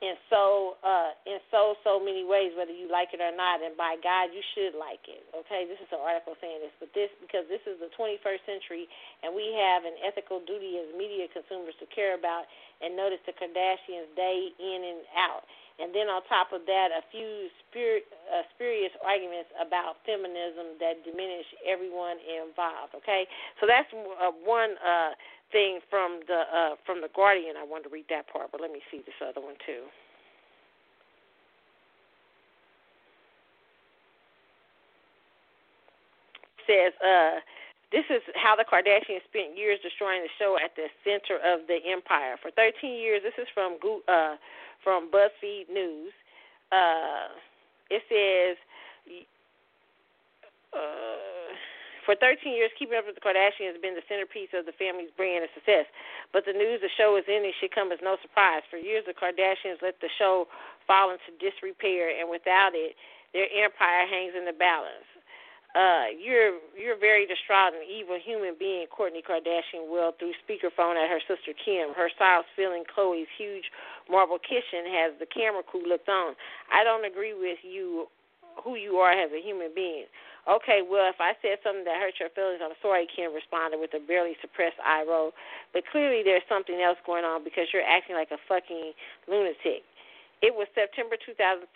[0.03, 3.63] in so uh, in so so many ways, whether you like it or not.
[3.63, 5.23] And by God, you should like it.
[5.31, 8.91] Okay, this is an article saying this, but this because this is the 21st century,
[9.23, 12.43] and we have an ethical duty as media consumers to care about
[12.83, 15.47] and notice the Kardashians day in and out.
[15.75, 21.03] And then on top of that, a few spirit, uh, spurious arguments about feminism that
[21.03, 22.95] diminish everyone involved.
[23.03, 23.27] Okay,
[23.59, 25.11] so that's uh, one uh,
[25.51, 27.55] thing from the uh, from the Guardian.
[27.57, 29.85] I wanted to read that part, but let me see this other one too.
[36.67, 36.93] Says.
[37.03, 37.39] Uh,
[37.91, 41.79] this is how the Kardashians spent years destroying the show at the center of the
[41.87, 42.35] empire.
[42.41, 43.77] For 13 years, this is from
[44.09, 44.35] uh,
[44.83, 46.11] from BuzzFeed News.
[46.71, 47.29] Uh,
[47.89, 48.57] it says.
[50.73, 51.34] Uh,
[52.05, 55.11] for 13 years, Keeping Up with the Kardashians has been the centerpiece of the family's
[55.17, 55.89] brand and success.
[56.31, 58.63] But the news the show is ending should come as no surprise.
[58.69, 60.47] For years, the Kardashians let the show
[60.85, 62.95] fall into disrepair, and without it,
[63.33, 65.09] their empire hangs in the balance
[65.75, 71.11] uh, you're you're very distraught and evil human being, Kourtney Kardashian will through speakerphone at
[71.11, 71.91] her sister Kim.
[71.93, 73.67] Her style feeling Khloe's huge
[74.09, 76.33] marble kitchen has the camera crew looked on.
[76.71, 78.07] I don't agree with you
[78.63, 80.05] who you are as a human being.
[80.45, 83.97] Okay, well, if I said something that hurt your feelings, I'm sorry, Kim responded with
[83.97, 85.33] a barely suppressed eye roll.
[85.73, 88.93] But clearly there's something else going on because you're acting like a fucking
[89.25, 89.81] lunatic.
[90.45, 91.73] It was September 2017,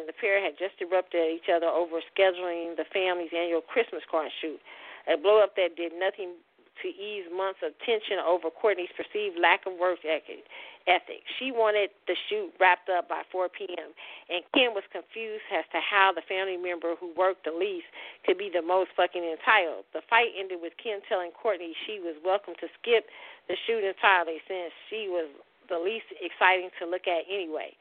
[0.00, 4.00] and the pair had just erupted at each other over scheduling the family's annual Christmas
[4.08, 4.64] card shoot.
[5.12, 6.40] A blow up that did nothing
[6.82, 11.22] to ease months of tension over Kourtney's perceived lack of work ethic.
[11.38, 13.90] She wanted the shoot wrapped up by 4 p.m.,
[14.30, 17.90] and Kim was confused as to how the family member who worked the least
[18.24, 19.88] could be the most fucking entitled.
[19.92, 23.10] The fight ended with Kim telling Kourtney she was welcome to skip
[23.48, 25.26] the shoot entirely since she was
[25.68, 27.74] the least exciting to look at anyway.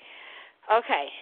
[0.72, 1.14] Okay.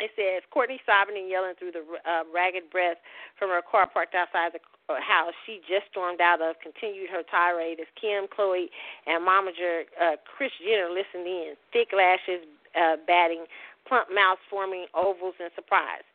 [0.00, 2.98] It says Kourtney sobbing and yelling through the uh, ragged breath
[3.38, 7.22] from her car parked outside the uh, house she just stormed out of continued her
[7.22, 8.66] tirade as Kim, Khloe,
[9.06, 12.42] and momager uh, Kris Jenner listened in, thick lashes
[12.74, 13.46] uh, batting,
[13.86, 16.06] plump mouths forming ovals in surprise.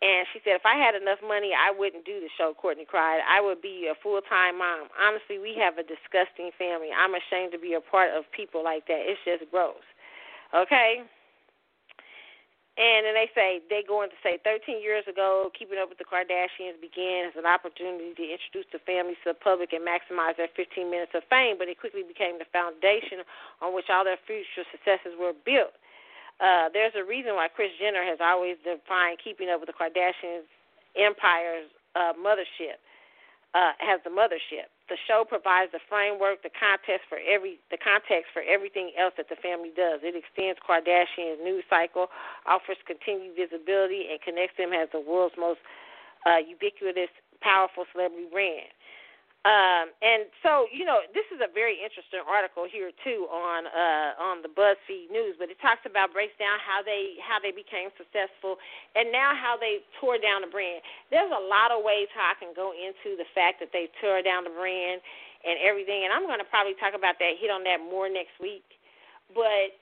[0.00, 3.20] And she said, if I had enough money, I wouldn't do the show, Kourtney cried.
[3.20, 4.88] I would be a full time mom.
[4.96, 6.88] Honestly, we have a disgusting family.
[6.88, 9.04] I'm ashamed to be a part of people like that.
[9.04, 9.84] It's just gross.
[10.56, 11.04] Okay?
[12.80, 16.00] And then they say, they go on to say, 13 years ago, Keeping Up with
[16.00, 20.40] the Kardashians began as an opportunity to introduce the families to the public and maximize
[20.40, 23.20] their 15 minutes of fame, but it quickly became the foundation
[23.60, 25.76] on which all their future successes were built.
[26.40, 30.48] Uh, there's a reason why Kris Jenner has always defined keeping up with the Kardashians
[30.96, 32.80] empire's uh, mothership,
[33.54, 34.70] uh, has the mothership.
[34.86, 39.30] The show provides the framework, the context for every the context for everything else that
[39.30, 40.02] the family does.
[40.02, 42.10] It extends Kardashian's news cycle,
[42.46, 45.62] offers continued visibility, and connects them as the world's most
[46.26, 47.10] uh, ubiquitous,
[47.42, 48.70] powerful celebrity brand.
[49.40, 54.12] Um, and so, you know, this is a very interesting article here too on uh,
[54.20, 57.88] on the BuzzFeed News, but it talks about breaks down how they how they became
[57.96, 58.60] successful,
[58.92, 60.84] and now how they tore down the brand.
[61.08, 64.20] There's a lot of ways how I can go into the fact that they tore
[64.20, 65.00] down the brand
[65.40, 68.36] and everything, and I'm going to probably talk about that, hit on that more next
[68.44, 68.68] week.
[69.32, 69.72] But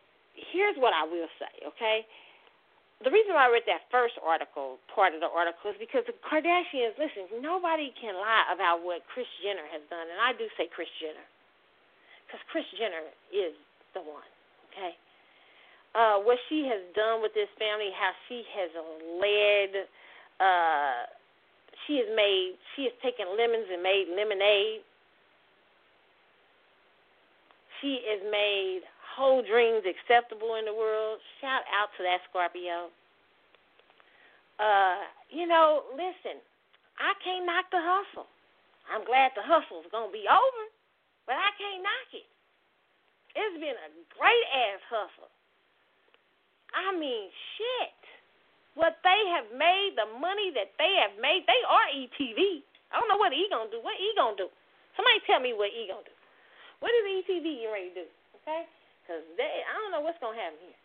[0.55, 2.07] here's what I will say, okay?
[3.05, 6.19] The reason why I read that first article, part of the article, is because the
[6.19, 10.11] Kardashians, listen, nobody can lie about what Kris Jenner has done.
[10.11, 11.23] And I do say Kris Jenner.
[12.27, 13.55] Because Kris Jenner is
[13.95, 14.27] the one,
[14.69, 14.99] okay?
[15.95, 18.71] Uh, what she has done with this family, how she has
[19.23, 19.87] led,
[20.43, 21.07] uh,
[21.87, 24.83] she has made, she has taken lemons and made lemonade.
[27.81, 28.83] She has made
[29.19, 31.19] whole dreams acceptable in the world.
[31.43, 32.95] Shout out to that Scorpio.
[34.63, 35.03] Uh,
[35.35, 36.39] you know, listen,
[37.03, 38.31] I can't knock the hustle.
[38.87, 40.65] I'm glad the hustle's gonna be over,
[41.27, 42.29] but I can't knock it.
[43.35, 45.31] It's been a great ass hustle.
[46.75, 47.29] I mean,
[47.59, 47.99] shit.
[48.79, 52.63] What they have made, the money that they have made, they are ETV.
[52.95, 53.83] I don't know what E gonna do.
[53.83, 54.49] What E gonna do?
[54.95, 56.15] Somebody tell me what E gonna do.
[56.79, 58.07] What is ETV you ready to do?
[58.43, 58.63] Okay?
[59.09, 60.77] Because they I don't know what's gonna happen here.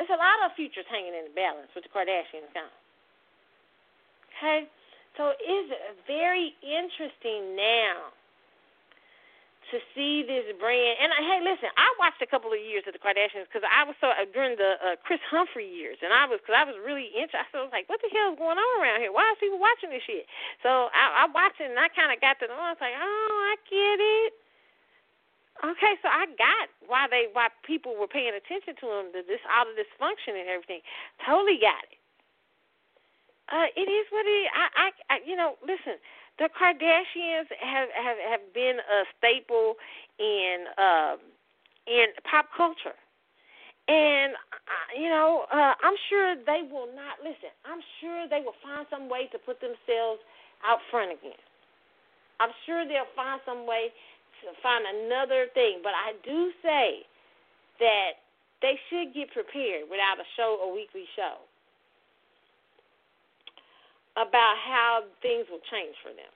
[0.00, 2.72] There's a lot of futures hanging in the balance with the Kardashians gone.
[4.32, 4.64] Okay?
[5.20, 5.68] So it's
[6.08, 8.08] very interesting now
[9.68, 10.96] to see this brand.
[10.98, 13.92] And hey, listen, I watched a couple of years of the Kardashians because I was
[14.00, 17.12] so uh, during the uh, Kris Humphries years, and I was because I was really
[17.12, 17.60] interested.
[17.60, 19.12] I was like, what the hell is going on around here?
[19.12, 20.24] Why is people watching this shit?
[20.64, 22.56] So I, I watched it, and I kind of got to know.
[22.56, 24.32] I was like, oh, I get it.
[25.60, 29.44] Okay, so I got why they why people were paying attention to him, the, this
[29.44, 30.80] all the dysfunction and everything.
[31.20, 32.00] Totally got it.
[33.52, 34.48] Uh, it is what it.
[34.56, 36.00] I, I, I, you know, listen.
[36.38, 39.76] The Kardashians have have have been a staple
[40.16, 41.20] in um,
[41.84, 42.96] in pop culture,
[43.88, 47.52] and uh, you know, uh, I'm sure they will not listen.
[47.68, 50.24] I'm sure they will find some way to put themselves
[50.64, 51.36] out front again.
[52.40, 53.92] I'm sure they'll find some way
[54.62, 55.80] find another thing.
[55.82, 57.04] But I do say
[57.80, 58.20] that
[58.62, 61.40] they should get prepared without a show, a weekly show,
[64.16, 66.32] about how things will change for them.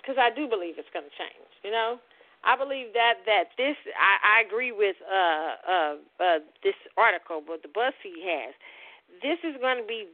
[0.00, 1.48] Because I do believe it's going to change.
[1.64, 1.96] You know,
[2.44, 3.76] I believe that that this.
[3.96, 8.52] I, I agree with uh, uh, uh, this article, but the BuzzFeed has
[9.22, 10.08] this is going to be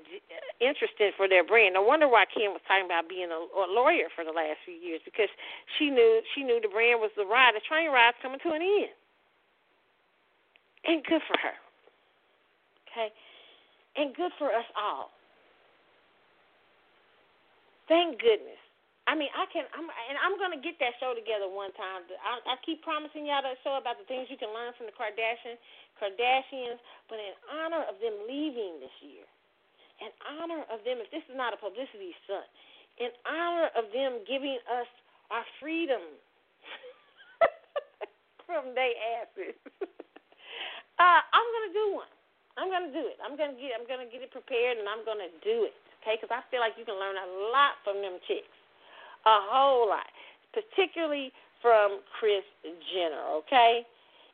[0.61, 1.75] interesting for their brand.
[1.75, 4.75] No wonder why Kim was talking about being a, a lawyer for the last few
[4.75, 5.31] years because
[5.79, 8.63] she knew she knew the brand was the ride, the train ride's coming to an
[8.63, 8.93] end,
[10.85, 11.57] and good for her.
[12.91, 13.13] Okay,
[13.97, 15.11] and good for us all.
[17.89, 18.63] Thank goodness.
[19.09, 19.65] I mean, I can.
[19.73, 22.05] I'm and I'm gonna get that show together one time.
[22.21, 24.97] I, I keep promising y'all that show about the things you can learn from the
[24.97, 25.57] Kardashian
[25.97, 29.25] Kardashians, but in honor of them leaving this year,
[30.05, 32.45] in honor of them, if this is not a publicity stunt,
[33.01, 34.89] in honor of them giving us
[35.33, 36.05] our freedom
[38.47, 39.57] from their asses,
[41.03, 42.13] uh, I'm gonna do one.
[42.61, 43.17] I'm gonna do it.
[43.25, 43.73] I'm gonna get.
[43.73, 45.75] I'm gonna get it prepared, and I'm gonna do it.
[46.05, 48.60] Okay, because I feel like you can learn a lot from them chicks
[49.27, 50.09] a whole lot,
[50.53, 53.21] particularly from Kris Jenner.
[53.45, 53.85] Okay,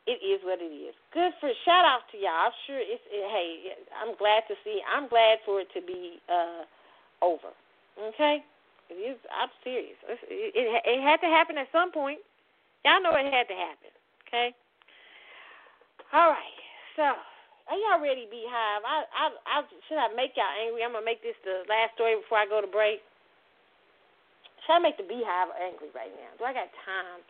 [0.06, 0.94] it is what it is.
[1.12, 2.50] Good for shout out to y'all.
[2.50, 3.74] I'm sure it's it, hey.
[3.98, 4.80] I'm glad to see.
[4.86, 6.62] I'm glad for it to be uh
[7.22, 7.50] over.
[7.98, 8.44] Okay,
[8.90, 9.18] it is.
[9.32, 9.98] I'm serious.
[10.06, 12.18] It, it, it had to happen at some point.
[12.84, 13.90] Y'all know it had to happen.
[14.28, 14.54] Okay.
[16.12, 16.60] All right.
[16.94, 17.16] So.
[17.66, 18.86] Are y'all ready, Beyhive?
[18.86, 20.86] I, I, I, should I make y'all angry?
[20.86, 23.02] I'm gonna make this the last story before I go to break.
[24.66, 26.34] Should I make the Beyhive angry right now?
[26.38, 27.22] Do I got time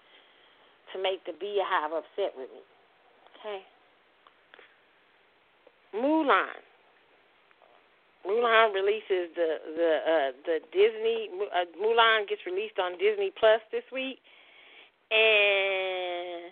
[0.93, 2.65] to make the Beyhive upset with me?
[3.39, 3.61] Okay.
[5.95, 6.57] Mulan.
[8.27, 13.85] Mulan releases the the uh, the Disney uh, Mulan gets released on Disney Plus this
[13.93, 14.19] week,
[15.13, 16.51] and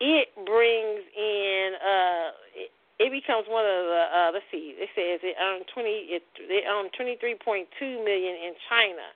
[0.00, 2.70] it brings in uh it
[3.08, 6.92] becomes one of the uh, let's see, it says it earned twenty it they earned
[6.92, 9.08] twenty three point two million in China.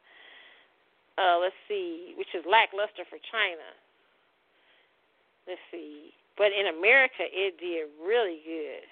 [1.20, 3.68] Uh, let's see, which is lackluster for China.
[5.46, 8.88] Let's see, but in America it did really good.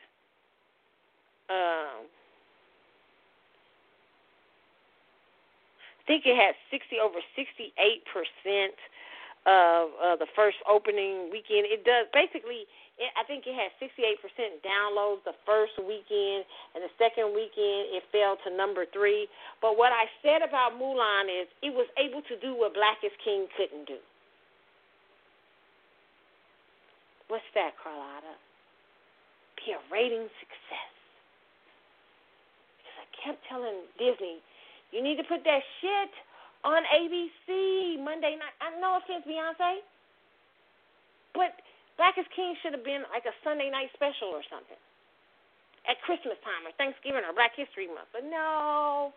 [1.49, 2.05] Um,
[5.97, 8.77] I think it had sixty over sixty eight percent
[9.47, 11.67] of uh, the first opening weekend.
[11.67, 12.67] It does basically
[13.01, 14.21] it, I think it had 68%
[14.63, 16.47] downloads the first weekend,
[16.77, 19.27] and the second weekend it fell to number three.
[19.59, 23.13] But what I said about Mulan is it was able to do what Black is
[23.25, 23.99] King couldn't do.
[27.27, 28.37] What's that, Carlotta?
[29.57, 30.93] Be a rating success.
[32.77, 34.45] Because I kept telling Disney,
[34.93, 36.13] you need to put that shit
[36.63, 38.55] on ABC Monday night.
[38.63, 39.83] I no offense, Beyonce,
[41.35, 41.59] but
[41.99, 44.79] Black is King should have been like a Sunday night special or something
[45.91, 48.11] at Christmas time or Thanksgiving or Black History Month.
[48.15, 49.11] But no,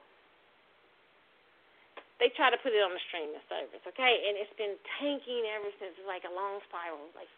[2.18, 4.14] they try to put it on the streaming service, okay?
[4.26, 5.94] And it's been tanking ever since.
[6.00, 7.12] It's like a long spiral.
[7.14, 7.30] Like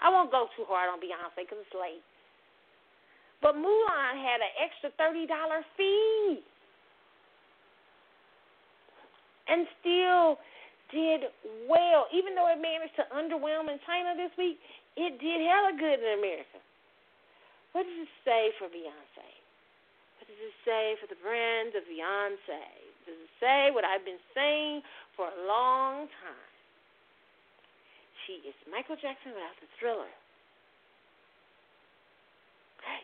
[0.00, 2.02] I won't go too hard on Beyonce because it's late.
[3.42, 6.40] But Mulan had an extra thirty dollar fee,
[9.48, 10.38] and still
[10.92, 11.28] did
[11.68, 12.06] well.
[12.12, 14.60] Even though it managed to underwhelm in China this week,
[14.96, 16.60] it did hella good in America.
[17.74, 19.30] What does it say for Beyonce?
[20.22, 22.64] What does it say for the brand of Beyonce?
[23.04, 24.80] Does it say what I've been saying
[25.18, 26.52] for a long time?
[28.24, 30.08] She is Michael Jackson without the thriller.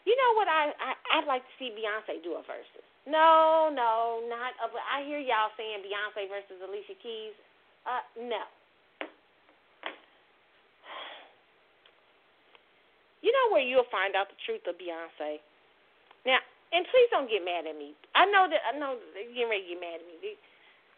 [0.04, 2.89] You know what I, I I'd like to see Beyonce do a Verzuz.
[3.08, 4.52] No, no, not.
[4.60, 7.36] A, I hear y'all saying Beyonce versus Alicia Keys.
[7.86, 8.42] Uh, no.
[13.20, 15.44] You know where you'll find out the truth of Beyonce.
[16.24, 16.40] Now,
[16.72, 17.92] and please don't get mad at me.
[18.16, 20.40] I know that I know you're getting ready to get mad at me.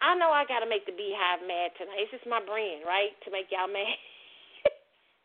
[0.02, 1.98] I know I got to make the Beyhive mad tonight.
[1.98, 3.10] It's just my brand, right?
[3.26, 3.98] To make y'all mad.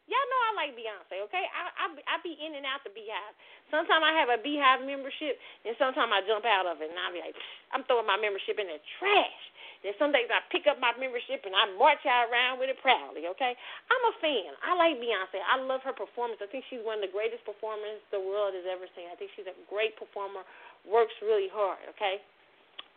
[0.07, 1.43] Y'all know I like Beyonce, okay?
[1.51, 3.35] I I I be in and out the Beyhive.
[3.67, 5.35] Sometimes I have a Beyhive membership,
[5.67, 7.35] and sometimes I jump out of it, and I be like,
[7.75, 9.43] I'm throwing my membership in the trash.
[9.85, 12.81] And some days I pick up my membership and I march out around with it
[12.81, 13.53] proudly, okay?
[13.53, 14.51] I'm a fan.
[14.65, 15.38] I like Beyonce.
[15.38, 16.41] I love her performance.
[16.41, 19.05] I think she's one of the greatest performers the world has ever seen.
[19.07, 20.41] I think she's a great performer,
[20.81, 22.19] works really hard, okay?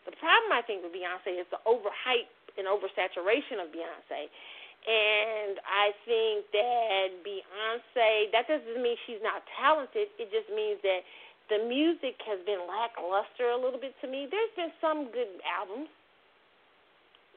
[0.09, 4.33] The problem I think with Beyonce is the overhype and oversaturation of Beyonce.
[4.81, 10.09] And I think that Beyonce, that doesn't mean she's not talented.
[10.17, 11.05] It just means that
[11.53, 14.25] the music has been lackluster a little bit to me.
[14.31, 15.93] There's been some good albums,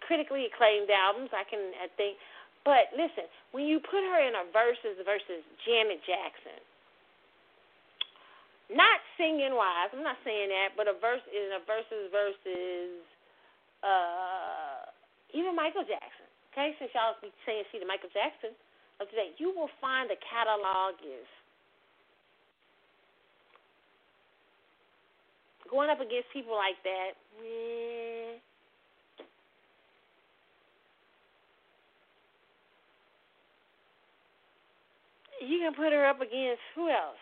[0.07, 1.35] critically acclaimed albums.
[1.35, 2.15] I can I think,
[2.63, 6.61] but listen, when you put her in a Verzuz versus Janet Jackson,
[8.71, 13.03] not singing wise, I'm not saying that, but a verse in a Verzuz versus
[13.83, 14.87] uh,
[15.35, 16.22] even Michael Jackson.
[16.53, 18.53] Okay, since y'all be saying she the Michael Jackson
[19.01, 21.25] of today, you will find the catalog is
[25.65, 27.17] going up against people like that.
[35.41, 37.17] You can put her up against who else?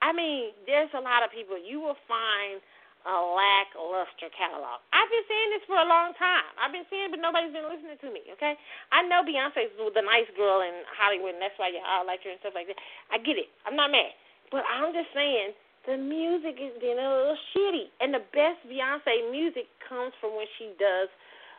[0.00, 1.60] I mean, there's a lot of people.
[1.60, 2.64] You will find
[3.04, 4.80] a lackluster catalog.
[4.96, 6.48] I've been saying this for a long time.
[6.56, 8.24] I've been saying, but nobody's been listening to me.
[8.36, 8.56] Okay,
[8.92, 12.40] I know Beyonce's the nice girl in Hollywood, and that's why y'all like her and
[12.40, 12.80] stuff like that.
[13.12, 13.52] I get it.
[13.68, 14.16] I'm not mad,
[14.48, 15.52] but I'm just saying
[15.84, 20.48] the music has been a little shitty, and the best Beyonce music comes from when
[20.56, 21.12] she does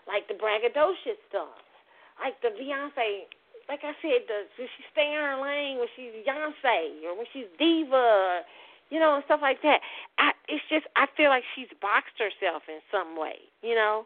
[0.09, 1.61] like the braggadocious stuff,
[2.17, 3.29] like the Beyonce.
[3.69, 7.25] Like I said, the when she stay in her lane, when she's Beyonce, or when
[7.33, 8.45] she's diva
[8.89, 9.81] you know, and stuff like that.
[10.17, 14.05] I, it's just I feel like she's boxed herself in some way, you know.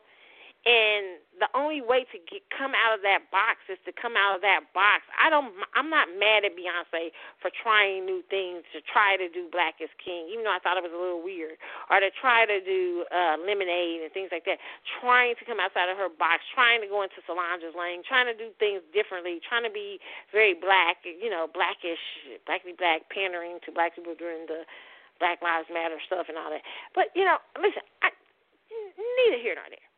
[0.70, 4.38] And the only way to get come out of that box is to come out
[4.38, 5.08] of that box.
[5.18, 5.50] I don't.
[5.74, 7.10] I'm not mad at Beyonce
[7.42, 10.78] for trying new things, to try to do Black is King, even though I thought
[10.78, 11.58] it was a little weird,
[11.90, 14.62] or to try to do uh, Lemonade and things like that.
[15.02, 18.38] Trying to come outside of her box, trying to go into Solange's lane, trying to
[18.38, 19.98] do things differently, trying to be
[20.30, 22.04] very black, you know, blackish,
[22.46, 24.70] blackly black, pandering to black people during the
[25.18, 26.62] Black Lives Matter stuff and all that.
[26.94, 28.14] But you know, listen, I,
[29.26, 29.89] neither here nor there.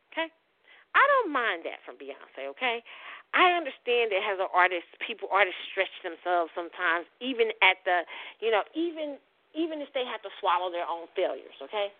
[0.94, 2.84] I don't mind that from Beyonce, okay?
[3.32, 8.04] I understand that as an artist, people artists stretch themselves sometimes, even at the,
[8.44, 9.16] you know, even
[9.52, 11.92] even if they have to swallow their own failures, okay?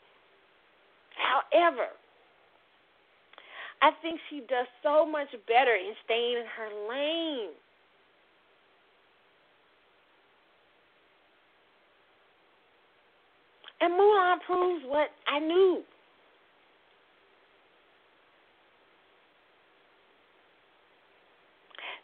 [1.17, 1.93] However,
[3.83, 7.53] I think she does so much better in staying in her lane.
[13.83, 15.83] And Mulan proves what I knew.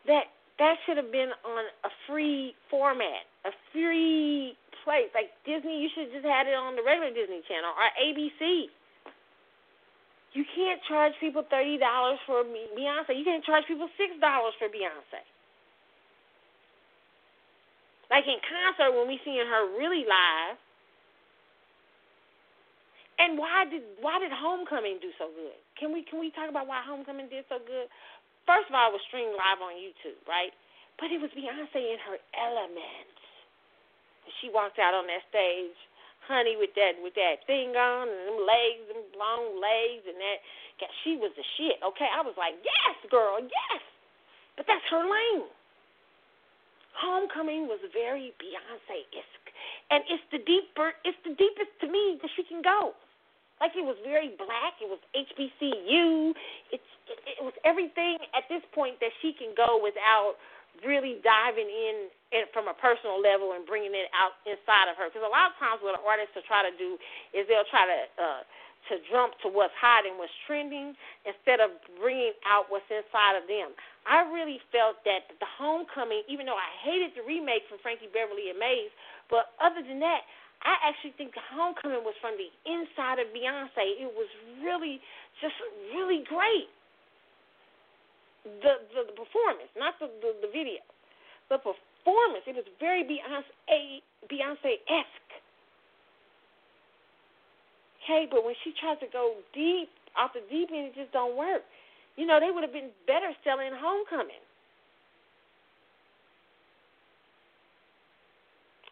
[0.09, 5.09] That that should have been on a free format, a free place.
[5.14, 8.68] Like Disney, you should have just had it on the regular Disney Channel or ABC.
[10.35, 13.16] You can't charge people thirty dollars for Beyonce.
[13.16, 15.22] You can't charge people six dollars for Beyonce.
[18.10, 20.59] Like in concert when we seeing her really live.
[23.18, 25.59] And why did why did Homecoming do so good?
[25.78, 27.89] Can we can we talk about why Homecoming did so good?
[28.48, 30.56] First of all, it was streamed live on YouTube, right?
[30.96, 33.12] But it was Beyonce in her element.
[34.40, 35.76] She walked out on that stage,
[36.24, 40.40] honey, with that with that thing on and them legs, them long legs, and that.
[41.02, 41.82] She was the shit.
[41.82, 43.82] Okay, I was like, yes, girl, yes.
[44.54, 45.50] But that's her lane.
[46.94, 49.48] Homecoming was very Beyonce-esque,
[49.90, 52.94] and it's the deeper, it's the deepest to me that she can go.
[53.60, 54.78] Like it was very black.
[54.78, 56.35] It was HBCU.
[56.70, 60.36] It's it, it was everything at this point that she can go without
[60.86, 65.10] really diving in, in from a personal level and bringing it out inside of her.
[65.10, 67.01] Because a lot of times what an artist will try to do
[67.35, 68.43] is they'll try to uh,
[68.86, 73.44] to jump to what's hot and what's trending instead of bringing out what's inside of
[73.51, 73.74] them.
[74.09, 78.48] I really felt that the Homecoming, even though I hated the remake from Frankie Beverly
[78.48, 78.94] and Maze,
[79.28, 80.24] but other than that,
[80.62, 83.98] I actually think the Homecoming was from the inside of Beyonce.
[83.98, 84.28] It was
[84.62, 85.01] really,
[85.40, 85.55] just
[85.94, 86.68] really great.
[88.44, 90.80] The the, the performance, not the, the the video,
[91.52, 92.47] the performance.
[92.48, 95.28] It was very Beyonce Beyonce esque
[98.09, 101.36] okay, but when she tries to go deep off the deep end, it just don't
[101.36, 101.62] work.
[102.16, 104.43] You know, they would have been better selling Homecoming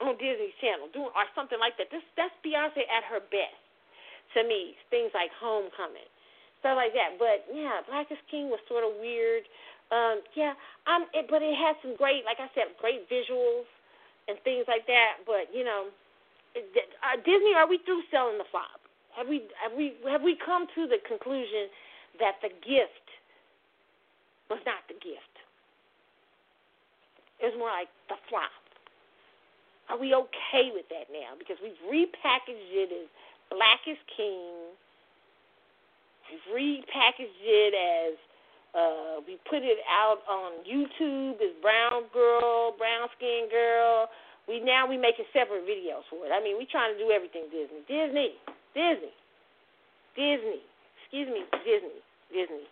[0.00, 1.88] on Disney Channel, doing or something like that.
[1.88, 3.60] This that's Beyonce at her best
[4.36, 4.76] to me.
[4.92, 6.08] Things like Homecoming,
[6.60, 7.16] stuff like that.
[7.16, 9.48] But yeah, Black is King was sort of weird.
[9.94, 10.58] Um, yeah,
[10.90, 13.70] um, it, but it had some great, like I said, great visuals
[14.26, 15.22] and things like that.
[15.24, 15.88] But you know,
[16.56, 18.82] uh, Disney, are we through selling the flop?
[19.16, 21.72] Have we have we have we come to the conclusion
[22.20, 23.06] that the gift
[24.50, 25.34] was not the gift?
[27.40, 28.65] It was more like the flop.
[29.88, 31.38] Are we okay with that now?
[31.38, 33.06] Because we've repackaged it as
[33.50, 34.74] Black is King.
[36.26, 38.18] We've repackaged it as
[38.74, 44.10] uh, we put it out on YouTube as Brown Girl, Brown Skin Girl.
[44.48, 46.30] We now we making separate videos for it.
[46.30, 47.82] I mean, we trying to do everything Disney.
[47.86, 48.34] Disney.
[48.74, 49.14] Disney.
[50.14, 50.62] Disney.
[51.02, 52.02] Excuse me, Disney.
[52.34, 52.66] Disney.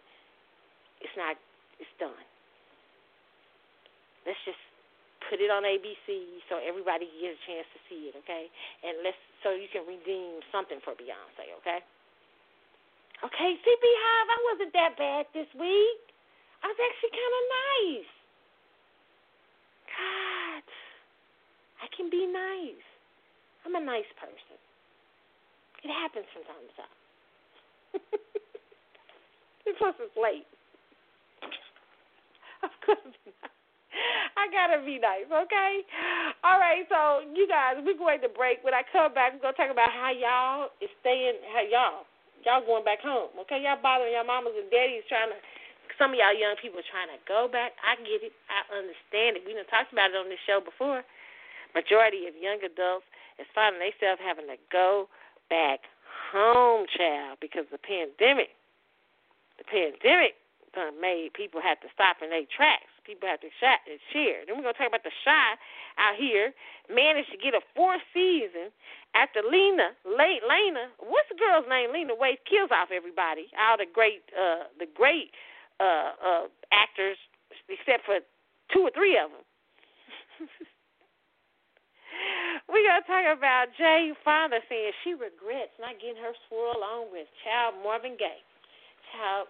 [1.01, 1.37] It's not,
[1.79, 2.25] it's done.
[4.27, 4.61] Let's just
[5.35, 8.47] put it on ABC so everybody gets a chance to see it, okay?
[8.87, 11.83] And let's, so you can redeem something for Beyonce, okay?
[13.19, 16.03] Okay, CP Hive, I wasn't that bad this week.
[16.63, 18.13] I was actually kind of nice.
[19.91, 20.67] God,
[21.83, 22.87] I can be nice.
[23.67, 24.55] I'm a nice person.
[25.83, 26.99] It happens from time to time.
[29.83, 30.47] Plus, it's late.
[32.65, 33.53] Of course,
[34.41, 35.73] I gotta be nice, okay?
[36.43, 38.63] All right, so you guys, we're going to break.
[38.67, 41.39] When I come back, we're gonna talk about how y'all is staying.
[41.55, 42.07] How y'all,
[42.43, 43.63] y'all going back home, okay?
[43.63, 45.39] Y'all bothering your mamas and daddies trying to.
[45.95, 47.79] Some of y'all young people are trying to go back.
[47.79, 48.35] I get it.
[48.51, 49.47] I understand it.
[49.47, 51.07] We done talked about it on this show before.
[51.71, 53.07] Majority of young adults
[53.39, 55.07] is finding themselves having to go
[55.47, 55.87] back
[56.35, 58.51] home, child, because the pandemic,
[59.59, 60.35] the pandemic
[60.75, 62.94] done made people have to stop in their tracks.
[63.05, 64.43] People have to shot and share.
[64.45, 65.49] Then we're gonna talk about the Chi
[66.01, 66.53] out here
[66.89, 68.73] managed to get a fourth season
[69.15, 71.95] after Lena, late Lena, what's the girl's name?
[71.95, 73.47] Lena Waithe kills off everybody.
[73.55, 75.31] All the great, uh, the great
[75.79, 76.45] uh, uh,
[76.75, 77.17] actors,
[77.71, 78.19] except for
[78.75, 79.47] two or three of them.
[82.69, 87.07] We're going to talk about Jay Fonda saying she regrets not getting her swirl on
[87.15, 88.43] with child Marvin Gaye.
[89.15, 89.47] Child,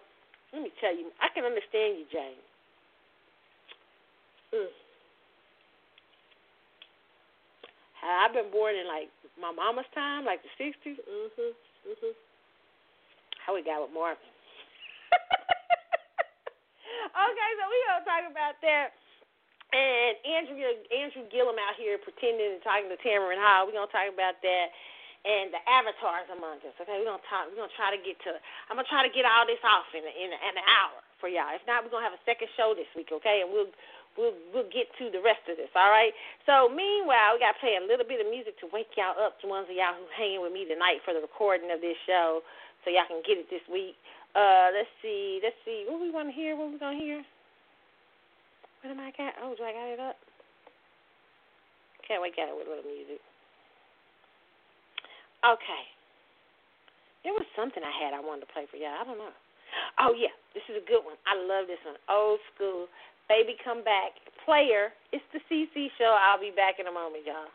[0.53, 2.37] let me tell you, I can understand you, Jay.
[4.55, 4.71] Mm.
[8.05, 10.95] I've been born in like my mama's time, like the '60s.
[10.95, 11.51] Mhm,
[11.89, 12.13] mhm.
[13.45, 14.23] How we got with Marvin?
[17.11, 18.93] okay, so we gonna talk about that
[19.75, 20.55] and Andrew
[20.93, 23.67] Andrew Gillum out here pretending and talking to Tamron Hall.
[23.67, 24.67] We're gonna talk about that
[25.25, 26.75] and the avatars among us.
[26.79, 27.51] Okay, we're gonna talk.
[27.51, 28.39] We're gonna try to get to.
[28.71, 31.01] I'm gonna try to get all this off in a, in, a, in an hour
[31.19, 31.51] for y'all.
[31.51, 33.11] If not, we're gonna have a second show this week.
[33.11, 33.73] Okay, and we'll
[34.17, 35.71] we'll we'll get to the rest of this.
[35.75, 36.11] All right.
[36.47, 39.39] So meanwhile, we gotta play a little bit of music to wake y'all up.
[39.43, 42.41] To ones of y'all who hanging with me tonight for the recording of this show,
[42.83, 43.95] so y'all can get it this week.
[44.35, 45.39] Uh, let's see.
[45.39, 45.87] Let's see.
[45.87, 46.55] What we want to hear?
[46.55, 47.23] What we gonna hear?
[48.83, 49.33] What am I got?
[49.41, 50.17] Oh, do I got it up?
[52.05, 53.17] Can't got it with a little music.
[55.41, 55.83] Okay.
[57.25, 58.93] There was something I had I wanted to play for y'all.
[58.93, 59.33] I don't know.
[59.97, 61.17] Oh yeah, this is a good one.
[61.25, 61.97] I love this one.
[62.05, 62.85] Old school.
[63.27, 64.13] Baby come back.
[64.45, 64.93] Player.
[65.11, 66.15] It's the CC show.
[66.19, 67.49] I'll be back in a moment, y'all.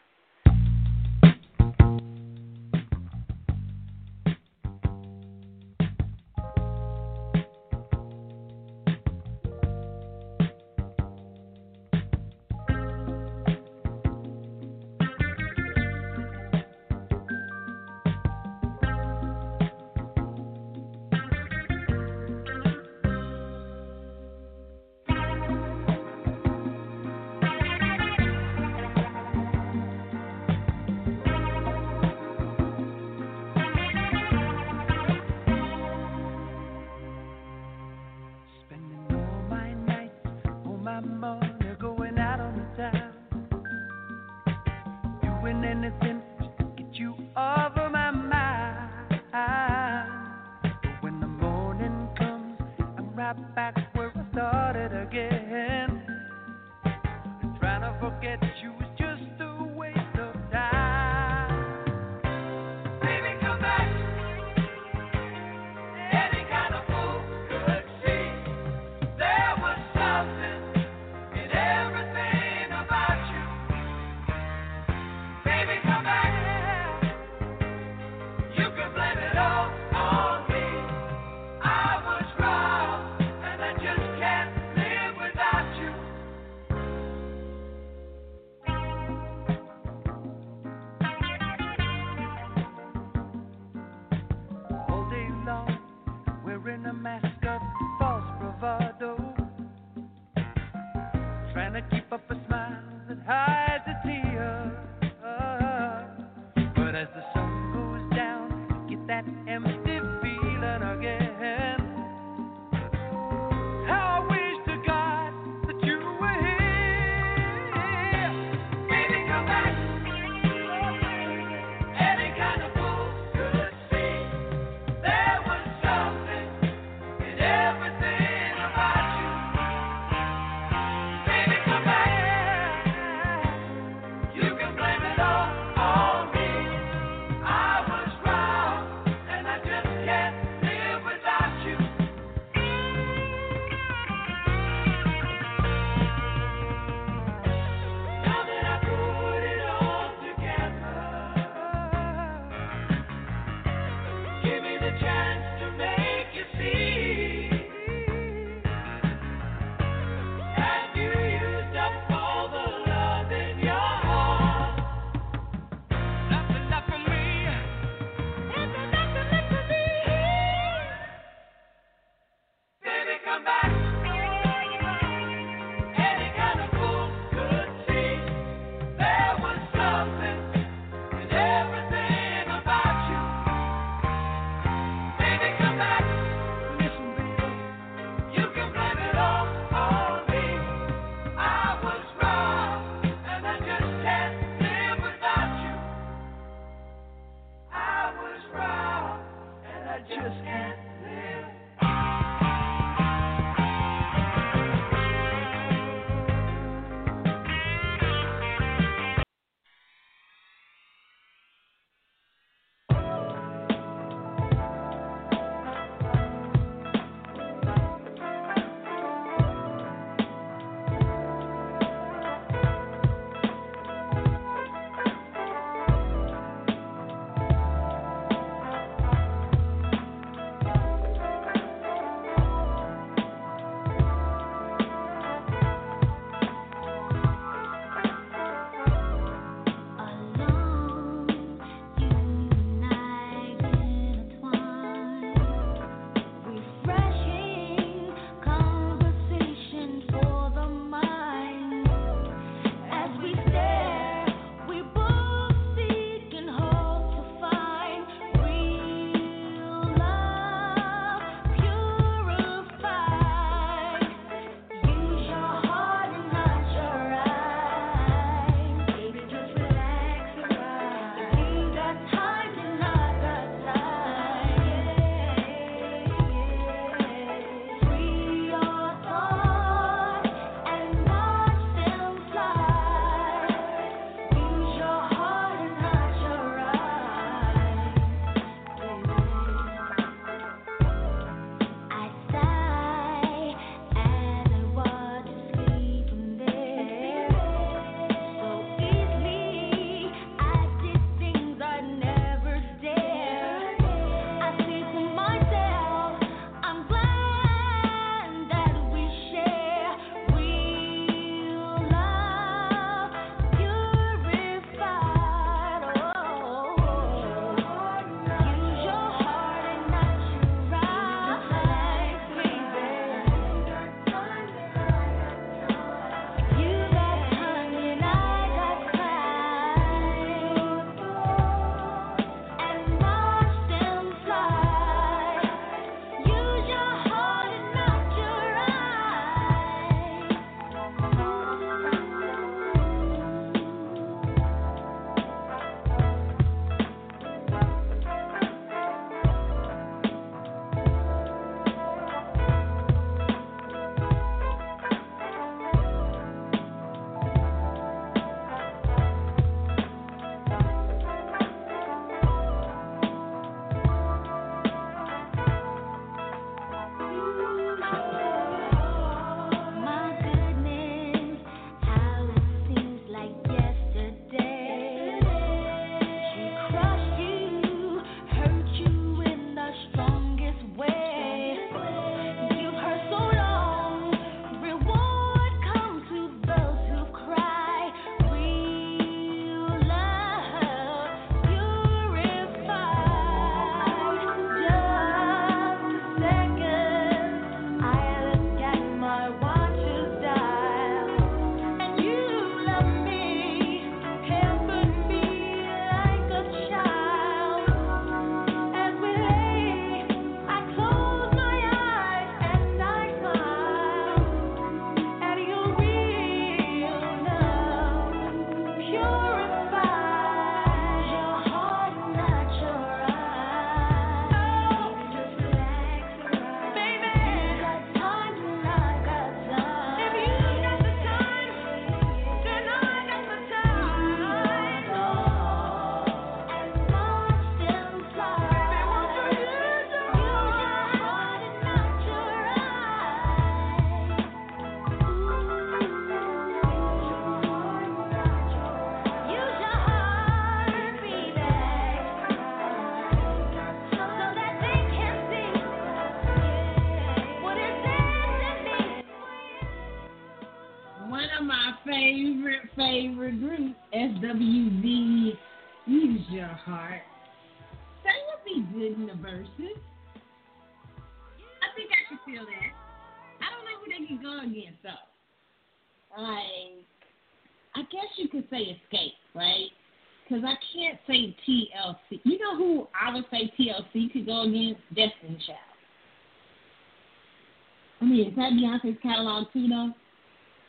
[488.82, 489.92] Beyonce's catalog too, though?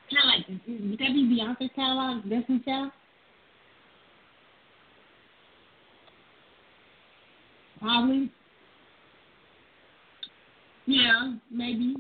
[0.09, 2.91] Kind of like, would that be Beyonce's catalog, Destiny Child?
[7.79, 8.31] Probably.
[10.85, 11.95] Yeah, maybe.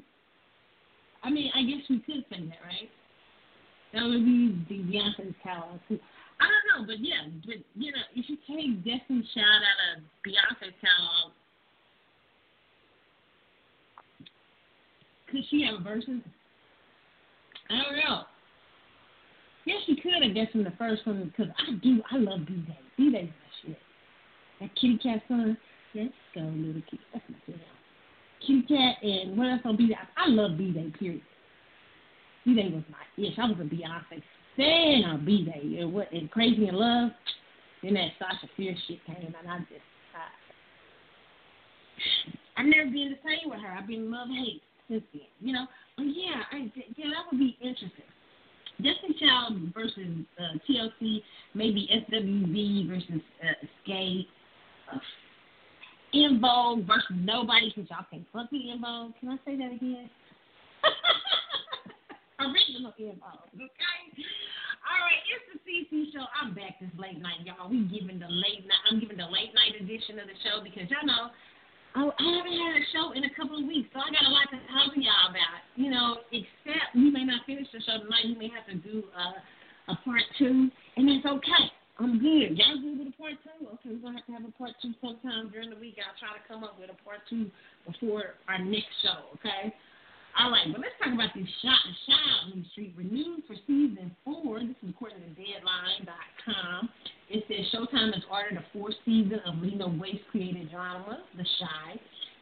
[1.23, 2.89] I mean, I guess we could say that, right?
[3.93, 5.99] That would be the Beyonce's catalog too.
[6.39, 10.03] I don't know, but yeah, but you know, if you take Destiny Child out of
[10.25, 11.33] Beyonce's catalog,
[15.31, 16.21] could she have verses?
[17.69, 18.23] I don't know.
[19.65, 22.01] Yes, she could, I guess, in the first one because I do.
[22.11, 22.79] I love B Day.
[22.97, 23.77] B Day's my shit.
[24.59, 25.57] That Kitty Cat song.
[25.93, 27.03] Let's go, little kitty.
[27.13, 27.65] That's my favorite.
[28.45, 29.95] Kitty Cat and what else on B Day?
[30.17, 30.91] I love B Day.
[30.97, 31.21] Period.
[32.45, 33.37] B Day was my ish.
[33.37, 34.23] I was a Beyonce
[34.57, 35.79] fan on B Day.
[35.79, 37.11] And what and Crazy in Love.
[37.83, 39.81] Then that Sasha Fierce shit came, and I just.
[40.15, 40.17] I,
[42.61, 43.71] I've never been the same with her.
[43.71, 44.61] I've been love hate
[44.91, 45.65] since then, you know.
[45.95, 48.11] But yeah, I, yeah, that would be interesting.
[48.83, 51.21] Destiny Child versus uh, TLC,
[51.53, 54.27] maybe SWV versus uh, Xscape,
[54.91, 54.97] uh,
[56.41, 59.13] Vogue versus Nobody, since y'all can't fuck me En Vogue.
[59.19, 60.09] Can I say that again?
[62.39, 64.01] Original En Vogue, okay?
[64.81, 66.25] All right, it's the CC show.
[66.35, 67.69] I'm back this late night, y'all.
[67.69, 68.81] We giving the late night.
[68.89, 71.29] I'm giving the late night edition of the show because y'all know
[71.93, 74.47] I, haven't had a show in a couple of weeks, so I got a lot
[74.51, 75.59] to to y'all about.
[75.75, 78.31] You know, except we may not finish the show tonight.
[78.31, 81.65] We may have to do uh, a part two, and that's okay.
[81.99, 82.57] I'm good.
[82.57, 83.67] Y'all with a part two?
[83.77, 85.99] Okay, we're gonna have to have a part two sometime during the week.
[85.99, 87.51] I'll try to come up with a part two
[87.83, 89.35] before our next show.
[89.37, 89.75] Okay.
[90.39, 93.55] All right, but let's talk about this shot and shine on the street renewed for
[93.67, 94.63] season four.
[94.63, 96.87] This is according to Deadline.com.
[97.31, 101.95] It says Showtime has ordered a fourth season of Lena Waithe's created drama, The Chi.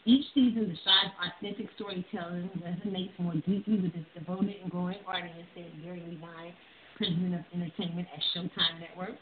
[0.06, 5.46] Each season, The Chi's authentic storytelling resonates more deeply with its devoted and growing audience,
[5.54, 6.58] said Gary Levine,
[6.98, 9.14] president of entertainment at Showtime Network.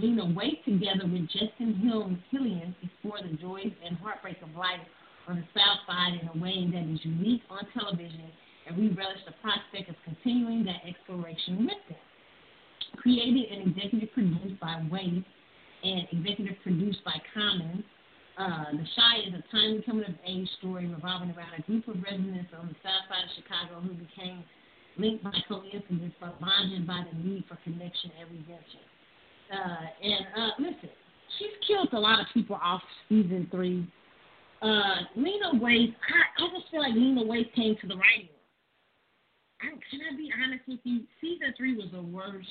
[0.00, 4.80] Lena Waithe, together with Justin Hill Killian, explore the joys and heartbreak of life
[5.28, 8.32] on the South Side in a way that is unique on television,
[8.66, 12.00] and we relish the prospect of continuing that exploration with them
[12.96, 15.24] created and executive produced by Waithe
[15.82, 17.84] and executive produced by Common.
[18.38, 21.96] Uh, the Chi is a timely coming of age story revolving around a group of
[22.02, 24.44] residents on the south side of Chicago who became
[24.96, 28.80] linked by coincidence but bonded by the need for connection and redemption.
[29.52, 30.90] Uh, and uh, listen,
[31.38, 33.86] she's killed a lot of people off season three.
[34.62, 38.28] Uh, Lena Waithe, I, I just feel like Lena Waithe came to the right
[39.60, 39.80] one.
[39.90, 41.00] can I be honest with you?
[41.20, 42.48] Season three was the worst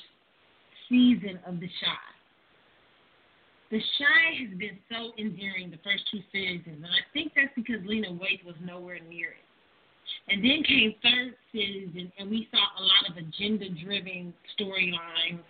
[0.89, 2.09] season of The Chi.
[3.71, 7.85] The Chi has been so endearing the first two seasons, and I think that's because
[7.85, 9.45] Lena Waithe was nowhere near it.
[10.27, 15.41] And then came third season, and we saw a lot of agenda-driven storylines,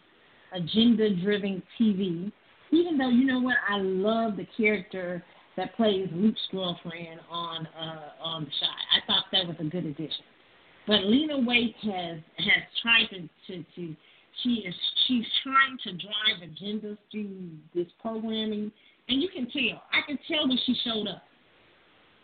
[0.54, 2.32] agenda-driven TV.
[2.72, 5.24] Even though you know what, I love the character
[5.56, 8.68] that plays Luke's girlfriend on uh, on the Chi.
[8.98, 10.26] I thought that was a good addition.
[10.88, 13.96] But Lena Waithe has has tried to to, to
[14.44, 14.76] she is
[15.08, 18.72] she's trying to drive agendas through this programming,
[19.08, 19.82] and you can tell.
[19.92, 21.24] I can tell when she showed up.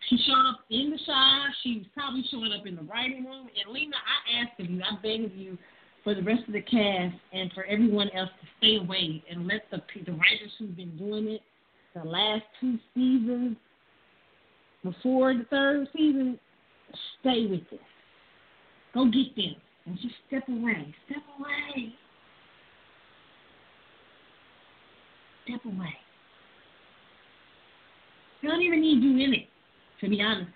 [0.10, 1.48] She showed up in the Chi.
[1.64, 3.48] She was probably showing up in the writing room.
[3.48, 5.58] And Lena, I ask of you, I beg of you,
[6.04, 9.64] for the rest of the cast and for everyone else to stay away and let
[9.72, 11.42] the the writers who've been doing it
[11.96, 13.58] the last two seasons
[14.84, 16.40] before the third season
[17.20, 17.80] stay with this.
[18.94, 19.56] Go get them
[19.88, 20.94] and just step away.
[21.08, 21.94] Step away.
[25.45, 25.93] Step away.
[28.41, 29.47] We don't even need you in it,
[30.01, 30.49] to be honest.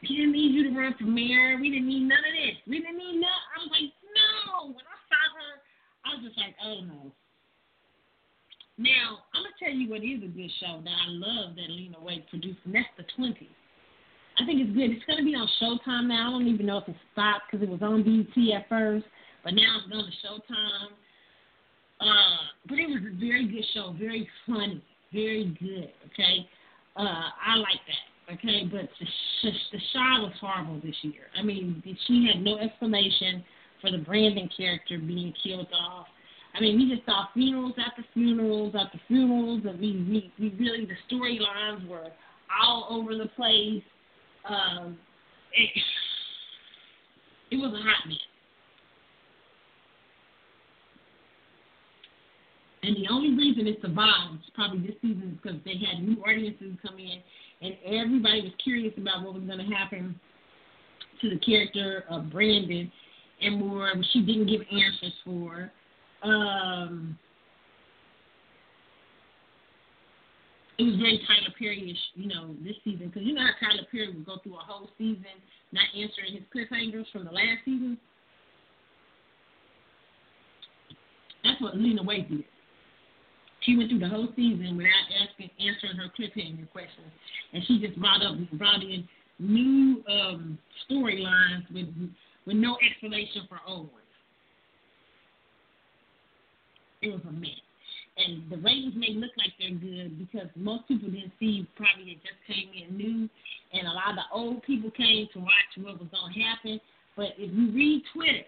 [0.00, 1.56] We didn't need you to run for mayor.
[1.60, 2.56] We didn't need none of this.
[2.68, 3.40] We didn't need none.
[3.52, 4.72] I was like, no.
[4.72, 5.52] When I saw her,
[6.04, 7.12] I was just like, oh no.
[8.76, 11.70] Now, I'm going to tell you what is a good show that I love that
[11.70, 13.54] Lena Waithe produced, and that's The 20s.
[14.34, 14.90] I think it's good.
[14.90, 16.28] It's going to be on Showtime now.
[16.28, 19.06] I don't even know if it stopped because it was on BET at first,
[19.44, 20.90] but now it's going to Showtime.
[22.04, 22.36] Uh,
[22.68, 24.82] but it was a very good show, very funny,
[25.12, 25.90] very good.
[26.12, 26.46] Okay,
[26.96, 28.34] uh, I like that.
[28.34, 31.28] Okay, but the, the Chi was horrible this year.
[31.38, 33.42] I mean, she had no explanation
[33.80, 36.06] for the Brandon character being killed off.
[36.54, 40.86] I mean, we just saw funerals after funerals after funerals, and we, we, we really,
[40.86, 42.08] the storylines were
[42.62, 43.82] all over the place.
[44.48, 44.98] Um,
[45.52, 45.70] it,
[47.50, 48.18] it was a hot mess.
[52.84, 56.76] And the only reason it survived probably this season is because they had new audiences
[56.86, 57.22] come in,
[57.62, 60.20] and everybody was curious about what was going to happen
[61.22, 62.92] to the character of Brandon
[63.40, 63.90] and more.
[64.12, 65.72] She didn't give answers for.
[66.22, 67.18] Um,
[70.78, 74.12] it was very Tyler Perry-ish, you know, this season because you know how Tyler Perry
[74.12, 75.24] would go through a whole season
[75.72, 77.96] not answering his cliffhangers from the last season.
[81.42, 82.44] That's what Lena Waithe did.
[83.64, 87.08] She went through the whole season without asking, answering her cliffhanger questions,
[87.52, 89.08] and she just brought up, brought in
[89.38, 90.58] new um,
[90.88, 91.88] storylines with
[92.46, 94.04] with no explanation for old ones.
[97.00, 97.50] It was a mess,
[98.18, 101.66] and the ratings may look like they're good because most people didn't see.
[101.76, 103.28] Probably it just came in new,
[103.72, 106.80] and a lot of the old people came to watch what was to happen.
[107.16, 108.44] But if you read Twitter,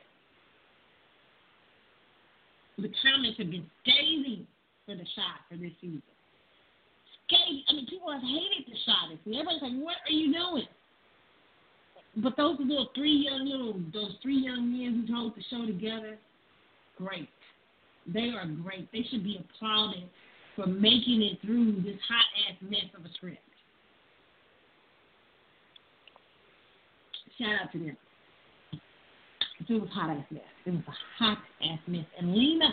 [2.77, 4.47] the comments have been scathing
[4.87, 6.03] for the shot for this season.
[7.27, 9.11] Skate, I mean, people have hated the shot.
[9.11, 10.69] Everybody's like, what are you doing?
[12.23, 16.17] But those little three young little those three young men who hold the show together,
[16.97, 17.29] great.
[18.07, 18.91] They are great.
[18.93, 20.05] They should be applauded
[20.55, 23.39] for making it through this hot ass mess of a script.
[27.39, 27.97] Shout out to them.
[29.69, 30.43] It was hot ass mess.
[30.65, 32.07] It was a hot ass mess.
[32.19, 32.71] And Lena,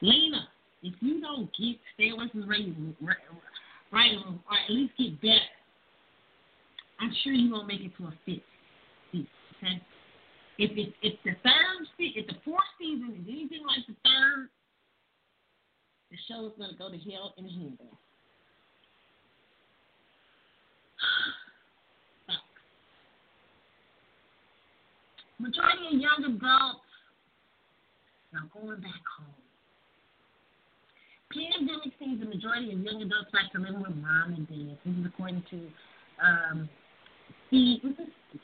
[0.00, 0.48] Lena,
[0.82, 5.52] if you don't get stay away from the writing, or at least get better,
[7.00, 8.42] I'm sure you won't make it to a fifth
[9.12, 9.28] season.
[9.58, 9.82] Okay.
[10.58, 14.48] If it's if the third season, if the fourth season is anything like the third,
[16.10, 17.98] the show is gonna go to hell in a handbasket.
[25.40, 26.82] Majority of young adults
[28.34, 29.37] are going back home.
[31.28, 34.78] Pandemic sees the majority of young adults back to living with mom and dad.
[34.80, 35.58] This is according to
[36.24, 36.68] um,
[37.50, 37.82] C,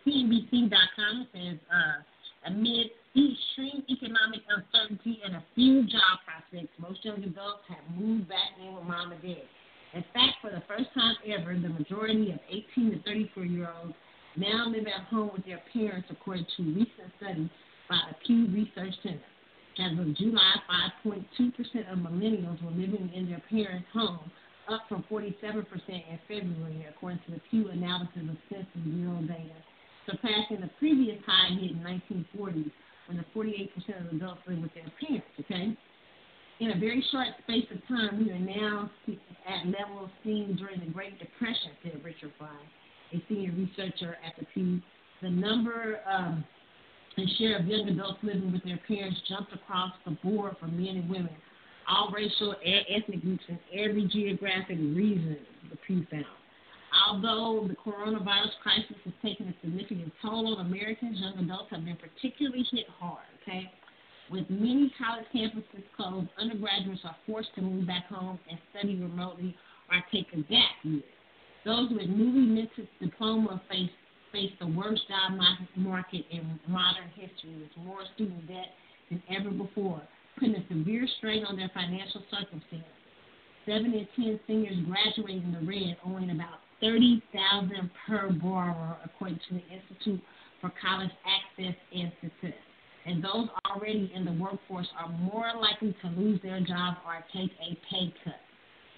[0.07, 1.15] CNBC.com.
[1.25, 2.05] It says uh,
[2.47, 8.53] amid extreme economic uncertainty and a few job prospects, most young adults have moved back
[8.61, 9.49] in with mom and dad.
[9.95, 13.95] In fact, for the first time ever, the majority of 18 to 34 year olds
[14.37, 17.51] now live at home with their parents, according to recent study
[17.89, 19.34] by the Pew Research Center.
[19.79, 20.55] As of July,
[21.05, 24.31] 5.2% of millennials were living in their parents' home,
[24.71, 29.59] up from 47% in February, according to the Pew analysis of Census Bureau data,
[30.07, 32.71] surpassing the previous high hit in 1940s
[33.09, 33.69] when the 48%
[34.01, 35.27] of adults lived with their parents.
[35.41, 35.77] Okay,
[36.61, 38.89] in a very short space of time, we are now
[39.47, 42.49] at levels seen during the Great Depression, said Richard Fry
[43.15, 44.81] a senior researcher at the Pew,
[45.23, 46.45] the number um,
[47.17, 50.97] and share of young adults living with their parents jumped across the board for men
[50.97, 51.35] and women,
[51.89, 55.39] all racial and ethnic groups and every geographic region,
[55.71, 56.25] the Pew found.
[57.09, 61.97] Although the coronavirus crisis has taken a significant toll on Americans, young adults have been
[61.97, 63.71] particularly hit hard, okay?
[64.31, 69.57] With many college campuses closed, undergraduates are forced to move back home and study remotely
[69.91, 71.03] or take a gap year.
[71.65, 73.91] Those with newly minted diploma face
[74.35, 75.39] face the worst job
[75.77, 78.75] market in modern history, with more student debt
[79.09, 80.03] than ever before,
[80.35, 82.91] putting a severe strain on their financial circumstances.
[83.65, 89.55] Seven in ten seniors graduating the red, owing about thirty thousand per borrower, according to
[89.55, 90.21] the Institute
[90.61, 92.59] for College Access and Success.
[93.07, 97.53] And those already in the workforce are more likely to lose their job or take
[97.61, 98.35] a pay cut.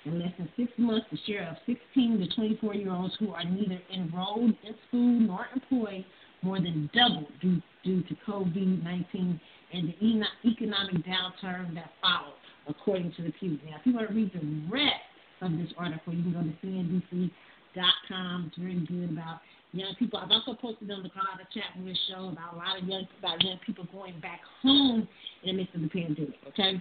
[0.06, 3.44] In less than six months, the share of 16 to 24 year olds who are
[3.44, 6.04] neither enrolled in school nor employed
[6.42, 9.40] more than doubled due, due to COVID 19
[9.72, 12.38] and the economic downturn that followed,
[12.68, 13.58] according to the Pew.
[13.66, 14.94] Now, if you want to read the rest
[15.40, 18.44] of this article, you can go to CNBC.com.
[18.46, 19.40] It's very good about
[19.72, 20.20] young people.
[20.20, 23.42] I've also posted on the Colada Chat Room show about a lot of young about
[23.42, 25.08] young people going back home
[25.42, 26.38] in the midst of the pandemic.
[26.48, 26.80] Okay.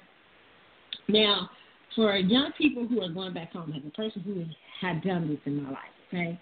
[1.07, 1.49] Now,
[1.95, 4.45] for young people who are going back home, as a person who
[4.85, 6.39] had done this in my life, okay,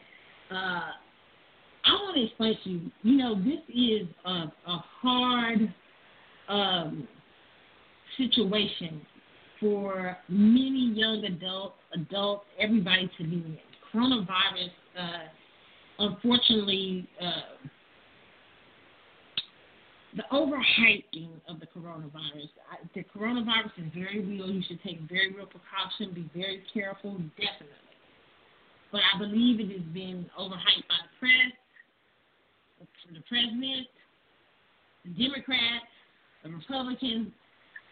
[0.52, 0.92] uh,
[1.86, 4.30] I want to explain to you, you know, this is a,
[4.68, 5.74] a hard
[6.48, 7.08] um,
[8.18, 9.02] situation
[9.60, 13.58] for many young adults, adults, everybody to be in.
[13.94, 15.24] Coronavirus, uh,
[16.00, 17.68] unfortunately, uh,
[20.16, 22.50] the overhyping of the coronavirus.
[22.94, 24.50] The coronavirus is very real.
[24.50, 26.14] You should take very real precaution.
[26.14, 27.82] Be very careful, definitely.
[28.92, 31.52] But I believe it has been overhyped by the press,
[33.12, 33.88] the president,
[35.04, 35.90] the Democrats,
[36.44, 37.30] the Republicans.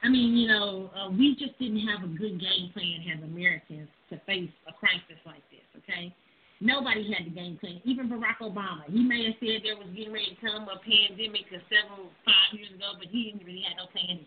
[0.04, 3.90] I mean, you know, uh, we just didn't have a good game plan as Americans
[4.10, 5.66] to face a crisis like this.
[5.82, 6.14] Okay,
[6.62, 7.82] Nobody had the game plan.
[7.86, 8.86] Even Barack Obama.
[8.88, 12.70] He may have said there was getting ready to come a pandemic several five years
[12.70, 14.20] ago, but he didn't really have no plan.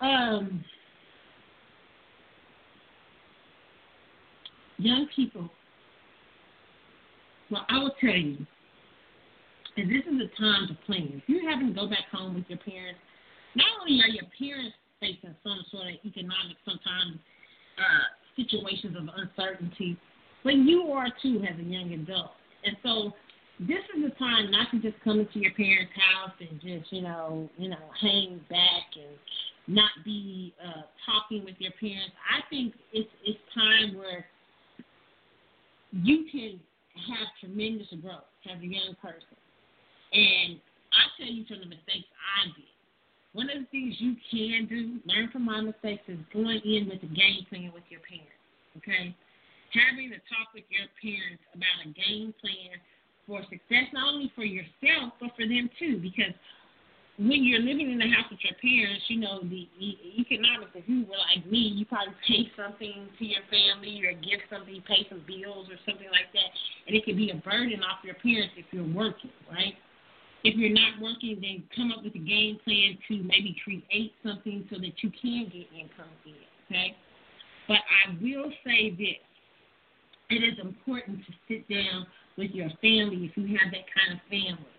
[0.00, 0.64] Um,
[4.78, 5.50] young people.
[7.50, 8.46] Well, I will tell you,
[9.76, 11.20] and this is a time to plan.
[11.20, 13.00] If you're having to go back home with your parents,
[13.56, 17.18] not only are your parents facing some sort of economic sometimes
[17.78, 19.96] uh, situations of uncertainty,
[20.42, 22.32] but you are too as a young adult.
[22.64, 23.12] And so
[23.60, 27.02] this is the time not to just come into your parents' house and just, you
[27.02, 29.16] know, you know, hang back and
[29.66, 32.14] not be uh, talking with your parents.
[32.28, 34.26] I think it's it's time where
[35.92, 36.60] you can
[37.08, 39.38] have tremendous growth as a young person.
[40.12, 40.58] And
[40.92, 42.73] I tell you from the mistakes I did.
[43.34, 47.02] One of the things you can do, learn from my mistakes, is going in with
[47.02, 48.38] a game plan with your parents.
[48.78, 49.10] Okay?
[49.74, 52.78] Having a talk with your parents about a game plan
[53.26, 55.98] for success, not only for yourself, but for them too.
[55.98, 56.30] Because
[57.18, 59.66] when you're living in the house with your parents, you know, the
[60.14, 64.42] economics, if you were like me, you probably pay something to your family or give
[64.46, 66.50] something, pay some bills or something like that.
[66.86, 69.74] And it can be a burden off your parents if you're working, right?
[70.44, 74.68] If you're not working, then come up with a game plan to maybe create something
[74.70, 76.36] so that you can get income in.
[76.68, 76.94] Okay?
[77.66, 79.24] But I will say this.
[80.30, 82.06] It is important to sit down
[82.36, 84.72] with your family if you have that kind of family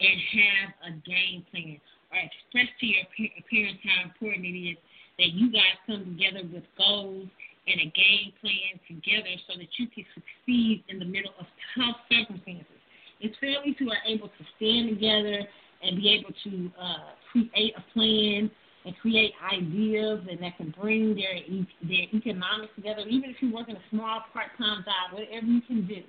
[0.00, 1.80] and have a game plan
[2.10, 3.06] or express to your
[3.50, 4.76] parents how important it is
[5.18, 7.28] that you guys come together with goals
[7.66, 11.46] and a game plan together so that you can succeed in the middle of
[11.76, 12.79] tough circumstances.
[13.20, 15.46] It's families who are able to stand together
[15.82, 18.50] and be able to uh, create a plan
[18.84, 21.36] and create ideas and that can bring their
[21.82, 23.02] their economics together.
[23.08, 26.00] Even if you work in a small part-time job, whatever you can do,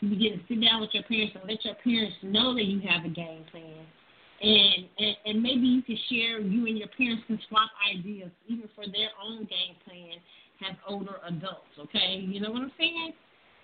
[0.00, 2.80] you begin to sit down with your parents and let your parents know that you
[2.88, 3.86] have a game plan.
[4.40, 6.40] And, and and maybe you can share.
[6.40, 10.18] You and your parents can swap ideas, even for their own game plan
[10.68, 11.74] as older adults.
[11.78, 13.12] Okay, you know what I'm saying?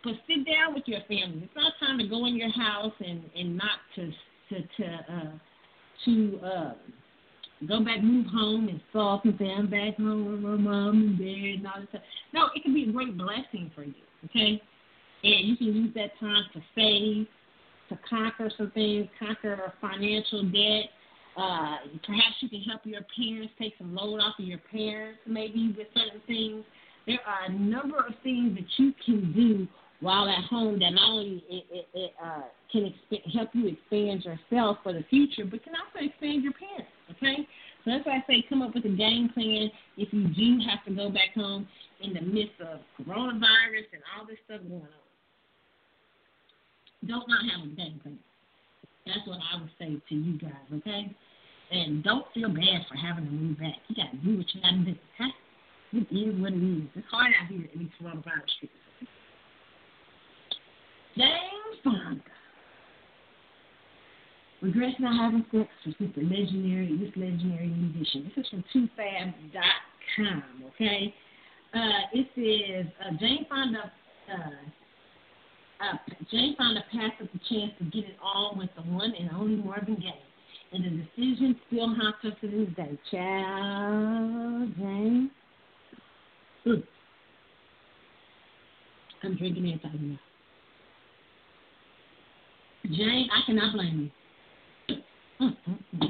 [0.05, 1.45] But sit down with your family.
[1.45, 4.13] It's not time to go in your house and and not to
[4.51, 5.33] to to uh,
[6.05, 6.73] to uh,
[7.67, 11.25] go back, move home, and sulk and say back home with my mom and dad
[11.25, 12.03] and all this stuff.
[12.35, 13.95] No, it can be a great blessing for you.
[14.27, 14.61] Okay,
[15.23, 17.27] and you can use that time to save,
[17.89, 20.91] to conquer some things, conquer financial debt.
[21.37, 21.77] Uh,
[22.07, 25.89] perhaps you can help your parents take some load off of your parents, maybe with
[25.95, 26.65] certain things.
[27.07, 29.67] There are a number of things that you can do
[30.05, 34.23] while at home that not only it, it, it uh, can exp- help you expand
[34.23, 36.93] yourself for the future, but can also expand your parents.
[37.17, 37.49] Okay,
[37.85, 40.85] so that's why I say come up with a game plan if you do have
[40.85, 41.67] to go back home
[42.03, 45.03] in the midst of coronavirus and all this stuff going on.
[47.09, 48.19] Don't not have a game plan.
[49.07, 50.69] That's what I would say to you guys.
[50.85, 51.17] Okay,
[51.71, 53.81] and don't feel bad for having to move back.
[53.89, 54.97] You got to do what you got to do.
[55.17, 55.33] Okay?
[55.95, 56.89] It is what it is.
[56.95, 58.84] It's hard out here in these coronavirus streets.
[61.17, 61.29] Jane
[61.83, 62.21] Fonda.
[64.63, 68.33] Regrets not having sex just a legendary, this legendary musician.
[68.35, 71.15] This is from TooFab.com, okay?
[71.75, 73.93] Uh, it says uh, Jane Fonda,
[74.33, 75.97] uh, uh,
[76.31, 79.63] Jane Fonda passed up the chance to get it on with the one and only
[79.63, 80.23] Marvin Gaye.
[80.73, 82.99] And the decision still haunts her to this day.
[83.11, 85.31] Child, Jane.
[86.67, 86.83] Mm.
[89.23, 90.19] I'm drinking anti now.
[92.91, 94.11] Jane, I cannot blame
[94.89, 94.97] you.
[95.41, 96.05] Mm-hmm.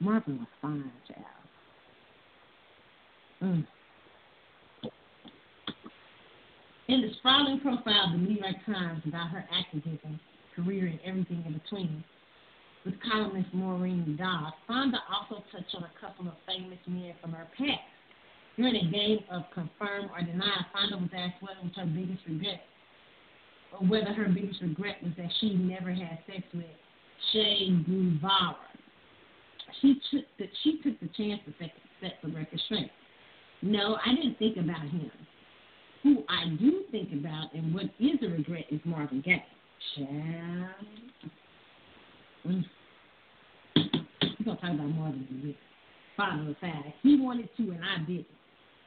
[0.00, 1.24] Marvin was fine, child.
[3.42, 3.66] Mm.
[6.88, 10.20] In the sprawling profile of the New York Times about her activism,
[10.54, 12.04] career, and everything in between,
[12.84, 17.48] with columnist Maureen Dowd, Fonda also touched on a couple of famous men from her
[17.58, 17.82] past.
[18.56, 22.60] During a game of confirm or deny, Fonda was asked what was her biggest regret
[23.80, 26.64] or whether her biggest regret was that she never had sex with
[27.32, 28.56] Che Guevara.
[29.80, 32.90] She took the she took the chance to set, set the record straight.
[33.62, 35.10] No, I didn't think about him.
[36.02, 39.44] Who I do think about and what is a regret is Marvin Gaye.
[39.96, 40.10] Child.
[42.44, 42.64] We're going
[43.74, 45.54] to talk about than this.
[46.16, 46.92] Father of five.
[47.02, 48.26] He wanted to, and I didn't.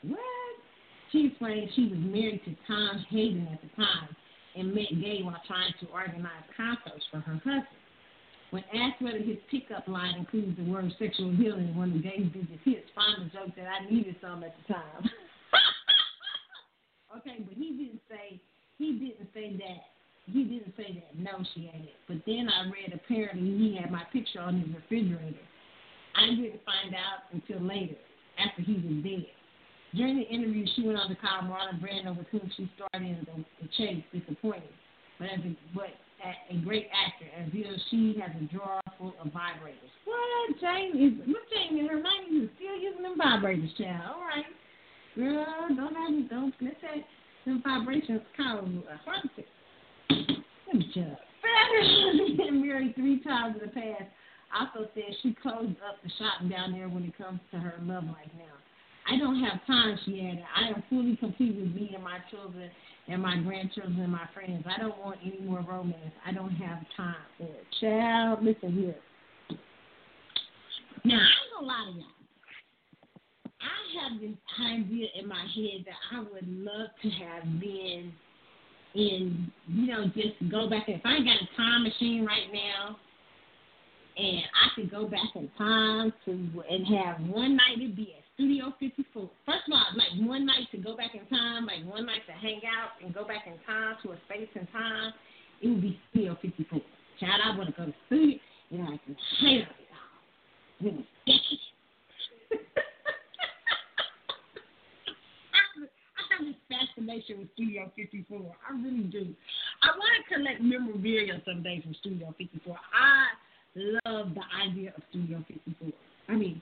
[0.03, 0.19] What?
[1.11, 4.15] She explained she was married to Tom Hayden at the time
[4.59, 7.65] and met Gaye while trying to organize concerts for her husband.
[8.51, 12.65] When asked whether his pickup line includes the word sexual healing when the Gaye's biggest
[12.65, 15.05] hits, Fonda joked that I needed some at the time.
[17.17, 18.41] okay, but he didn't say
[18.79, 19.83] he didn't say that.
[20.25, 21.19] He didn't say that.
[21.19, 21.95] No, she ain't it.
[22.07, 25.37] But then I read apparently he had my picture on his refrigerator.
[26.15, 27.95] I didn't find out until later,
[28.39, 29.25] after he was dead.
[29.95, 33.25] During the interview, she went on to call Marlon Brando, with whom she starred in
[33.25, 34.69] the, the Chase, disappointed.
[35.17, 35.89] But as a, but
[36.51, 39.91] a great actor, as you know, she has a drawer full of vibrators.
[40.05, 40.59] What?
[40.59, 44.15] Jane is Jane in her nineties is still using them vibrators, child.
[44.15, 44.45] All right.
[45.15, 45.45] Girl,
[45.75, 47.05] don't have don't let's say
[47.45, 49.45] them vibrations cause a heart attack.
[50.67, 54.09] Let me been married three times in the past.
[54.53, 58.03] Also said she closed up the shop down there when it comes to her love
[58.05, 58.53] life now.
[59.07, 60.43] I don't have time, she added.
[60.55, 62.69] I am fully complete with me and my children
[63.07, 64.63] and my grandchildren and my friends.
[64.67, 66.13] I don't want any more romance.
[66.25, 67.65] I don't have time for it.
[67.81, 68.95] Child, listen here.
[71.05, 72.19] Now, I ain't gonna lie to y'all.
[73.61, 78.13] I have this idea in my head that I would love to have been
[78.95, 80.83] in, you know, just go back.
[80.87, 82.97] If I ain't got a time machine right now,
[84.17, 86.31] and I could go back in time to
[86.69, 89.29] and have one night it'd be at Studio 54.
[89.45, 92.31] First of all, like one night to go back in time, like one night to
[92.31, 95.11] hang out and go back in time to a space and time,
[95.61, 96.79] it would be Studio 54.
[97.19, 98.39] Child, I want to go to studio
[98.71, 100.87] and I can hang out it all.
[100.87, 101.03] It was
[106.15, 108.39] I have this fascination with Studio 54.
[108.39, 109.35] I really do.
[109.83, 112.71] I want to collect memorabilia someday from Studio 54.
[112.71, 113.35] I
[113.75, 115.91] love the idea of Studio 54.
[116.29, 116.61] I mean,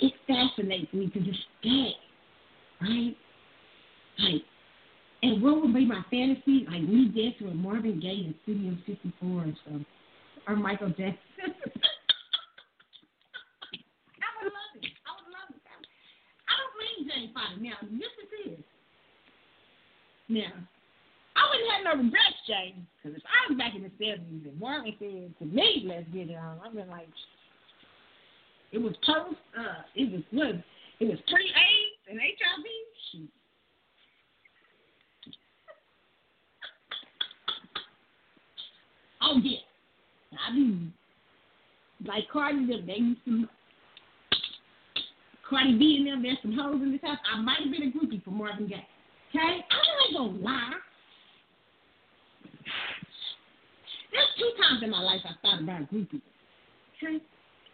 [0.00, 1.92] it fascinates me to this day,
[2.80, 3.16] right?
[4.18, 4.42] Like,
[5.22, 6.66] and what would be my fantasy?
[6.70, 9.86] Like me dancing with Marvin Gaye in Studio 54 or something,
[10.46, 11.16] or Michael Jackson.
[11.40, 11.48] I
[14.42, 14.92] would love it.
[15.06, 15.62] I would love it.
[16.44, 17.62] I don't mean Jane Fonda.
[17.62, 18.60] Now, this.
[20.28, 20.52] Now,
[21.36, 24.60] I wouldn't have no regrets, Jane, because if I was back in the 70s and
[24.60, 27.08] Marvin said to me, let's get it on, I'd be like,
[28.74, 29.38] it was post.
[29.56, 30.56] Uh, it was what?
[31.00, 32.64] It was pre AIDS and HIV.
[33.12, 33.28] Shoot.
[39.22, 39.58] Oh yeah.
[40.48, 40.92] I mean,
[42.04, 43.48] like Cardi them, they used to.
[45.48, 47.18] Cardi B and them, there's some hoes in this house.
[47.32, 48.86] I might have been a groupie for Marvin Gaye.
[49.30, 50.72] Okay, I ain't gonna lie.
[54.10, 56.22] There's two times in my life I thought about groupie.
[57.02, 57.22] Okay.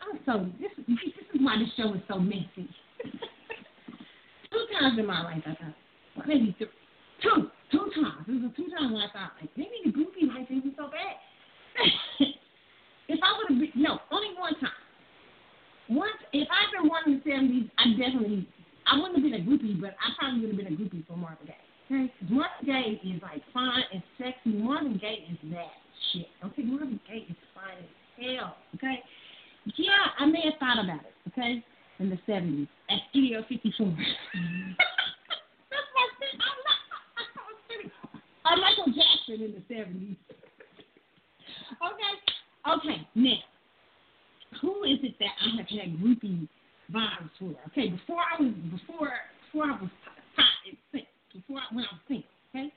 [0.00, 0.98] I'm so this this
[1.34, 2.68] is why this show is so messy.
[4.50, 6.68] two times in my life I thought maybe three,
[7.22, 8.26] two two times.
[8.26, 11.16] This was two times when I thought like maybe the goofy life isn't so bad.
[13.08, 14.80] if I would have been no only one time.
[15.90, 18.46] Once if I'd been born in the seventies, I definitely
[18.86, 21.16] I wouldn't have been a groupie, but I probably would have been a groupie for
[21.16, 21.66] Marvin Gaye.
[21.90, 24.54] Okay, Marvin Gaye is like fine and sexy.
[24.54, 25.74] Marvin Gaye is that
[26.12, 26.26] shit.
[26.44, 28.56] Okay, Marvin Gaye is fine as hell.
[28.76, 29.02] Okay,
[29.76, 31.64] yeah, I may have thought about it, okay,
[31.98, 33.86] in the 70s at Studio 54.
[33.86, 33.98] That's
[35.94, 36.40] my thing.
[38.44, 40.16] I'm, Michael Jackson in the 70s.
[41.86, 42.14] okay,
[42.76, 43.38] okay, now,
[44.60, 46.48] who is it that I have had groupie
[46.92, 47.54] vibes for?
[47.68, 49.12] Okay, before I was, before,
[49.46, 49.90] before I was
[50.36, 52.24] hot and sick, before I, when I was sick,
[52.54, 52.72] okay?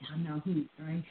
[0.00, 1.04] Y'all know who, right?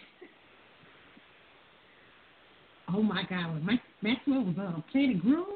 [2.96, 5.48] Oh my God, when Mike, Maxwell was uh, on Planet Groove,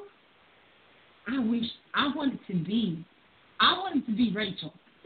[1.28, 3.06] I wish I wanted to be,
[3.60, 4.74] I wanted to be Rachel.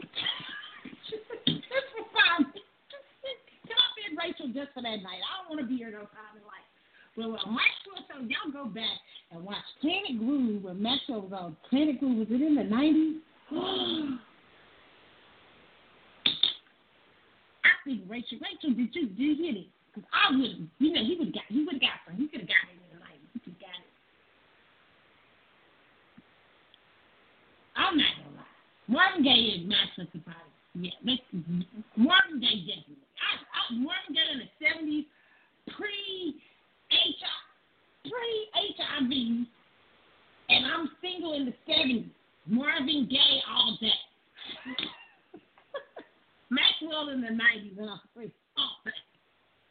[1.10, 2.52] just for fun.
[3.66, 5.22] Can I be Rachel just for that night?
[5.24, 6.68] I don't want to be here no time in life.
[7.16, 8.98] But when Maxwell, so y'all go back
[9.32, 12.18] and watch Planet Groove when Maxwell was on Planet Groove.
[12.18, 13.20] Was it in the 90s?
[17.64, 19.66] I think Rachel, Rachel, did you, did you hit it?
[19.94, 22.16] Cause I would, you know, he would got, he would got some.
[22.16, 23.18] He could have got it in the night.
[23.34, 23.90] He could have got it.
[27.74, 28.54] I'm not gonna lie.
[28.86, 30.38] Marvin Gaye is not such a body.
[30.78, 31.26] Yeah, that's,
[31.98, 33.02] Marvin Gaye definitely.
[33.18, 35.06] I, I, Marvin Gaye in the '70s,
[35.74, 36.38] pre
[36.94, 39.12] HIV, pre HIV,
[40.50, 42.06] and I'm single in the '70s.
[42.46, 43.90] Marvin Gaye all day.
[46.50, 47.30] Maxwell in the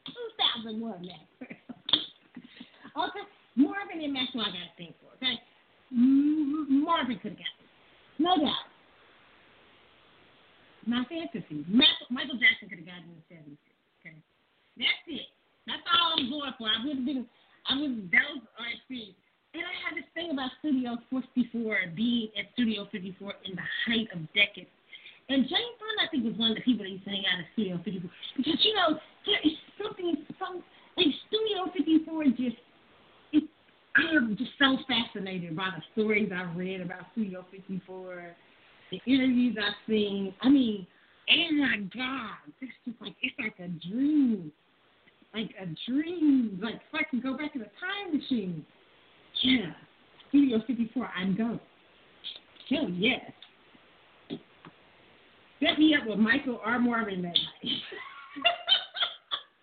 [0.09, 0.99] it was Maxwell.
[3.05, 5.11] okay, Marvin and Maxwell, I got to think for.
[5.17, 5.38] Okay,
[5.91, 7.69] Marvin could have got it,
[8.19, 8.67] no doubt.
[10.88, 11.65] My fantasy.
[12.09, 13.61] Michael Jackson could have gotten in the seventies.
[14.01, 14.15] Okay,
[14.77, 15.29] that's it.
[15.67, 16.65] That's all I'm going for.
[16.65, 17.27] I would have been.
[17.69, 17.93] I was.
[18.09, 19.19] That was our experience.
[19.53, 24.07] And I had this thing about Studio 54 being at Studio 54 in the height
[24.13, 24.69] of decades.
[25.30, 27.45] And Jane Fonda, I think, was one of the people that used to out at
[27.53, 30.64] Studio 54 because you know there is something, some
[30.98, 32.58] like Studio 54 just.
[33.32, 33.43] It,
[33.95, 38.35] I am just so fascinated by the stories I've read about Studio 54,
[38.91, 40.33] the interviews I've seen.
[40.41, 40.88] I mean,
[41.30, 44.51] oh my God, it's just like it's like a dream,
[45.35, 46.59] like a dream.
[46.59, 48.66] Like if I can go back in a time machine.
[49.43, 49.74] Yeah.
[50.30, 51.59] Studio 54, I'm going.
[52.69, 53.22] Hell yes.
[55.59, 56.79] Set me up with Michael R.
[56.79, 57.63] Marvin that night.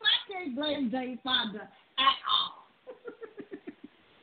[0.03, 2.69] I can't blame Jane Fonda at all.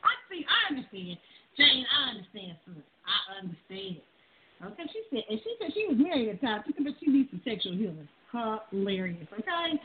[0.04, 1.18] I see, I understand.
[1.58, 2.84] Jane, I understand, sis.
[3.06, 4.02] I understand.
[4.64, 7.30] Okay, she said, and she said she was married at the time, but she needs
[7.32, 8.08] some sexual healing.
[8.32, 9.80] Hilarious, okay?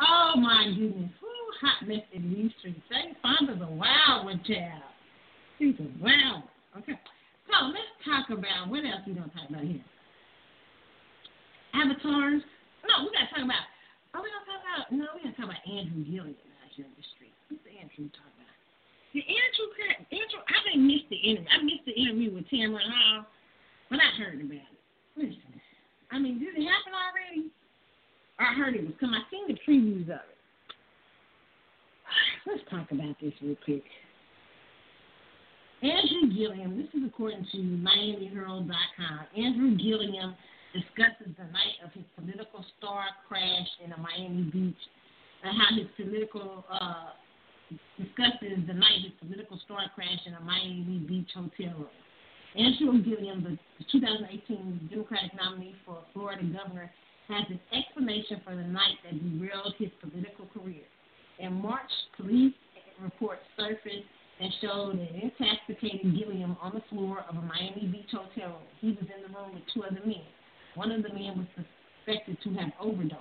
[0.00, 1.10] Oh my goodness.
[1.20, 2.80] Woo, hot mess in these streets.
[2.90, 4.82] Jane Fonda's a wild one, child.
[5.58, 6.44] She's a wild.
[6.78, 6.98] Okay.
[7.48, 9.84] So let's talk about what else we gonna talk about here?
[11.74, 12.42] Avatars.
[12.84, 13.64] No, we gotta talk about
[14.14, 16.94] oh we gonna talk about no, we gotta talk about Andrew Gillum out here in
[16.96, 17.34] the street.
[17.48, 18.58] Who's Andrew talking about?
[19.16, 19.66] The Andrew
[20.12, 21.48] Andrew I didn't miss the interview.
[21.48, 23.24] I missed the interview with Tamron Hall,
[23.88, 24.80] but I heard about it.
[25.16, 25.52] Listen.
[26.12, 27.48] I mean, did it happen already?
[28.38, 29.16] I heard it was coming.
[29.16, 30.38] I seen the previews of it.
[32.46, 33.84] Let's talk about this real quick.
[35.82, 39.20] Andrew Gillum, this is according to MiamiHerald.com.
[39.36, 40.34] Andrew Gillum
[40.72, 44.82] discusses the night of his political star crash in a Miami Beach
[45.44, 47.12] and how his political uh,
[47.98, 51.96] discusses the night his political star crash in a Miami Beach hotel room.
[52.56, 56.90] Andrew Gillum, the 2018 Democratic nominee for Florida governor,
[57.28, 60.84] has an explanation for the night that derailed his political career.
[61.38, 62.52] In March, police
[63.00, 64.04] reports surfaced
[64.40, 68.68] and showed an intoxicated Gillum on the floor of a Miami Beach hotel room.
[68.80, 70.28] He was in the room with two other men.
[70.74, 73.20] One of the men was suspected to have overdosed.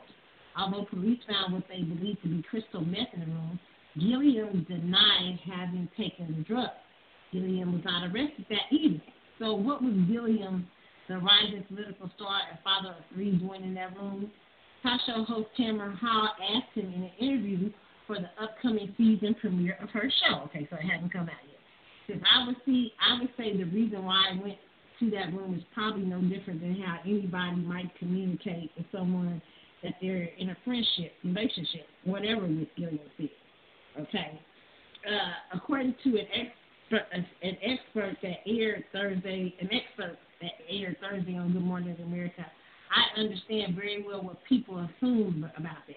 [0.58, 3.60] Although police found what they believed to be crystal meth in the room,
[3.98, 6.70] Gillum denied having taken the drug.
[7.32, 9.02] Gillum was not arrested that evening.
[9.40, 10.68] So, what was Gillum,
[11.08, 14.32] the rising political star and father of three, doing in that room?
[14.84, 17.72] Talk show host Tamron Hall asked him in an interview
[18.08, 20.42] for the upcoming season premiere of her show.
[20.46, 21.60] Okay, so it hasn't come out yet.
[22.08, 24.58] Because I would see, I would say the reason why I went
[25.02, 29.42] to that room is probably no different than how anybody might communicate with someone
[29.84, 33.30] that they're in a friendship, relationship, whatever with Gillum is.
[34.00, 34.40] Okay.
[35.06, 37.08] Uh, according to an expert,
[37.42, 42.46] an expert that aired Thursday, an expert that aired Thursday on Good Morning America,
[42.92, 45.96] I understand very well what people assume about that.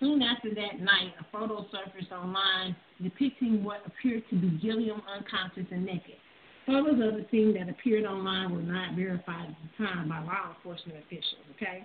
[0.00, 5.66] Soon after that night, a photo surfaced online depicting what appeared to be Gillum unconscious
[5.70, 6.16] and naked.
[6.66, 10.54] Photos of the scene that appeared online were not verified at the time by law
[10.54, 11.84] enforcement officials, okay?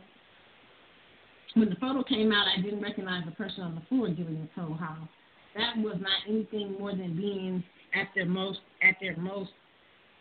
[1.56, 4.78] When the photo came out, I didn't recognize the person on the floor, Gillum told
[4.78, 5.10] Hall.
[5.56, 7.64] That was not anything more than being
[7.96, 9.50] at their most, at their most,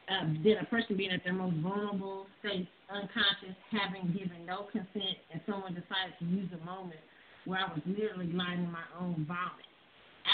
[0.09, 5.21] uh, than a person being at their most vulnerable state, unconscious, having given no consent,
[5.31, 7.01] and someone decided to use a moment
[7.45, 9.66] where I was literally lying in my own vomit.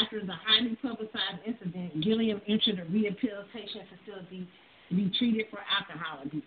[0.00, 4.48] After the highly publicized incident, Gillum entered a rehabilitation facility
[4.88, 6.42] to be treated for alcohol abuse.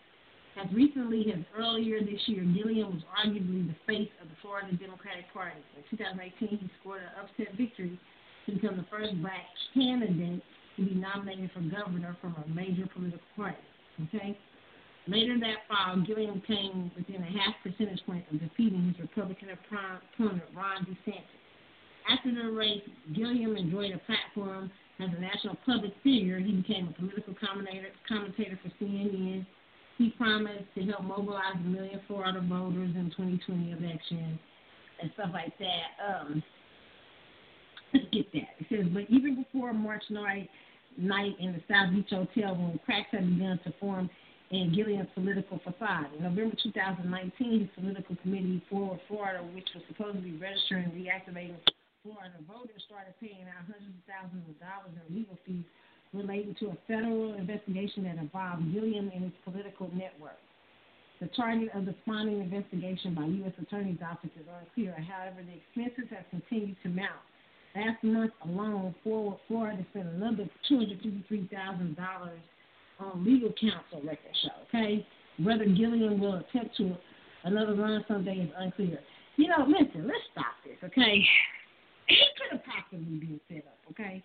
[0.58, 5.28] As recently as earlier this year, Gillum was arguably the face of the Florida Democratic
[5.34, 5.60] Party.
[5.76, 8.00] In 2018, he scored an upset victory
[8.46, 10.42] to become the first black candidate
[10.78, 13.58] to be nominated for governor from a major political party.
[14.08, 14.38] Okay?
[15.08, 20.44] Later that fall, Gillum came within a half percentage point of defeating his Republican opponent,
[20.56, 21.45] Ron DeSantis.
[22.10, 22.82] After the race,
[23.14, 26.40] Gillum enjoyed a platform as a national public figure.
[26.40, 29.46] He became a political commentator, commentator for CNN.
[29.98, 34.38] He promised to help mobilize a million Florida voters in 2020 election
[35.02, 36.04] and stuff like that.
[36.06, 36.44] Um,
[37.94, 38.50] let's get that.
[38.60, 40.50] It says, but even before March night,
[40.98, 44.10] night in the South Beach Hotel room, cracks had begun to form
[44.52, 46.08] in Gillum's political facade.
[46.16, 51.56] In November 2019, his political committee for Florida, which was supposed to be registering reactivating
[52.06, 55.66] Florida voters, started paying out hundreds of thousands of dollars in legal fees
[56.14, 60.38] relating to a federal investigation that involved Gillum and his political network.
[61.20, 63.58] The target of the spawning investigation by U.S.
[63.58, 64.94] Attorney's Office is unclear.
[64.94, 67.24] However, the expenses have continued to mount.
[67.74, 72.40] last month alone, has spent another two hundred fifty-three thousand dollars
[73.00, 74.56] on legal counsel record show.
[74.70, 75.06] Okay,
[75.42, 76.96] whether Gillum will attempt to
[77.46, 79.00] another run someday is unclear.
[79.38, 80.78] You know, listen, let's stop this.
[80.84, 81.24] Okay,
[82.66, 83.80] possibly been set up.
[83.92, 84.24] Okay,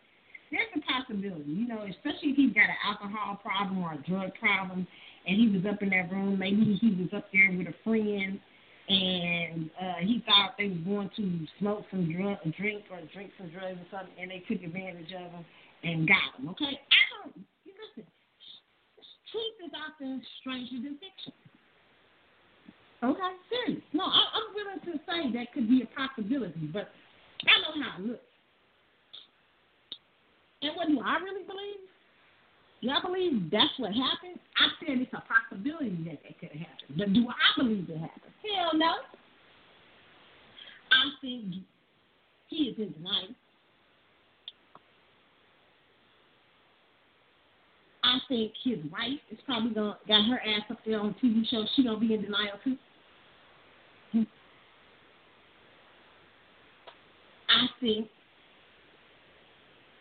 [0.51, 1.51] there's a possibility.
[1.51, 4.86] You know, especially if he's got an alcohol problem or a drug problem,
[5.27, 6.39] and he was up in that room.
[6.39, 8.41] Maybe he was up there with a friend
[8.91, 13.49] and uh, he thought they was going to smoke some drug, drink or drink some
[13.51, 15.44] drugs or something, and they took advantage of him
[15.85, 16.51] and got him.
[16.51, 17.39] Okay, I don't.
[17.62, 18.02] You listen,
[19.31, 21.33] truth is often stranger than fiction.
[22.99, 23.83] Okay, serious.
[23.94, 26.91] No, I, I'm willing to say that could be a possibility, but
[27.47, 28.30] I know how it looks.
[30.63, 31.81] And what do I really believe?
[32.81, 34.41] Y'all believe that's what happened?
[34.57, 36.99] I said it's a possibility that that could have happened.
[36.99, 38.33] But do I believe it happened?
[38.43, 38.93] Hell no.
[40.93, 41.55] I think
[42.49, 43.35] he is in denial.
[48.03, 51.65] I think his wife is probably gonna got her ass up there on TV show.
[51.77, 52.77] She gonna be in denial too.
[57.49, 58.09] I think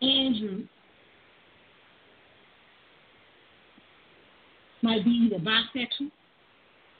[0.02, 0.64] Andrew
[4.82, 6.10] might be either bisexual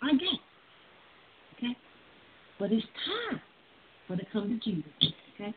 [0.02, 0.38] or gay.
[1.56, 1.76] Okay?
[2.58, 3.40] But it's time
[4.06, 4.90] for to come to Jesus.
[5.34, 5.54] Okay?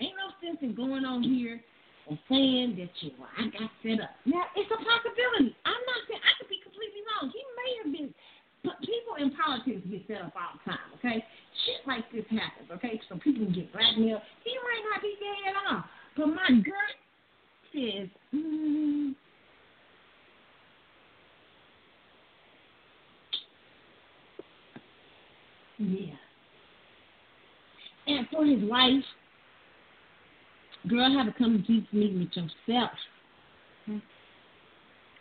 [0.00, 1.60] Ain't no sense in going on here
[2.08, 4.10] and saying that you well, I got set up.
[4.24, 5.54] Now it's a possibility.
[5.66, 7.30] I'm not saying I could be completely wrong.
[7.34, 8.14] He may have been
[9.20, 11.24] in politics get set up all the time, okay?
[11.66, 13.00] Shit like this happens, okay?
[13.08, 14.22] So people get blackmailed.
[14.44, 15.84] He might not be gay at all.
[16.16, 16.94] But my gut
[17.72, 19.14] says, mm,
[25.80, 26.14] Yeah.
[28.06, 29.02] And for his wife,
[30.88, 32.90] girl, have a come to Jesus meeting with yourself.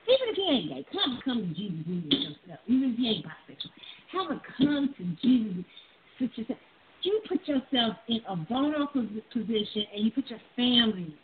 [0.10, 2.60] Even if he ain't gay, come come to Jesus with yourself.
[2.66, 3.72] Even if he ain't bisexual,
[4.12, 5.66] have a come to Jesus
[6.20, 6.60] with yourself.
[7.04, 11.16] You put yourself in a vulnerable position, and you put your family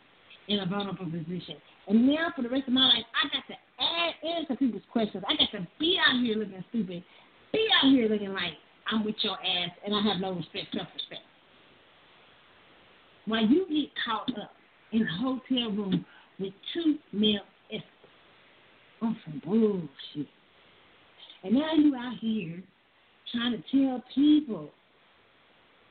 [0.48, 1.56] in a vulnerable position.
[1.88, 5.24] And now, for the rest of my life, I got to add answer people's questions.
[5.28, 7.02] I got to be out here looking stupid,
[7.52, 8.54] be out here looking like
[8.90, 11.22] I'm with your ass and I have no respect, self respect.
[13.26, 14.52] While you get caught up
[14.92, 16.06] in a hotel room
[16.38, 17.40] with two male
[19.02, 20.28] on some bullshit.
[21.44, 22.62] And now you out here
[23.32, 24.70] trying to tell people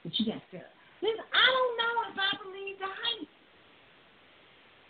[0.03, 0.67] that you got up.
[1.01, 3.29] Listen, I don't know if I believe the hype.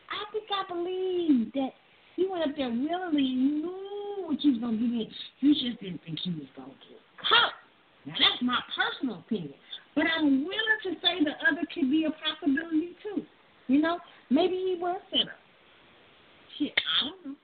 [0.09, 1.73] I think I believe that
[2.15, 5.09] you went up there willingly, you knew what you was gonna get in.
[5.41, 7.53] You just didn't think you was gonna get caught.
[8.05, 9.53] Now that's my personal opinion.
[9.95, 13.23] But I'm willing to say the other could be a possibility too.
[13.67, 15.39] You know, maybe he was set up.
[16.57, 17.35] Shit, I don't know.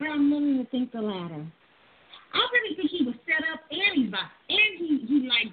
[0.00, 1.44] But I'm willing to think the latter.
[2.32, 5.52] I really think he was set up and he's bi and he he like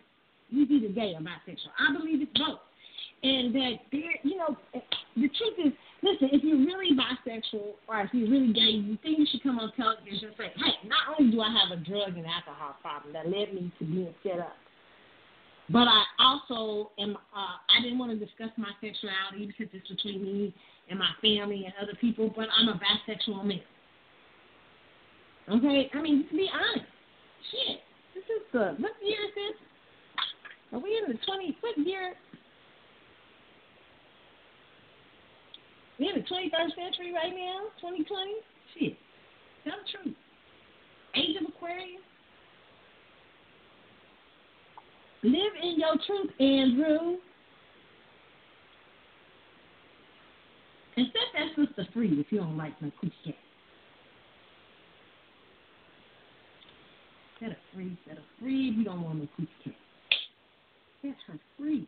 [0.50, 1.76] he's either gay or bisexual.
[1.76, 2.64] I believe it's both.
[3.24, 8.10] And that there you know the truth is listen, if you're really bisexual or if
[8.14, 11.32] you're really gay, you think you should come on television and say, hey, not only
[11.32, 14.56] do I have a drug and alcohol problem that led me to being set up,
[15.70, 20.24] but I also am, uh, I didn't want to discuss my sexuality because it's between
[20.24, 20.56] me
[20.90, 23.60] and my family and other people, but I'm a bisexual man.
[25.50, 25.90] Okay?
[25.94, 26.86] I mean, be honest,
[27.52, 27.80] shit,
[28.14, 29.58] this is the, what year is this?
[30.74, 32.14] Are we in the 20, what year?
[36.00, 38.32] We're in the 21st century right now, 2020.
[38.78, 38.98] Shit.
[39.64, 40.16] Tell the truth.
[41.16, 42.02] Age of Aquarius.
[45.24, 47.18] Live in your truth, Andrew.
[50.98, 53.34] And set that sister free if you don't like my coochie.
[57.40, 59.74] Set her free, set her free you don't want no coochie cat.
[61.02, 61.88] Set her free.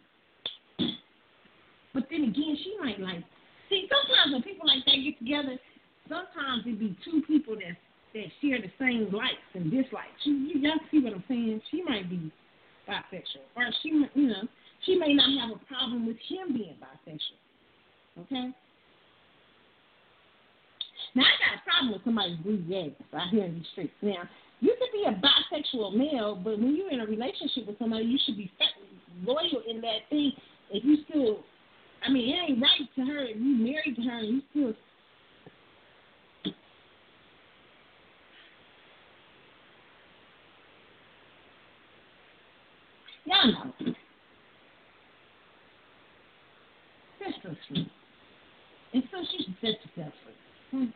[1.93, 3.23] But then again, she might like
[3.69, 5.55] See, sometimes when people like that get together,
[6.09, 7.77] sometimes it be two people that
[8.17, 10.17] that share the same likes and dislikes.
[10.25, 11.61] You, you y'all see what I'm saying?
[11.69, 12.31] She might be
[12.89, 14.49] bisexual, or she, you know,
[14.85, 18.25] she may not have a problem with him being bisexual.
[18.25, 18.49] Okay.
[21.13, 23.93] Now I got a problem with somebody's blue eggs out here in the streets.
[24.01, 24.25] Now
[24.61, 28.19] you could be a bisexual male, but when you're in a relationship with somebody, you
[28.25, 28.51] should be
[29.23, 30.31] loyal in that thing.
[30.71, 31.43] If you still
[32.03, 34.73] I mean, it ain't right to her if you married to her and you still.
[43.25, 43.93] Y'all know.
[47.19, 47.91] That's so sweet.
[48.93, 50.13] And so she should set herself
[50.71, 50.93] free.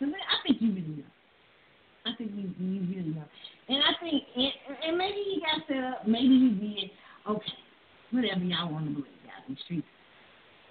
[0.00, 0.04] Hmm.
[0.04, 1.17] I think you really know.
[2.18, 3.24] Think you, you really know.
[3.68, 4.52] And I think, and,
[4.88, 6.90] and maybe he got up, maybe he did.
[7.30, 7.52] Okay,
[8.10, 9.86] whatever y'all want to believe out in the streets.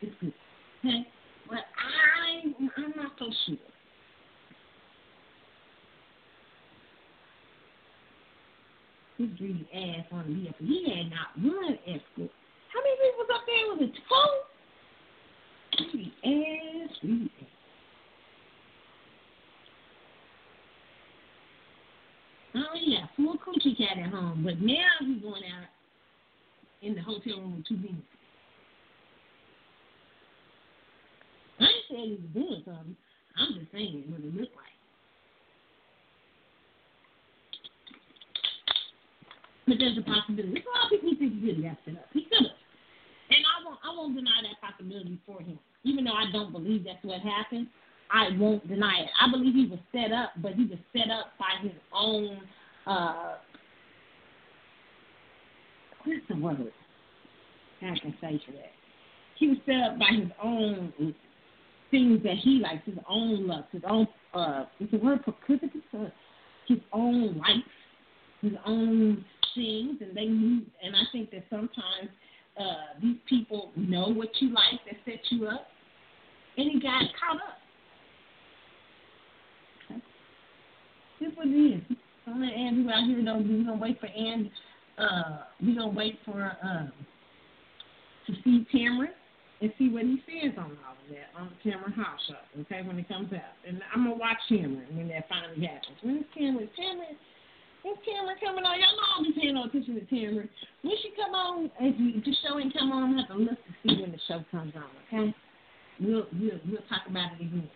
[0.02, 0.34] It's good.
[0.84, 1.08] Okay?
[1.48, 2.44] But I,
[2.78, 3.58] I'm not so sure.
[9.18, 10.66] His greedy ass on the vehicle.
[10.68, 12.32] He had not one escort.
[12.74, 13.66] How many people was up there?
[13.72, 15.88] Was it two?
[15.92, 17.32] Greedy ass, greedy
[22.58, 25.70] Oh yeah, full coochie cat at home, but now he's going out
[26.82, 28.02] in the hotel room with two beans.
[31.60, 32.96] I ain't saying he was doing something.
[33.38, 34.78] I'm just saying what it looked like.
[39.68, 40.64] But there's a possibility.
[40.64, 42.10] a lot of people think he really got set up.
[42.14, 42.58] He could have.
[43.30, 45.60] And I won't I won't deny that possibility for him.
[45.84, 47.68] Even though I don't believe that's what happened,
[48.12, 49.10] I won't deny it.
[49.22, 52.40] I believe he was set up, but he was set up by his own
[52.86, 53.36] uh
[56.06, 56.72] what's the word?
[57.82, 58.72] I can say for that.
[59.38, 60.94] He was set up by his own
[61.92, 65.82] things that he likes, his own lust, his own uh is the word proclivity
[66.68, 67.70] his own likes,
[68.42, 69.24] his own
[69.56, 72.10] things and they move and I think that sometimes
[72.60, 75.68] uh these people know what you like that set you up
[76.58, 77.57] and he got caught up.
[81.20, 81.82] This what it is.
[82.28, 83.38] I'm let Andrew out here though.
[83.38, 84.50] We're gonna wait for and
[84.98, 86.88] uh we're gonna wait for uh
[88.28, 89.14] to see Tamron
[89.62, 92.86] and see what he says on all of that on the Tamron Hall Show, okay,
[92.86, 93.58] when it comes out.
[93.68, 95.98] And I'm gonna watch Tamron when that finally happens.
[96.04, 96.70] When is Tamron?
[96.78, 97.16] Tamron
[97.84, 98.76] When's Tamron coming on?
[98.80, 100.50] Y'all know I'll be paying no attention to Tamron.
[100.82, 103.38] When she come on, if, you, if the show ain't come on, I have to
[103.38, 105.36] look to see when the show comes on, okay?
[106.00, 107.70] We'll we'll we'll talk about it again.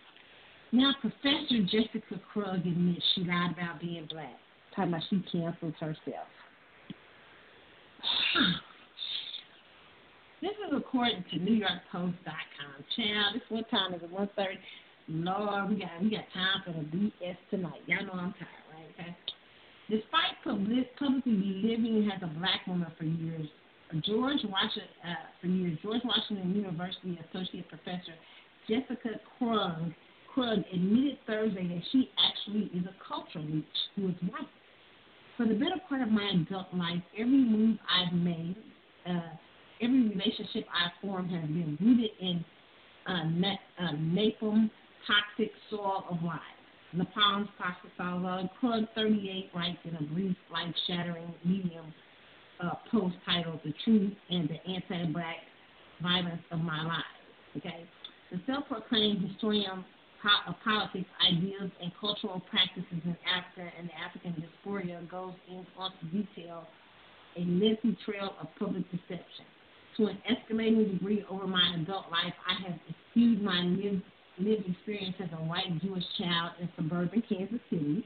[0.72, 4.36] Now Professor Jessica Krug admits she lied about being black.
[4.74, 6.28] Talking about she canceled herself.
[10.42, 12.74] This is according to NewYorkPost.com.
[12.96, 14.10] Child, this what time is it?
[14.10, 14.58] One thirty.
[15.06, 17.78] Lord, we got we got time for the BS tonight.
[17.86, 18.90] Y'all know I'm tired, right?
[18.98, 19.16] Okay.
[19.88, 23.46] Despite public, publicly living as a black woman for years,
[24.04, 28.18] George Washington uh, for years, George Washington University associate professor
[28.68, 29.92] Jessica Krug
[30.34, 33.64] Krug admitted Thursday that she actually is a cultural leech
[33.96, 34.48] who is white.
[35.36, 38.56] For the better part of my adult life, every move I've made
[39.06, 39.20] uh,
[39.82, 42.44] every relationship I've formed has been rooted in
[43.06, 44.70] uh, na- uh, napalm,
[45.06, 46.38] toxic soil of lies.
[46.94, 48.48] Napalm's toxic soil of.
[48.60, 51.92] Krug 38 writes in a brief, life-shattering medium
[52.62, 55.36] uh, post titled "The Truth and the Anti-Black
[56.02, 57.04] Violence of My Life."
[57.56, 57.84] Okay,
[58.30, 59.84] the self-proclaimed historian
[60.46, 65.66] of politics, ideas, and cultural practices in Africa and the African diaspora goes into
[66.10, 66.66] detail
[67.36, 69.46] a lengthy trail of public deception
[69.96, 72.78] to an escalating degree over my adult life, I have
[73.10, 74.02] skewed my lived,
[74.38, 78.04] lived experience as a white Jewish child in suburban Kansas City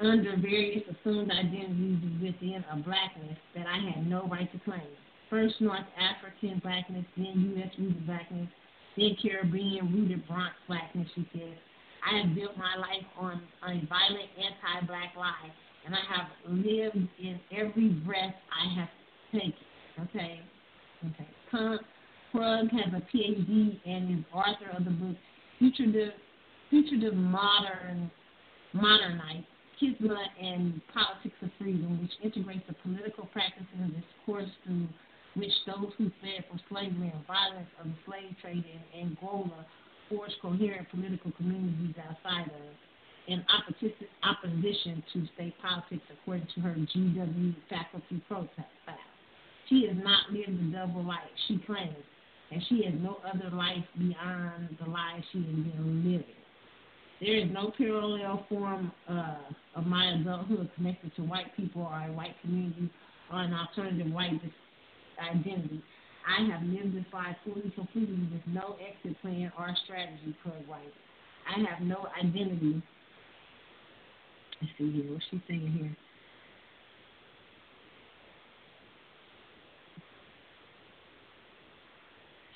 [0.00, 4.86] under various assumed identities within a blackness that I had no right to claim.
[5.30, 7.70] First North African blackness, then U.S.
[7.78, 8.48] rooted blackness,
[8.96, 11.56] then Caribbean rooted Bronx blackness, she says.
[12.06, 15.50] I have built my life on a violent anti black lie,
[15.84, 18.88] and I have lived in every breath I have
[19.32, 19.54] taken.
[20.00, 20.40] Okay?
[21.04, 21.28] Okay.
[22.32, 25.16] Krug has a PhD and is author of the book
[25.58, 26.12] Fugitive,
[26.70, 28.10] Fugitive Modern
[28.74, 29.46] Modernite,
[29.80, 34.86] Kisama and Politics of Freedom, which integrates the political practices and discourse through
[35.36, 39.66] which those who fled from slavery and violence of the slave trade in Angola
[40.08, 42.74] forged coherent political communities outside of
[43.28, 43.44] in
[44.22, 48.94] opposition to state politics, according to her GW faculty protest file.
[49.68, 51.96] She has not lived the double life she claims,
[52.52, 56.24] and she has no other life beyond the life she has been living.
[57.20, 59.36] There is no parallel form uh,
[59.74, 62.90] of my adulthood connected to white people or a white community
[63.32, 64.40] or an alternative white
[65.20, 65.82] identity.
[66.26, 66.62] I have
[67.12, 70.92] life fully, completely with no exit plan or strategy, Krug White.
[71.46, 72.82] I have no identity.
[74.60, 75.12] Let's see here.
[75.12, 75.96] What's she saying here?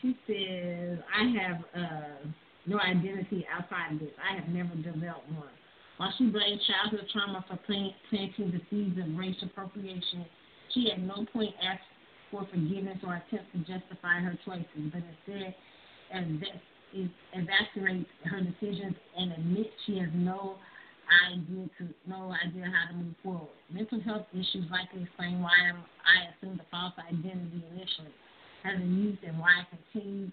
[0.03, 2.29] She says, I have uh,
[2.67, 4.11] no identity outside of this.
[4.19, 5.49] I have never developed one.
[5.99, 10.25] While she blames childhood trauma for planting the seeds of race appropriation
[10.73, 11.85] She at no point asked
[12.31, 15.55] for forgiveness or attempts to justify her choices, but instead
[17.35, 20.57] evacuates her decisions and admits she has no
[21.31, 23.59] idea to no idea how to move forward.
[23.71, 25.83] Mental health issues likely explain why I'm,
[26.35, 28.15] assumed a false identity initially,
[28.63, 30.33] having used and why I continued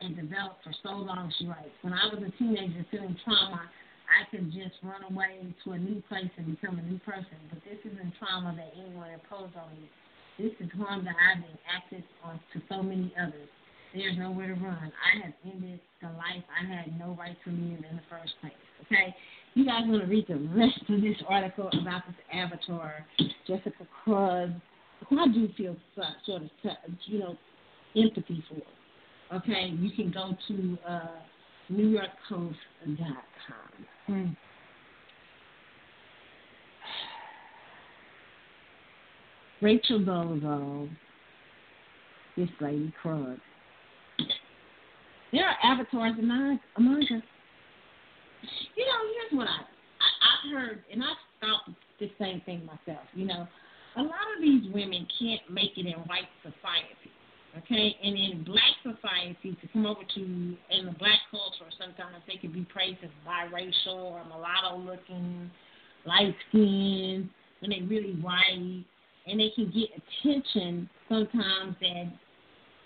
[0.00, 1.32] and developed for so long.
[1.38, 3.68] She writes, when I was a teenager feeling trauma,
[4.06, 7.36] I could just run away to a new place and become a new person.
[7.50, 9.88] But this isn't trauma that anyone imposed on me.
[10.38, 13.48] This is harm that I've enacted on to so many others.
[13.94, 14.92] There's nowhere to run.
[14.92, 18.52] I have ended the life I had no right to live in the first place.
[18.84, 19.14] Okay?
[19.54, 23.06] You guys want to read the rest of this article about this avatar,
[23.46, 24.50] Jessica Krug,
[25.08, 25.76] who I do feel
[26.26, 26.50] sort of,
[27.06, 27.36] you know,
[27.96, 29.36] empathy for.
[29.36, 29.72] Okay?
[29.78, 31.08] You can go to uh,
[31.72, 32.54] NewYorkPost.com.
[34.06, 34.26] Hmm.
[39.62, 40.88] Rachel Dolezal,
[42.36, 43.38] this lady Krug.
[45.32, 47.22] There are avatars among, among us.
[48.76, 53.04] You know, here's what I, I I've heard, and I thought the same thing myself.
[53.14, 53.48] You know,
[53.96, 57.10] a lot of these women can't make it in white society.
[57.58, 62.36] Okay, and in black society, to come over to in the black culture, sometimes they
[62.36, 65.50] can be praised as biracial or mulatto looking,
[66.04, 68.84] light skinned, when they really white,
[69.26, 72.12] and they can get attention sometimes that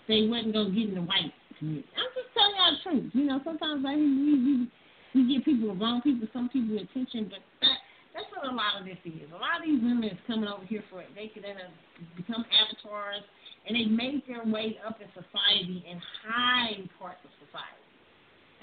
[0.07, 1.87] they wasn't gonna get in the white community.
[1.87, 2.01] Mm-hmm.
[2.01, 3.11] I'm just telling y'all the truth.
[3.13, 4.71] You know, sometimes like, we, we
[5.13, 7.77] we give people the wrong people, some people attention, but that
[8.15, 9.27] that's what a lot of this is.
[9.31, 11.07] A lot of these women is coming over here for it.
[11.15, 11.71] They could end up
[12.17, 13.23] become avatars
[13.67, 17.87] and they made their way up in society in high parts of society.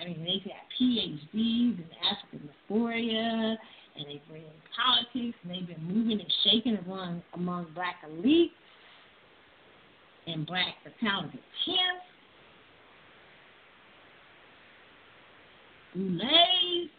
[0.01, 3.57] I mean, they got PhDs in African dysphoria,
[3.99, 8.51] and they've been in politics, and they've been moving and shaking among among black elites
[10.27, 12.07] and black the talented camps,
[15.95, 16.91] Boulets,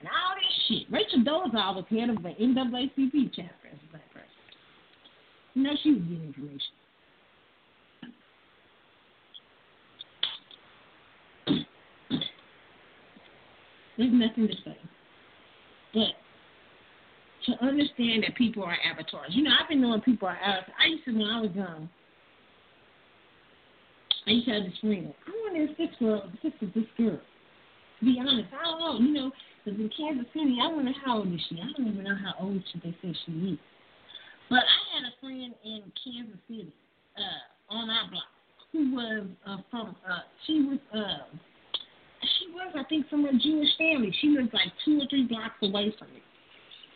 [0.00, 0.86] and all this shit.
[0.92, 4.28] Rachel Dolezal was head of the NAACP chapter as a black person.
[5.54, 6.74] You know, she was getting information.
[13.96, 14.76] There's nothing to say.
[15.94, 16.14] But
[17.46, 19.30] to understand that people are avatars.
[19.30, 20.74] You know, I've been knowing people are avatars.
[20.82, 21.88] I used to, when I was young,
[24.26, 25.14] I used to have this friend.
[25.26, 27.18] I if this girl, this is this girl.
[28.00, 28.98] To be honest, I don't know.
[29.00, 29.32] You know,
[29.64, 31.56] because in Kansas City, I wonder how old is she.
[31.56, 33.58] I don't even know how old she they say she is.
[34.50, 36.72] But I had a friend in Kansas City
[37.16, 38.30] uh, on our block
[38.72, 39.96] who was uh, from.
[40.08, 40.78] Uh, she was.
[40.94, 41.36] Uh,
[42.58, 44.12] was, I think, from a Jewish family.
[44.20, 46.22] She lived like two or three blocks away from me.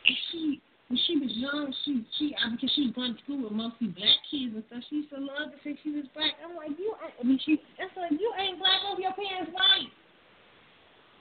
[0.07, 3.89] And she, when she was young, she, she, because she going to school with mostly
[3.95, 4.83] black kids and stuff.
[4.91, 6.35] She used to love to say she was black.
[6.43, 9.91] I'm like, you, I mean, she, that's like, you ain't black over your parents' white.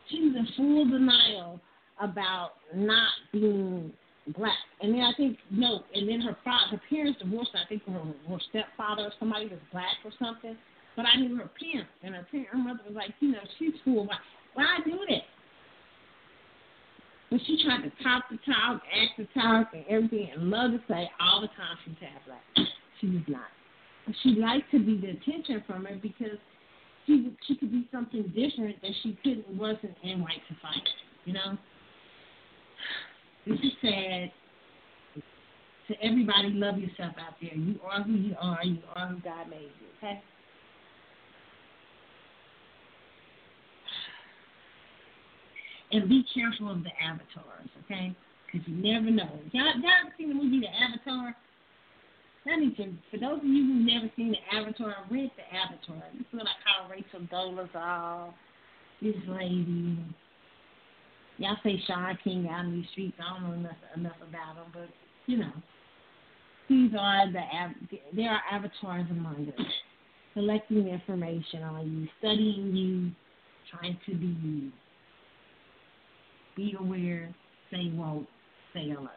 [0.09, 1.61] She was in full denial
[2.01, 3.93] about not being
[4.35, 4.57] black.
[4.81, 7.51] And then I think no, and then her father, her parents divorced.
[7.53, 10.57] I think her, her stepfather or somebody was black or something.
[10.95, 13.73] But I knew her parents, and her parent, her mother was like, you know, she's
[13.85, 14.05] cool.
[14.05, 14.17] Why,
[14.53, 15.23] why do that?
[17.31, 20.79] But she tried to talk the talk, act the talk, and everything, and love to
[20.89, 22.67] say all the time she's half black.
[22.99, 23.47] She was not.
[24.05, 26.37] But she liked to be the attention from her because
[27.07, 30.91] she she could be something different that she couldn't wasn't in white society.
[31.25, 31.57] You know.
[33.47, 34.31] This is sad.
[35.87, 37.55] To everybody, love yourself out there.
[37.55, 38.63] You are who you are.
[38.63, 39.87] You are who God made you.
[39.97, 40.21] Okay.
[45.91, 48.15] And be careful of the avatars, okay?
[48.45, 49.29] Because you never know.
[49.51, 51.35] Y'all, y'all seen the movie The Avatar?
[52.47, 56.03] I need to, for those of you who've never seen The Avatar, read The Avatar.
[56.13, 58.33] This is what I call Rachel Dolezal,
[59.01, 59.97] this lady.
[61.37, 63.17] Y'all say Shaun King out in these streets.
[63.19, 64.89] I don't know enough, enough about them, but,
[65.27, 65.51] you know.
[66.69, 67.41] These are the,
[68.15, 69.65] there are avatars among us.
[70.33, 73.11] Collecting information on you, studying you,
[73.69, 74.71] trying to be you
[76.55, 77.33] be aware,
[77.69, 78.25] stay woke,
[78.71, 79.11] stay alert.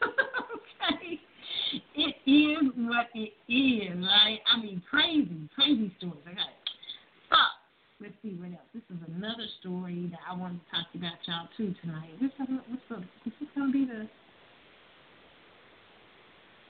[0.02, 1.20] okay?
[1.96, 4.38] It is what it is, right?
[4.52, 6.22] I mean, crazy, crazy stories.
[6.26, 6.54] Okay.
[7.30, 7.36] So,
[8.00, 8.68] let's see what else.
[8.72, 12.10] This is another story that I want to talk about y'all too tonight.
[12.20, 12.96] This is, what's the,
[13.26, 14.08] is this going to be the.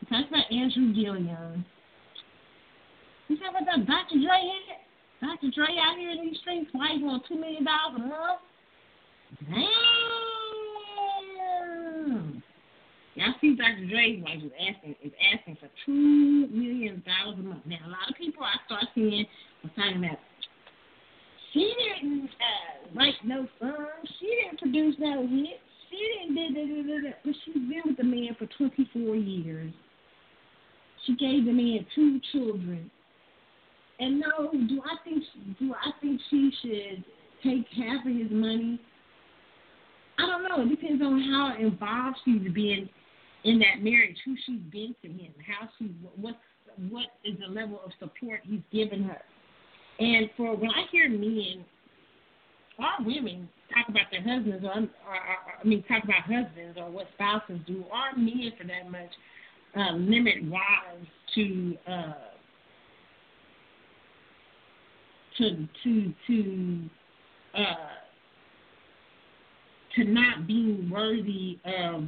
[0.09, 1.65] Talk about Andrew Gillum.
[3.29, 4.21] You talk about Dr.
[4.21, 4.85] Dre here?
[5.25, 5.49] Dr.
[5.55, 8.45] Dre out here in these streets, why he want $2 million a month?
[9.51, 9.75] Damn.
[13.15, 13.87] Y'all see Dr.
[13.89, 17.63] Dre's wife is asking is asking for two million dollars a month.
[17.65, 19.27] Now a lot of people I start seeing
[19.63, 20.19] was talking about
[21.53, 26.67] she didn't uh, write no songs, she didn't produce no hits, she didn't da, da,
[26.67, 27.15] da, da, da.
[27.25, 29.73] but she's been with the man for twenty four years.
[31.07, 32.91] She gave the man two children.
[34.01, 35.23] And no, do I think
[35.61, 37.05] do I think she should
[37.45, 38.81] take half of his money?
[40.19, 40.63] I don't know.
[40.63, 42.89] It depends on how involved she's been
[43.45, 46.37] in that marriage, who she's been to him, how she what
[46.91, 49.21] what is the level of support he's given her.
[49.99, 51.65] And for when I hear men
[52.79, 56.91] or women talk about their husbands, or, or, or I mean talk about husbands or
[56.91, 59.11] what spouses do, or men for that much,
[59.77, 62.13] uh, limit wives to uh,
[65.39, 66.91] to to to
[67.57, 68.04] uh,
[69.97, 72.05] to not being worthy of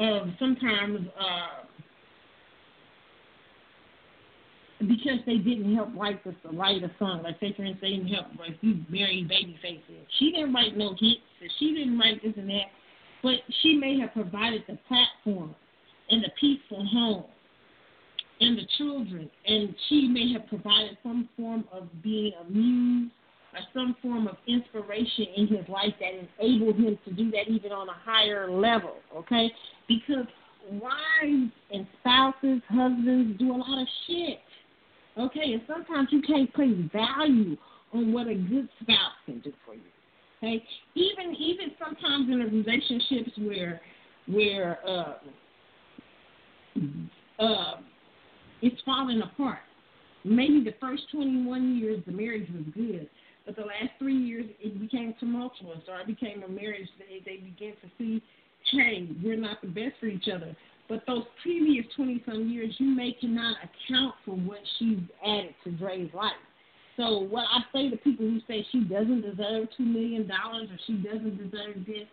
[0.00, 1.66] of sometimes uh,
[4.80, 7.22] because they didn't help write the write a song.
[7.22, 9.80] Like say for instance, they didn't help like you marry Babyface.
[10.18, 11.20] She didn't write no hits.
[11.58, 12.70] She didn't write this and that.
[13.22, 15.54] But she may have provided the platform
[16.08, 17.24] and the peaceful home
[18.40, 23.10] and the children, and she may have provided some form of being a muse
[23.52, 27.72] or some form of inspiration in his life that enabled him to do that even
[27.72, 29.50] on a higher level, okay?
[29.88, 30.26] Because
[30.70, 34.38] wives and spouses, husbands do a lot of shit,
[35.18, 35.52] okay?
[35.52, 37.56] And sometimes you can't place value
[37.92, 39.80] on what a good spouse can do for you,
[40.38, 40.64] okay?
[40.94, 43.80] Even even sometimes in the relationships where
[44.26, 45.14] where uh,
[47.38, 47.74] uh,
[48.62, 49.58] it's falling apart.
[50.22, 53.08] Maybe the first 21 years the marriage was good,
[53.50, 57.38] but the last three years it became tumultuous, or it became a marriage they they
[57.38, 58.22] began to see,
[58.70, 60.56] hey, we're not the best for each other.
[60.88, 65.72] But those previous 20 some years, you may cannot account for what she's added to
[65.72, 66.32] Dre's life.
[66.96, 70.78] So what I say to people who say she doesn't deserve two million dollars or
[70.86, 72.06] she doesn't deserve this,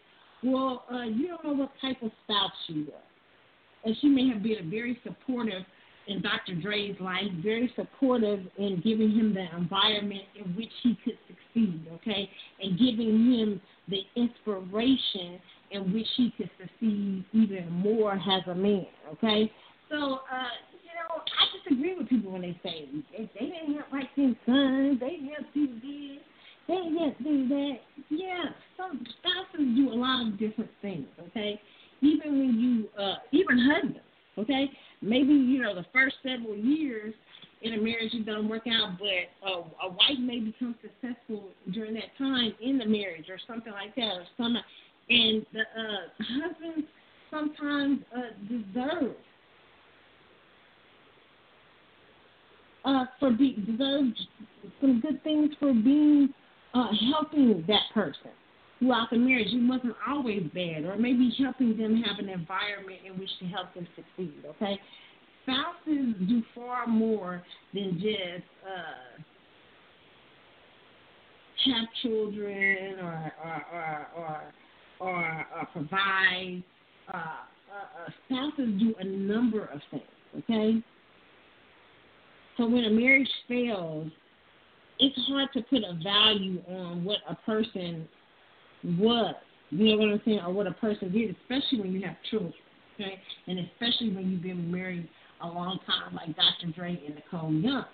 [0.43, 3.03] well, uh, you don't know what type of spouse she was
[3.87, 5.63] and she may have been a very supportive
[6.07, 6.55] in Dr.
[6.61, 12.29] Dre's life, very supportive in giving him the environment in which he could succeed, okay,
[12.61, 15.39] and giving him the inspiration
[15.71, 19.51] in which he could succeed even more as a man, okay.
[19.89, 20.53] So, uh,
[20.83, 24.99] you know, I disagree with people when they say they, didn't have like their sons,
[24.99, 26.23] they didn't have do this,
[26.67, 27.75] they didn't do that.
[28.09, 28.43] Yeah,
[28.77, 31.59] some spouses do a lot of different things, okay
[32.01, 33.99] even when you, uh, even husbands,
[34.37, 34.69] okay?
[35.01, 37.13] Maybe, you know, the first several years
[37.61, 41.93] in a marriage it doesn't work out, but uh, a wife may become successful during
[41.95, 44.55] that time in the marriage or something like that, or some,
[45.09, 46.83] and the uh, husband
[47.31, 49.15] sometimes uh, deserve
[52.85, 54.05] uh, for be deserve
[54.79, 56.29] some good things for being
[56.73, 58.31] uh, helping that person
[58.79, 59.47] throughout the marriage.
[59.49, 63.73] You wasn't always bad, or maybe helping them have an environment in which to help
[63.73, 64.43] them succeed.
[64.45, 64.79] Okay,
[65.43, 67.41] spouses do far more
[67.73, 69.21] than just uh,
[71.65, 74.53] have children or or or or,
[74.99, 76.63] or, or provide.
[77.13, 80.03] Uh, uh, uh, spouses do a number of things.
[80.39, 80.81] Okay.
[82.57, 84.09] So when a marriage fails,
[84.99, 88.07] it's hard to put a value on what a person
[88.83, 92.15] what you know what I'm saying, or what a person did, especially when you have
[92.29, 92.53] children,
[92.95, 95.09] okay, and especially when you've been married
[95.41, 96.71] a long time, like Dr.
[96.73, 97.85] Dre and Nicole Young.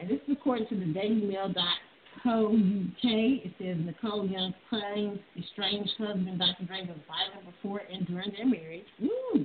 [0.00, 3.44] And this is according to the DailyMail.co UK.
[3.44, 6.64] It says Nicole Young claims estranged husband Dr.
[6.64, 8.86] Dre was violent before and during their marriage.
[9.00, 9.44] Woo!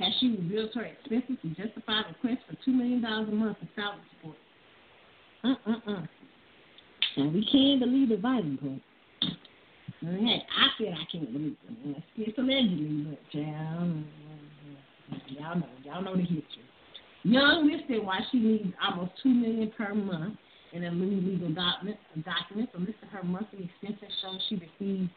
[0.00, 3.68] Has she revealed her expenses to justify the request for $2 million a month in
[3.74, 4.36] salary support?
[5.44, 6.06] Uh-uh-uh.
[7.16, 8.80] And we can't believe the violent part.
[10.00, 12.02] Hey, I said I can't believe it.
[12.16, 13.94] It's allegedly, but y'all,
[15.28, 16.66] y'all know, y'all know the history.
[17.24, 20.36] Young listed why she needs almost two million per month
[20.72, 21.96] in a new legal document.
[22.24, 25.10] Document so listed her monthly expenses shows she receives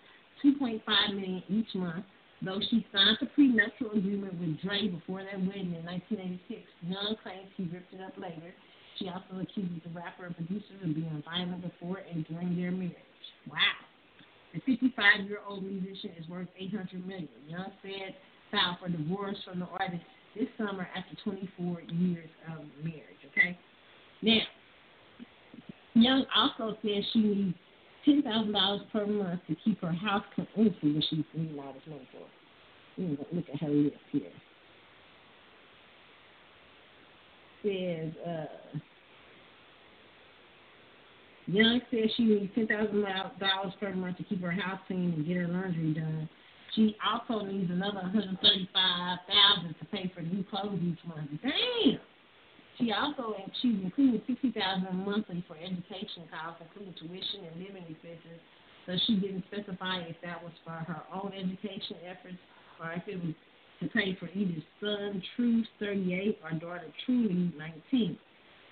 [0.43, 0.82] 2.5
[1.14, 2.06] million each month.
[2.41, 7.51] Though she signed a prenuptial agreement with Dre before their wedding in 1986, Young claims
[7.58, 8.56] he ripped it up later.
[8.98, 12.95] She also accuses the rapper and producer of being violent before and during their marriage.
[13.51, 13.89] Wow.
[14.53, 17.30] The 55-year-old musician is worth 800 million.
[17.48, 18.16] Young said
[18.52, 20.02] filed for divorce from the artist
[20.36, 23.22] this summer after 24 years of marriage.
[23.32, 23.58] Okay.
[24.22, 24.40] Now,
[25.94, 27.58] Young also says she needs
[28.06, 31.84] ten thousand dollars per month to keep her house completely, which she's need all this
[31.88, 33.36] money for.
[33.36, 34.22] look at her list here.
[37.64, 38.80] Says, uh,
[41.50, 45.26] Young says she needs ten thousand dollars per month to keep her house clean and
[45.26, 46.30] get her laundry done.
[46.76, 51.30] She also needs another one hundred thirty-five thousand to pay for new clothes each month.
[51.42, 51.98] Damn.
[52.78, 58.38] She also she's including sixty thousand monthly for education costs, including tuition and living expenses.
[58.86, 62.38] So she didn't specify if that was for her own education efforts
[62.78, 63.34] or if it was
[63.82, 68.18] to pay for either son Truth 38 or daughter Truly 19.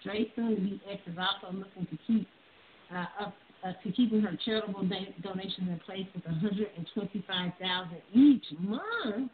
[0.04, 2.28] Dre soon to be ex is also looking to keep
[2.94, 3.34] uh, up
[3.64, 4.88] uh, to keeping her charitable
[5.22, 9.32] donations in place with 125,000 each month.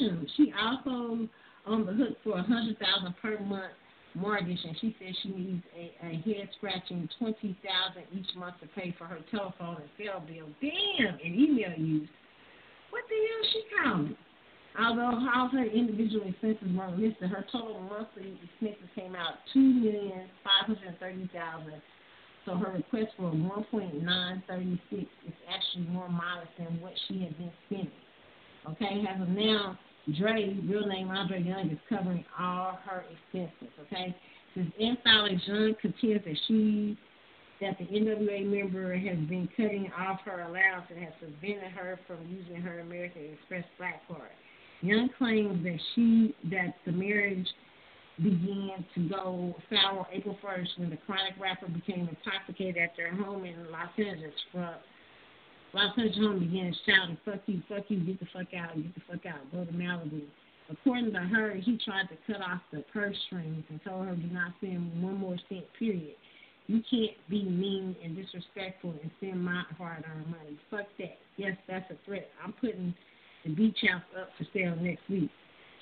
[0.00, 0.26] Damn.
[0.36, 1.28] She also
[1.66, 3.72] on the hook for 100,000 per month
[4.14, 7.56] mortgage, and she says she needs a, a head scratching 20,000
[8.12, 10.48] each month to pay for her telephone and cell bill.
[10.60, 12.08] Damn, and email use.
[12.90, 14.16] What the hell she calling?
[14.78, 20.28] Although all her individual expenses weren't listed, her total monthly expenses came out two million
[20.44, 21.80] five hundred thirty thousand.
[22.44, 26.92] So her request for one point nine thirty six is actually more modest than what
[27.08, 27.90] she had been spending.
[28.70, 29.78] Okay, as of now,
[30.18, 33.72] Dre, real name Andre Young, is covering all her expenses.
[33.86, 34.14] Okay,
[34.54, 36.98] since infiling Young contends that she
[37.60, 42.18] that the NWA member has been cutting off her allowance and has prevented her from
[42.28, 44.28] using her American Express black card.
[44.82, 47.46] Young claims that she that the marriage
[48.22, 53.44] began to go sour April 1st when the chronic rapper became intoxicated at their home
[53.44, 54.34] in Los Angeles.
[54.52, 54.74] From
[55.72, 59.00] Los Angeles home began shouting, "Fuck you, fuck you, get the fuck out, get the
[59.00, 60.22] fuck out, go to Malibu."
[60.68, 64.26] According to her, he tried to cut off the purse strings and told her, "Do
[64.28, 66.16] not spend one more cent." Period.
[66.66, 70.58] You can't be mean and disrespectful and spend my hard-earned money.
[70.68, 71.18] Fuck that.
[71.36, 72.28] Yes, that's a threat.
[72.42, 72.92] I'm putting
[73.46, 75.30] the beach house up for sale next week.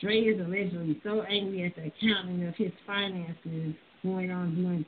[0.00, 4.84] Dre is allegedly so angry at the accounting of his finances going on doing,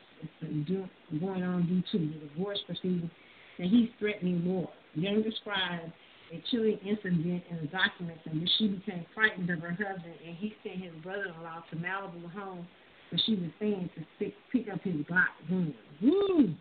[1.21, 3.11] going on due to the divorce proceeding
[3.59, 4.69] that he's threatening war.
[4.95, 5.93] Young described
[6.33, 10.37] a chilling incident in the documents in which she became frightened of her husband and
[10.37, 12.67] he sent his brother-in-law to Malibu home
[13.11, 15.73] where she was staying to pick, pick up his Glock gun.
[16.03, 16.55] Woo!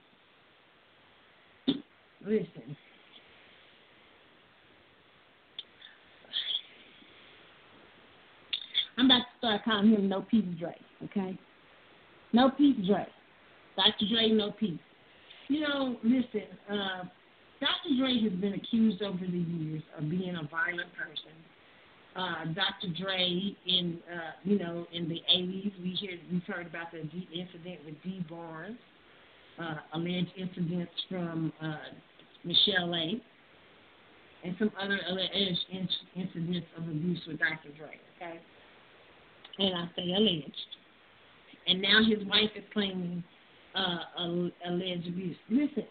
[2.21, 2.77] Listen,
[8.97, 11.37] I'm about to start calling him No Peace Dre, okay?
[12.33, 13.05] No Peace Dre.
[13.75, 14.05] Dr.
[14.09, 14.79] Dre, no peace.
[15.47, 17.03] You know, listen, uh,
[17.59, 17.97] Dr.
[17.97, 21.35] Dre has been accused over the years of being a violent person.
[22.15, 22.93] Uh, Dr.
[22.97, 27.79] Dre, in uh, you know, in the '80s, we hear we've heard about the incident
[27.85, 28.77] with Dee Barnes,
[29.59, 31.75] uh, alleged incidents from uh,
[32.45, 33.21] Michelle A,
[34.45, 35.65] and some other alleged
[36.13, 37.75] incidents of abuse with Dr.
[37.77, 37.99] Dre.
[38.15, 38.39] Okay,
[39.59, 40.51] and I say alleged.
[41.67, 43.23] And now his wife is claiming
[43.75, 43.97] uh,
[44.67, 45.35] alleged abuse.
[45.49, 45.85] Listen,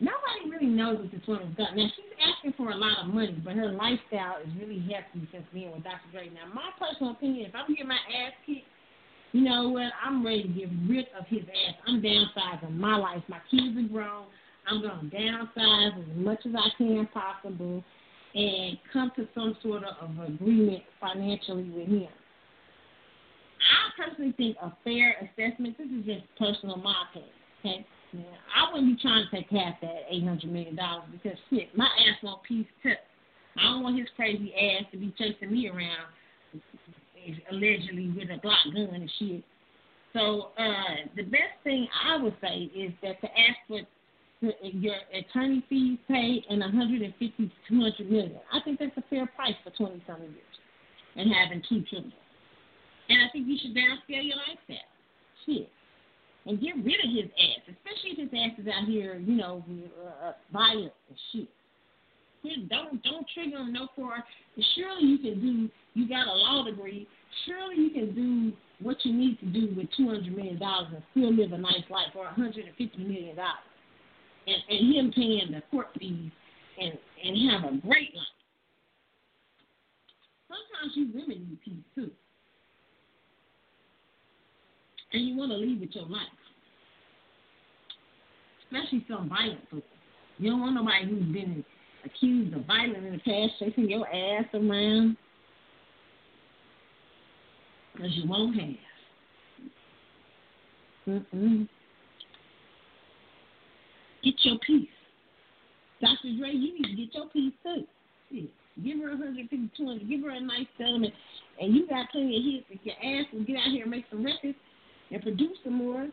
[0.00, 1.76] nobody really knows what this woman's got.
[1.76, 5.44] Now she's asking for a lot of money, but her lifestyle is really hefty since
[5.52, 6.10] being with Dr.
[6.12, 6.28] Dre.
[6.28, 8.66] Now my personal opinion, if I'm getting my ass kicked,
[9.32, 9.90] you know what?
[10.04, 11.74] I'm ready to get rid of his ass.
[11.88, 13.22] I'm downsizing my life.
[13.28, 14.26] My kids are grown.
[14.68, 17.84] I'm going to downsize as much as I can possible
[18.34, 22.08] and come to some sort of agreement financially with him.
[23.64, 27.86] I personally think a fair assessment, this is just personal my opinion, okay?
[28.12, 30.78] Now, I wouldn't be trying to take half that $800 million
[31.12, 32.94] because, shit, my ass won't peace too.
[33.58, 36.08] I don't want his crazy ass to be chasing me around
[37.50, 39.42] allegedly with a Glock gun and shit.
[40.12, 43.80] So uh, the best thing I would say is that to ask for
[44.62, 48.40] your attorney fees paid and 150 to 200 million.
[48.52, 50.58] I think that's a fair price for 20 something years
[51.16, 52.12] and having two children.
[53.08, 54.90] And I think you should downscale your lifestyle.
[55.46, 55.68] Shit.
[56.46, 59.64] And get rid of his ass, especially if his ass is out here, you know,
[60.22, 61.48] uh, violent and shit.
[62.68, 64.12] Don't don't trigger him no for.
[64.76, 65.70] Surely you can do.
[65.94, 67.08] You got a law degree.
[67.46, 71.02] Surely you can do what you need to do with two hundred million dollars and
[71.12, 73.64] still live a nice life, or hundred and fifty million dollars
[74.46, 76.30] and, and him paying the court fees
[76.80, 78.26] and and have a great life.
[80.48, 82.10] Sometimes you really need peace too.
[85.12, 86.22] And you want to leave with your life.
[88.64, 89.82] Especially some violent people.
[90.38, 91.64] You don't want nobody who's been
[92.04, 95.16] accused of violence in the past chasing your ass around.
[97.94, 98.74] Because you won't have.
[101.06, 101.68] Mm-mm.
[104.24, 104.88] Get your piece.
[106.00, 106.36] Dr.
[106.38, 107.84] Dre, you need to get your piece too.
[108.82, 111.14] Give her 150, 200, give her a nice settlement,
[111.60, 112.66] and you got plenty of hits.
[112.70, 114.56] If your ass will get out here and make some records
[115.12, 116.08] and produce some more,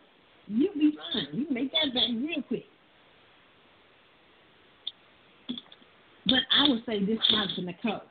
[0.48, 1.28] you'll be fine.
[1.34, 2.66] You can make that back real quick.
[6.26, 8.02] But I would say this time to Nicole.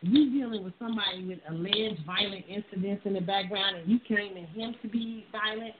[0.00, 4.74] You dealing with somebody with alleged violent incidents in the background, and you claiming him
[4.82, 5.74] to be violent,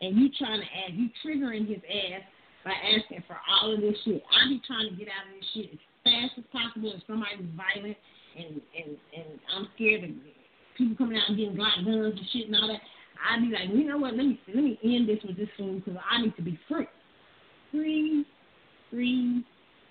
[0.00, 2.22] and you trying to add, you triggering his ass
[2.64, 4.22] by asking for all of this shit.
[4.26, 7.46] I be trying to get out of this shit as fast as possible if somebody's
[7.56, 7.96] violent,
[8.36, 10.10] and and and I'm scared of
[10.76, 12.80] people coming out and getting black guns and shit and all that.
[13.16, 14.14] I'd be like, you know what?
[14.14, 16.88] Let me let me end this with this food because I need to be free,
[17.70, 18.26] free,
[18.90, 19.44] free,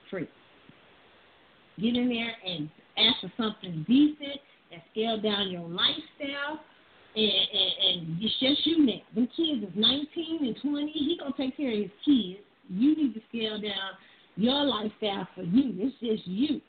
[0.10, 0.30] free.
[1.80, 4.40] Get in there and ask for something decent
[4.72, 6.62] and scale down your lifestyle.
[7.16, 9.02] And, it's just you now.
[9.14, 10.92] Them kids is 19 and 20.
[10.92, 12.40] He gonna take care of his kids.
[12.70, 13.96] You need to scale down
[14.36, 15.74] your lifestyle for you.
[15.78, 16.60] It's just you.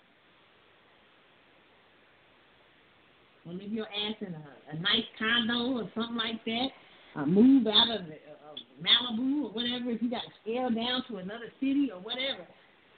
[3.44, 4.42] Well, live your ass in a,
[4.72, 6.68] a nice condo or something like that.
[7.16, 9.90] Uh, move out of uh, Malibu or whatever.
[9.90, 12.46] If you got to scale down to another city or whatever.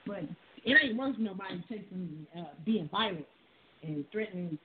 [0.06, 0.24] But
[0.64, 3.26] it ain't worth nobody taking uh, being violent
[3.82, 4.58] and threatening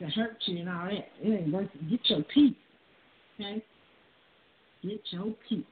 [0.00, 1.08] to hurt you and all that.
[1.22, 1.90] It ain't worth it.
[1.90, 2.54] Get your peace.
[3.38, 3.62] Okay?
[4.82, 5.64] Get your peace.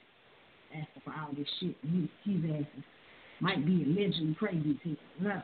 [0.70, 1.74] Asking for all this shit.
[1.82, 2.84] These, these asses
[3.40, 4.96] might be allegedly crazy too.
[5.20, 5.42] No.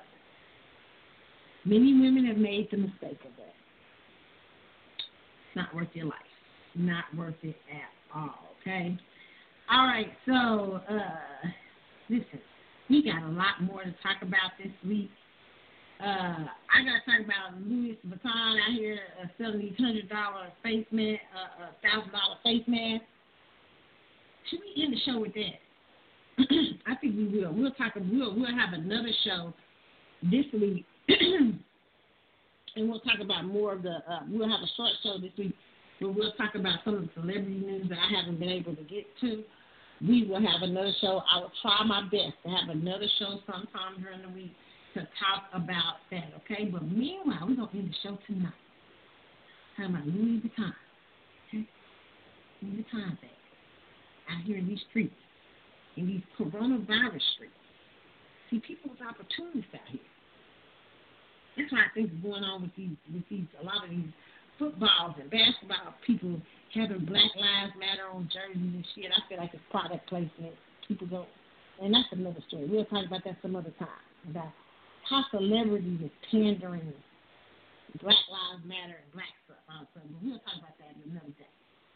[1.65, 3.55] Many women have made the mistake of that.
[4.99, 6.19] It's not worth your life.
[6.75, 8.51] Not worth it at all.
[8.61, 8.97] Okay?
[9.71, 11.49] All right, so uh
[12.11, 12.41] listen
[12.89, 15.11] we got a lot more to talk about this week.
[16.01, 20.49] Uh, I got to talk about Louis Vuitton out here uh, selling these hundred dollar
[20.63, 23.05] face mask, uh, thousand dollar face mask.
[24.51, 25.61] Should we end the show with that?
[26.87, 27.53] I think we will.
[27.53, 27.95] We'll talk.
[27.95, 29.55] We'll we'll have another show
[30.23, 31.61] this week, and
[32.77, 34.03] we'll talk about more of the.
[34.09, 35.55] Uh, we'll have a short show this week,
[36.01, 38.83] where we'll talk about some of the celebrity news that I haven't been able to
[38.83, 39.45] get to
[40.01, 41.23] we will have another show.
[41.31, 44.53] I will try my best to have another show sometime during the week
[44.95, 46.65] to talk about that, okay?
[46.71, 48.53] But meanwhile, we're going to end the show tonight.
[49.77, 50.73] Talking about Louis Vuitton,
[51.49, 51.69] okay?
[52.63, 53.31] Louis Vuitton bag
[54.31, 55.15] out here in these streets,
[55.97, 57.61] in these coronavirus streets.
[58.51, 60.01] See, people with opportunities out here.
[61.57, 64.11] That's what I think is going on with these, with these, a lot of these
[64.59, 66.41] footballs and basketball people
[66.75, 69.11] having Black Lives Matter on jerseys and shit.
[69.11, 70.55] I feel like it's product placement.
[70.87, 71.27] People go,
[71.81, 72.67] and that's another story.
[72.69, 74.03] We'll talk about that some other time.
[74.31, 74.51] About
[75.09, 76.93] how celebrities are pandering
[78.03, 79.63] Black Lives Matter and black stuff.
[79.95, 81.51] But we'll talk about that another day.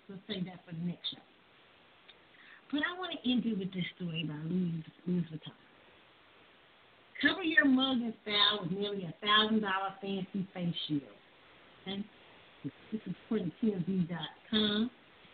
[0.06, 1.24] We'll save that for the next show.
[2.70, 5.58] But I want to end it with this story by Louis, Louis Vuitton.
[7.20, 11.18] Cover your mug and style with nearly a thousand dollar fancy face shield.
[11.82, 12.04] Okay?
[12.92, 14.90] This is according to TMZ.com.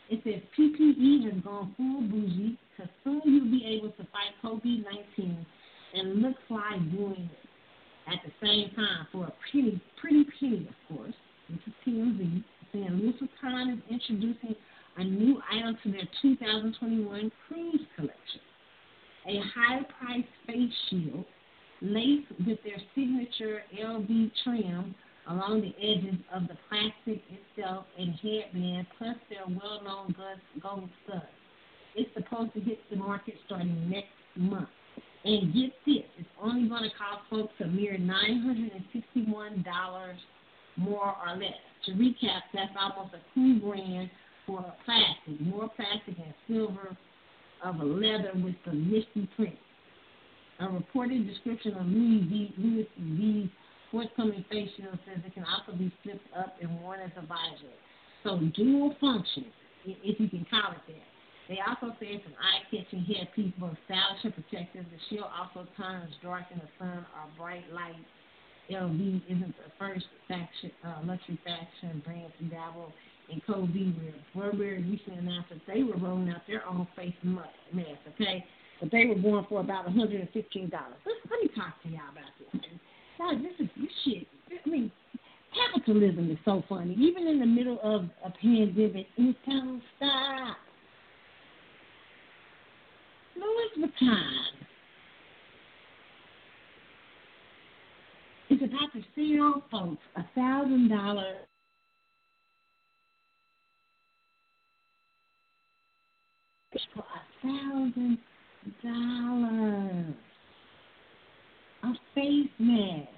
[0.09, 4.85] It says PPE has gone full bougie because soon you'll be able to fight COVID
[5.19, 5.47] 19
[5.95, 7.44] and look fly doing it
[8.07, 11.15] at the same time for a pretty, pretty penny, of course.
[11.49, 14.55] This is TMZ saying Louis Vuitton is introducing
[14.97, 18.41] a new item to their 2021 cruise collection.
[19.27, 21.25] A high priced face shield
[21.81, 24.95] laced with their signature LV trim
[25.29, 30.15] along the edges of the plastic itself and headband, plus their well-known
[30.61, 31.25] gold studs.
[31.95, 34.69] It's supposed to hit the market starting next month.
[35.25, 40.17] And get this, it's only going to cost folks a mere $961
[40.77, 41.53] more or less.
[41.87, 44.11] To recap, that's almost a cool grand
[44.47, 46.95] for a plastic, more plastic and silver
[47.65, 49.57] of a leather with the misty print.
[50.61, 52.55] A reported description of Louis V.
[52.59, 53.51] Louis V
[53.91, 57.73] forthcoming face shield says it can also be flipped up and worn as a visor.
[58.25, 59.47] So dual function,
[59.87, 61.04] if you can call it that.
[61.49, 64.85] They also say it's an eye-catching headpiece, both stylish and protective.
[64.89, 68.01] The shield also turns dark in the sun or bright light.
[68.71, 72.93] LV isn't the first fashion, uh, luxury fashion brand to dabble
[73.29, 74.15] in wear.
[74.35, 78.45] Burberry recently announced that they were rolling out their own face mask, okay?
[78.81, 79.93] But they were going for about $115.
[79.95, 82.63] Let, let me talk to y'all about this.
[83.19, 84.27] God, this is this shit.
[84.65, 84.91] I mean,
[85.55, 86.95] capitalism is so funny.
[86.99, 90.57] Even in the middle of a pandemic, it don't stop.
[93.37, 94.55] Louis Vuitton
[98.51, 101.37] is about to sell folks a thousand dollar
[106.95, 108.19] for a thousand
[108.83, 110.15] dollars.
[111.83, 113.09] A face mask.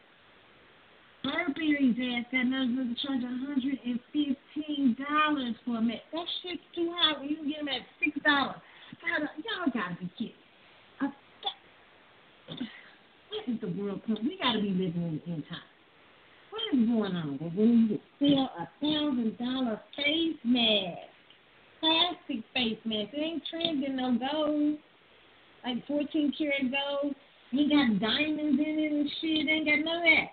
[1.22, 6.02] Burberry's ass got nothing to charge hundred and fifteen dollars for a mask.
[6.12, 8.56] That shit's too high when you can get them at six dollars.
[9.08, 10.34] Y'all gotta be kidding.
[12.48, 14.00] What is the world?
[14.08, 15.58] We gotta be living in, in time.
[16.50, 17.38] What is going on?
[17.54, 20.98] When you sell a thousand dollar face mask,
[21.80, 24.78] plastic face mask, it ain't trending no gold,
[25.64, 27.14] like 14 karat gold.
[27.50, 29.48] You got diamonds in it and shit.
[29.48, 30.28] Ain't got none of that.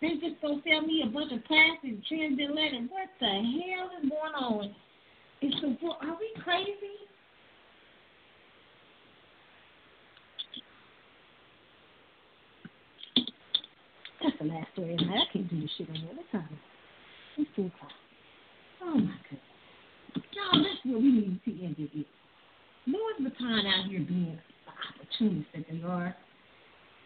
[0.00, 2.86] They just gonna sell me a bunch of plastic trends and leather.
[2.90, 4.74] What the hell is going on?
[5.44, 6.72] It's the are we crazy?
[14.22, 16.16] That's the last story of I can't do this shit anymore.
[16.16, 16.48] Let's.
[17.36, 17.92] It's too o'clock.
[18.80, 20.24] Oh my goodness.
[20.32, 22.08] Y'all, that's what we need to end it with.
[22.86, 26.16] Louis Vuitton out here being the opportunist that they are.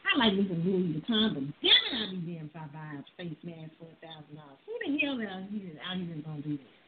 [0.06, 3.04] I like to Louis Vuitton, but damn it, I'd be damned if I buy a
[3.18, 4.62] face mask for a thousand dollars.
[4.62, 6.78] Who the hell out here out here is gonna do this?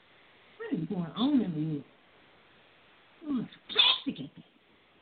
[0.61, 1.89] What is going on in the world?
[3.25, 4.51] Oh, it's plastic at that.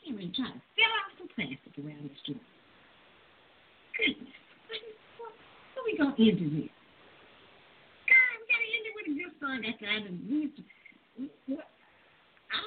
[0.07, 2.39] Can't really try to fill out some plastic around the store.
[3.99, 4.39] Goodness
[5.79, 6.71] are we gonna end this?
[8.11, 10.59] God, we gotta end it with a good song after I done used
[11.47, 11.71] what
[12.51, 12.59] I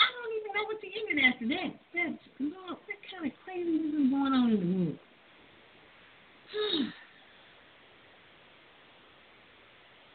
[0.00, 1.70] I don't even know what to end it after that.
[1.92, 4.98] That's Lord, what kind of craziness is going on in the world?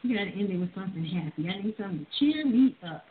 [0.06, 1.48] we gotta end it with something happy.
[1.48, 3.04] I need something to cheer me up.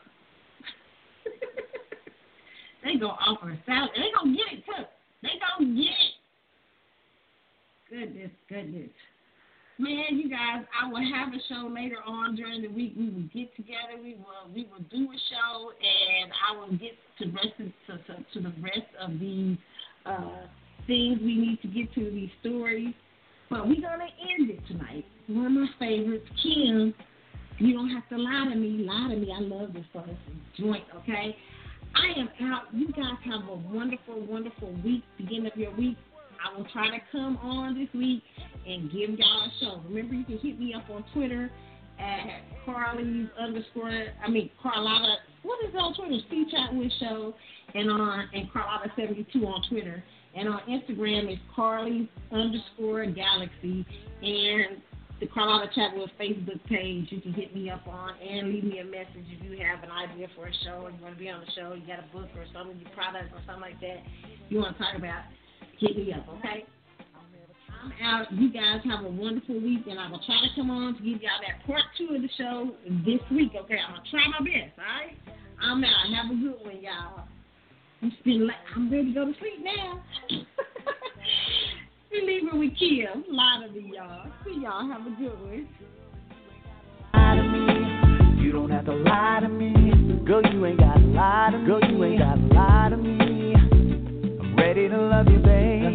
[2.83, 3.89] they gonna offer a salad.
[3.95, 4.85] They gonna get it too.
[5.21, 6.15] They gonna get it.
[7.89, 8.89] Goodness, goodness.
[9.77, 12.93] Man, you guys, I will have a show later on during the week.
[12.97, 13.99] We will get together.
[14.01, 18.23] We will we will do a show, and I will get to rest to, to,
[18.33, 19.57] to the rest of these
[20.05, 20.47] uh,
[20.87, 22.93] things we need to get to these stories.
[23.49, 25.05] But we're gonna end it tonight.
[25.27, 26.93] One of my favorites, Kim.
[27.57, 28.85] You don't have to lie to me.
[28.85, 29.31] Lie to me.
[29.33, 30.17] I love this song.
[30.57, 31.35] Joint, okay?
[31.95, 32.63] I am out.
[32.73, 35.03] You guys have a wonderful, wonderful week.
[35.17, 35.97] Beginning of your week.
[36.45, 38.21] I will try to come on this week
[38.67, 39.81] and give y'all a show.
[39.87, 41.49] Remember, you can hit me up on Twitter
[41.99, 46.17] at Carly's underscore, I mean, Carlotta, what is on Twitter?
[46.27, 47.33] Steve Chatwood Show,
[47.73, 50.03] and on, and Carlotta72 on Twitter.
[50.35, 53.85] And on Instagram is Carly underscore Galaxy.
[54.21, 54.81] And
[55.19, 58.83] the Carlotta Chatwood Facebook page you can hit me up on and leave me a
[58.83, 61.39] message if you have an idea for a show or you want to be on
[61.39, 64.03] the show, you got a book or something, your product or something like that
[64.49, 65.23] you want to talk about
[65.79, 66.65] hit me up, okay?
[67.83, 68.31] I'm out.
[68.31, 71.21] You guys have a wonderful week, and I will try to come on to give
[71.21, 72.71] y'all that part two of the show
[73.05, 73.77] this week, okay?
[73.85, 75.17] I'm gonna try my best, all right?
[75.61, 76.09] I'm out.
[76.15, 77.27] Have a good one, y'all.
[78.05, 80.03] It's been like I'm ready to go to sleep now.
[82.11, 83.23] we leave it with Kim.
[83.31, 84.27] Lie to me, y'all.
[84.45, 84.87] See y'all.
[84.91, 85.67] Have a good one.
[88.39, 90.23] You don't have to lie to me.
[90.23, 91.65] Girl, you ain't got to lie to me.
[91.65, 93.55] Girl, you ain't got to lie to me
[94.39, 95.94] I'm ready to love you, babe.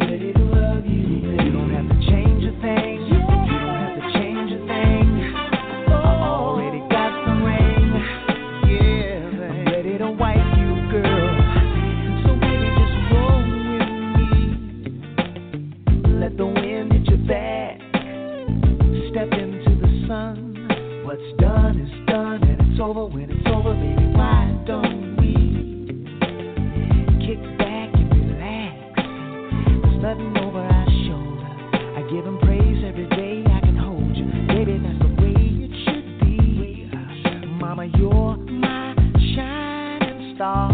[22.81, 24.07] Over when it's over, baby.
[24.17, 25.35] Why don't we
[27.21, 28.75] kick back and relax?
[29.85, 31.45] There's nothing over our shoulder.
[31.99, 33.45] I give him praise every day.
[33.53, 34.79] I can hold you, baby.
[34.81, 36.89] That's the way it should be.
[37.61, 38.95] Mama, you're my
[39.35, 40.73] shining star.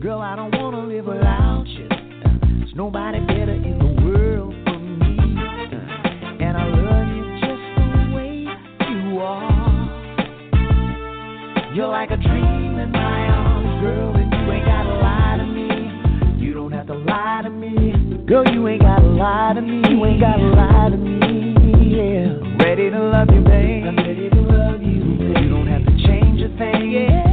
[0.00, 1.88] Girl, I don't wanna live without you.
[1.88, 3.20] There's nobody
[11.76, 16.42] You're like a dream in my arms, girl, and you ain't gotta lie to me.
[16.42, 18.24] You don't have to lie to me.
[18.26, 19.86] Girl, you ain't gotta lie to me.
[19.90, 21.52] You ain't gotta lie to me.
[21.94, 22.64] Yeah.
[22.64, 23.84] Ready to love you, babe.
[23.84, 25.18] I'm ready to love you.
[25.18, 25.44] Babe.
[25.44, 26.92] You don't have to change a thing.
[26.92, 27.25] Yeah.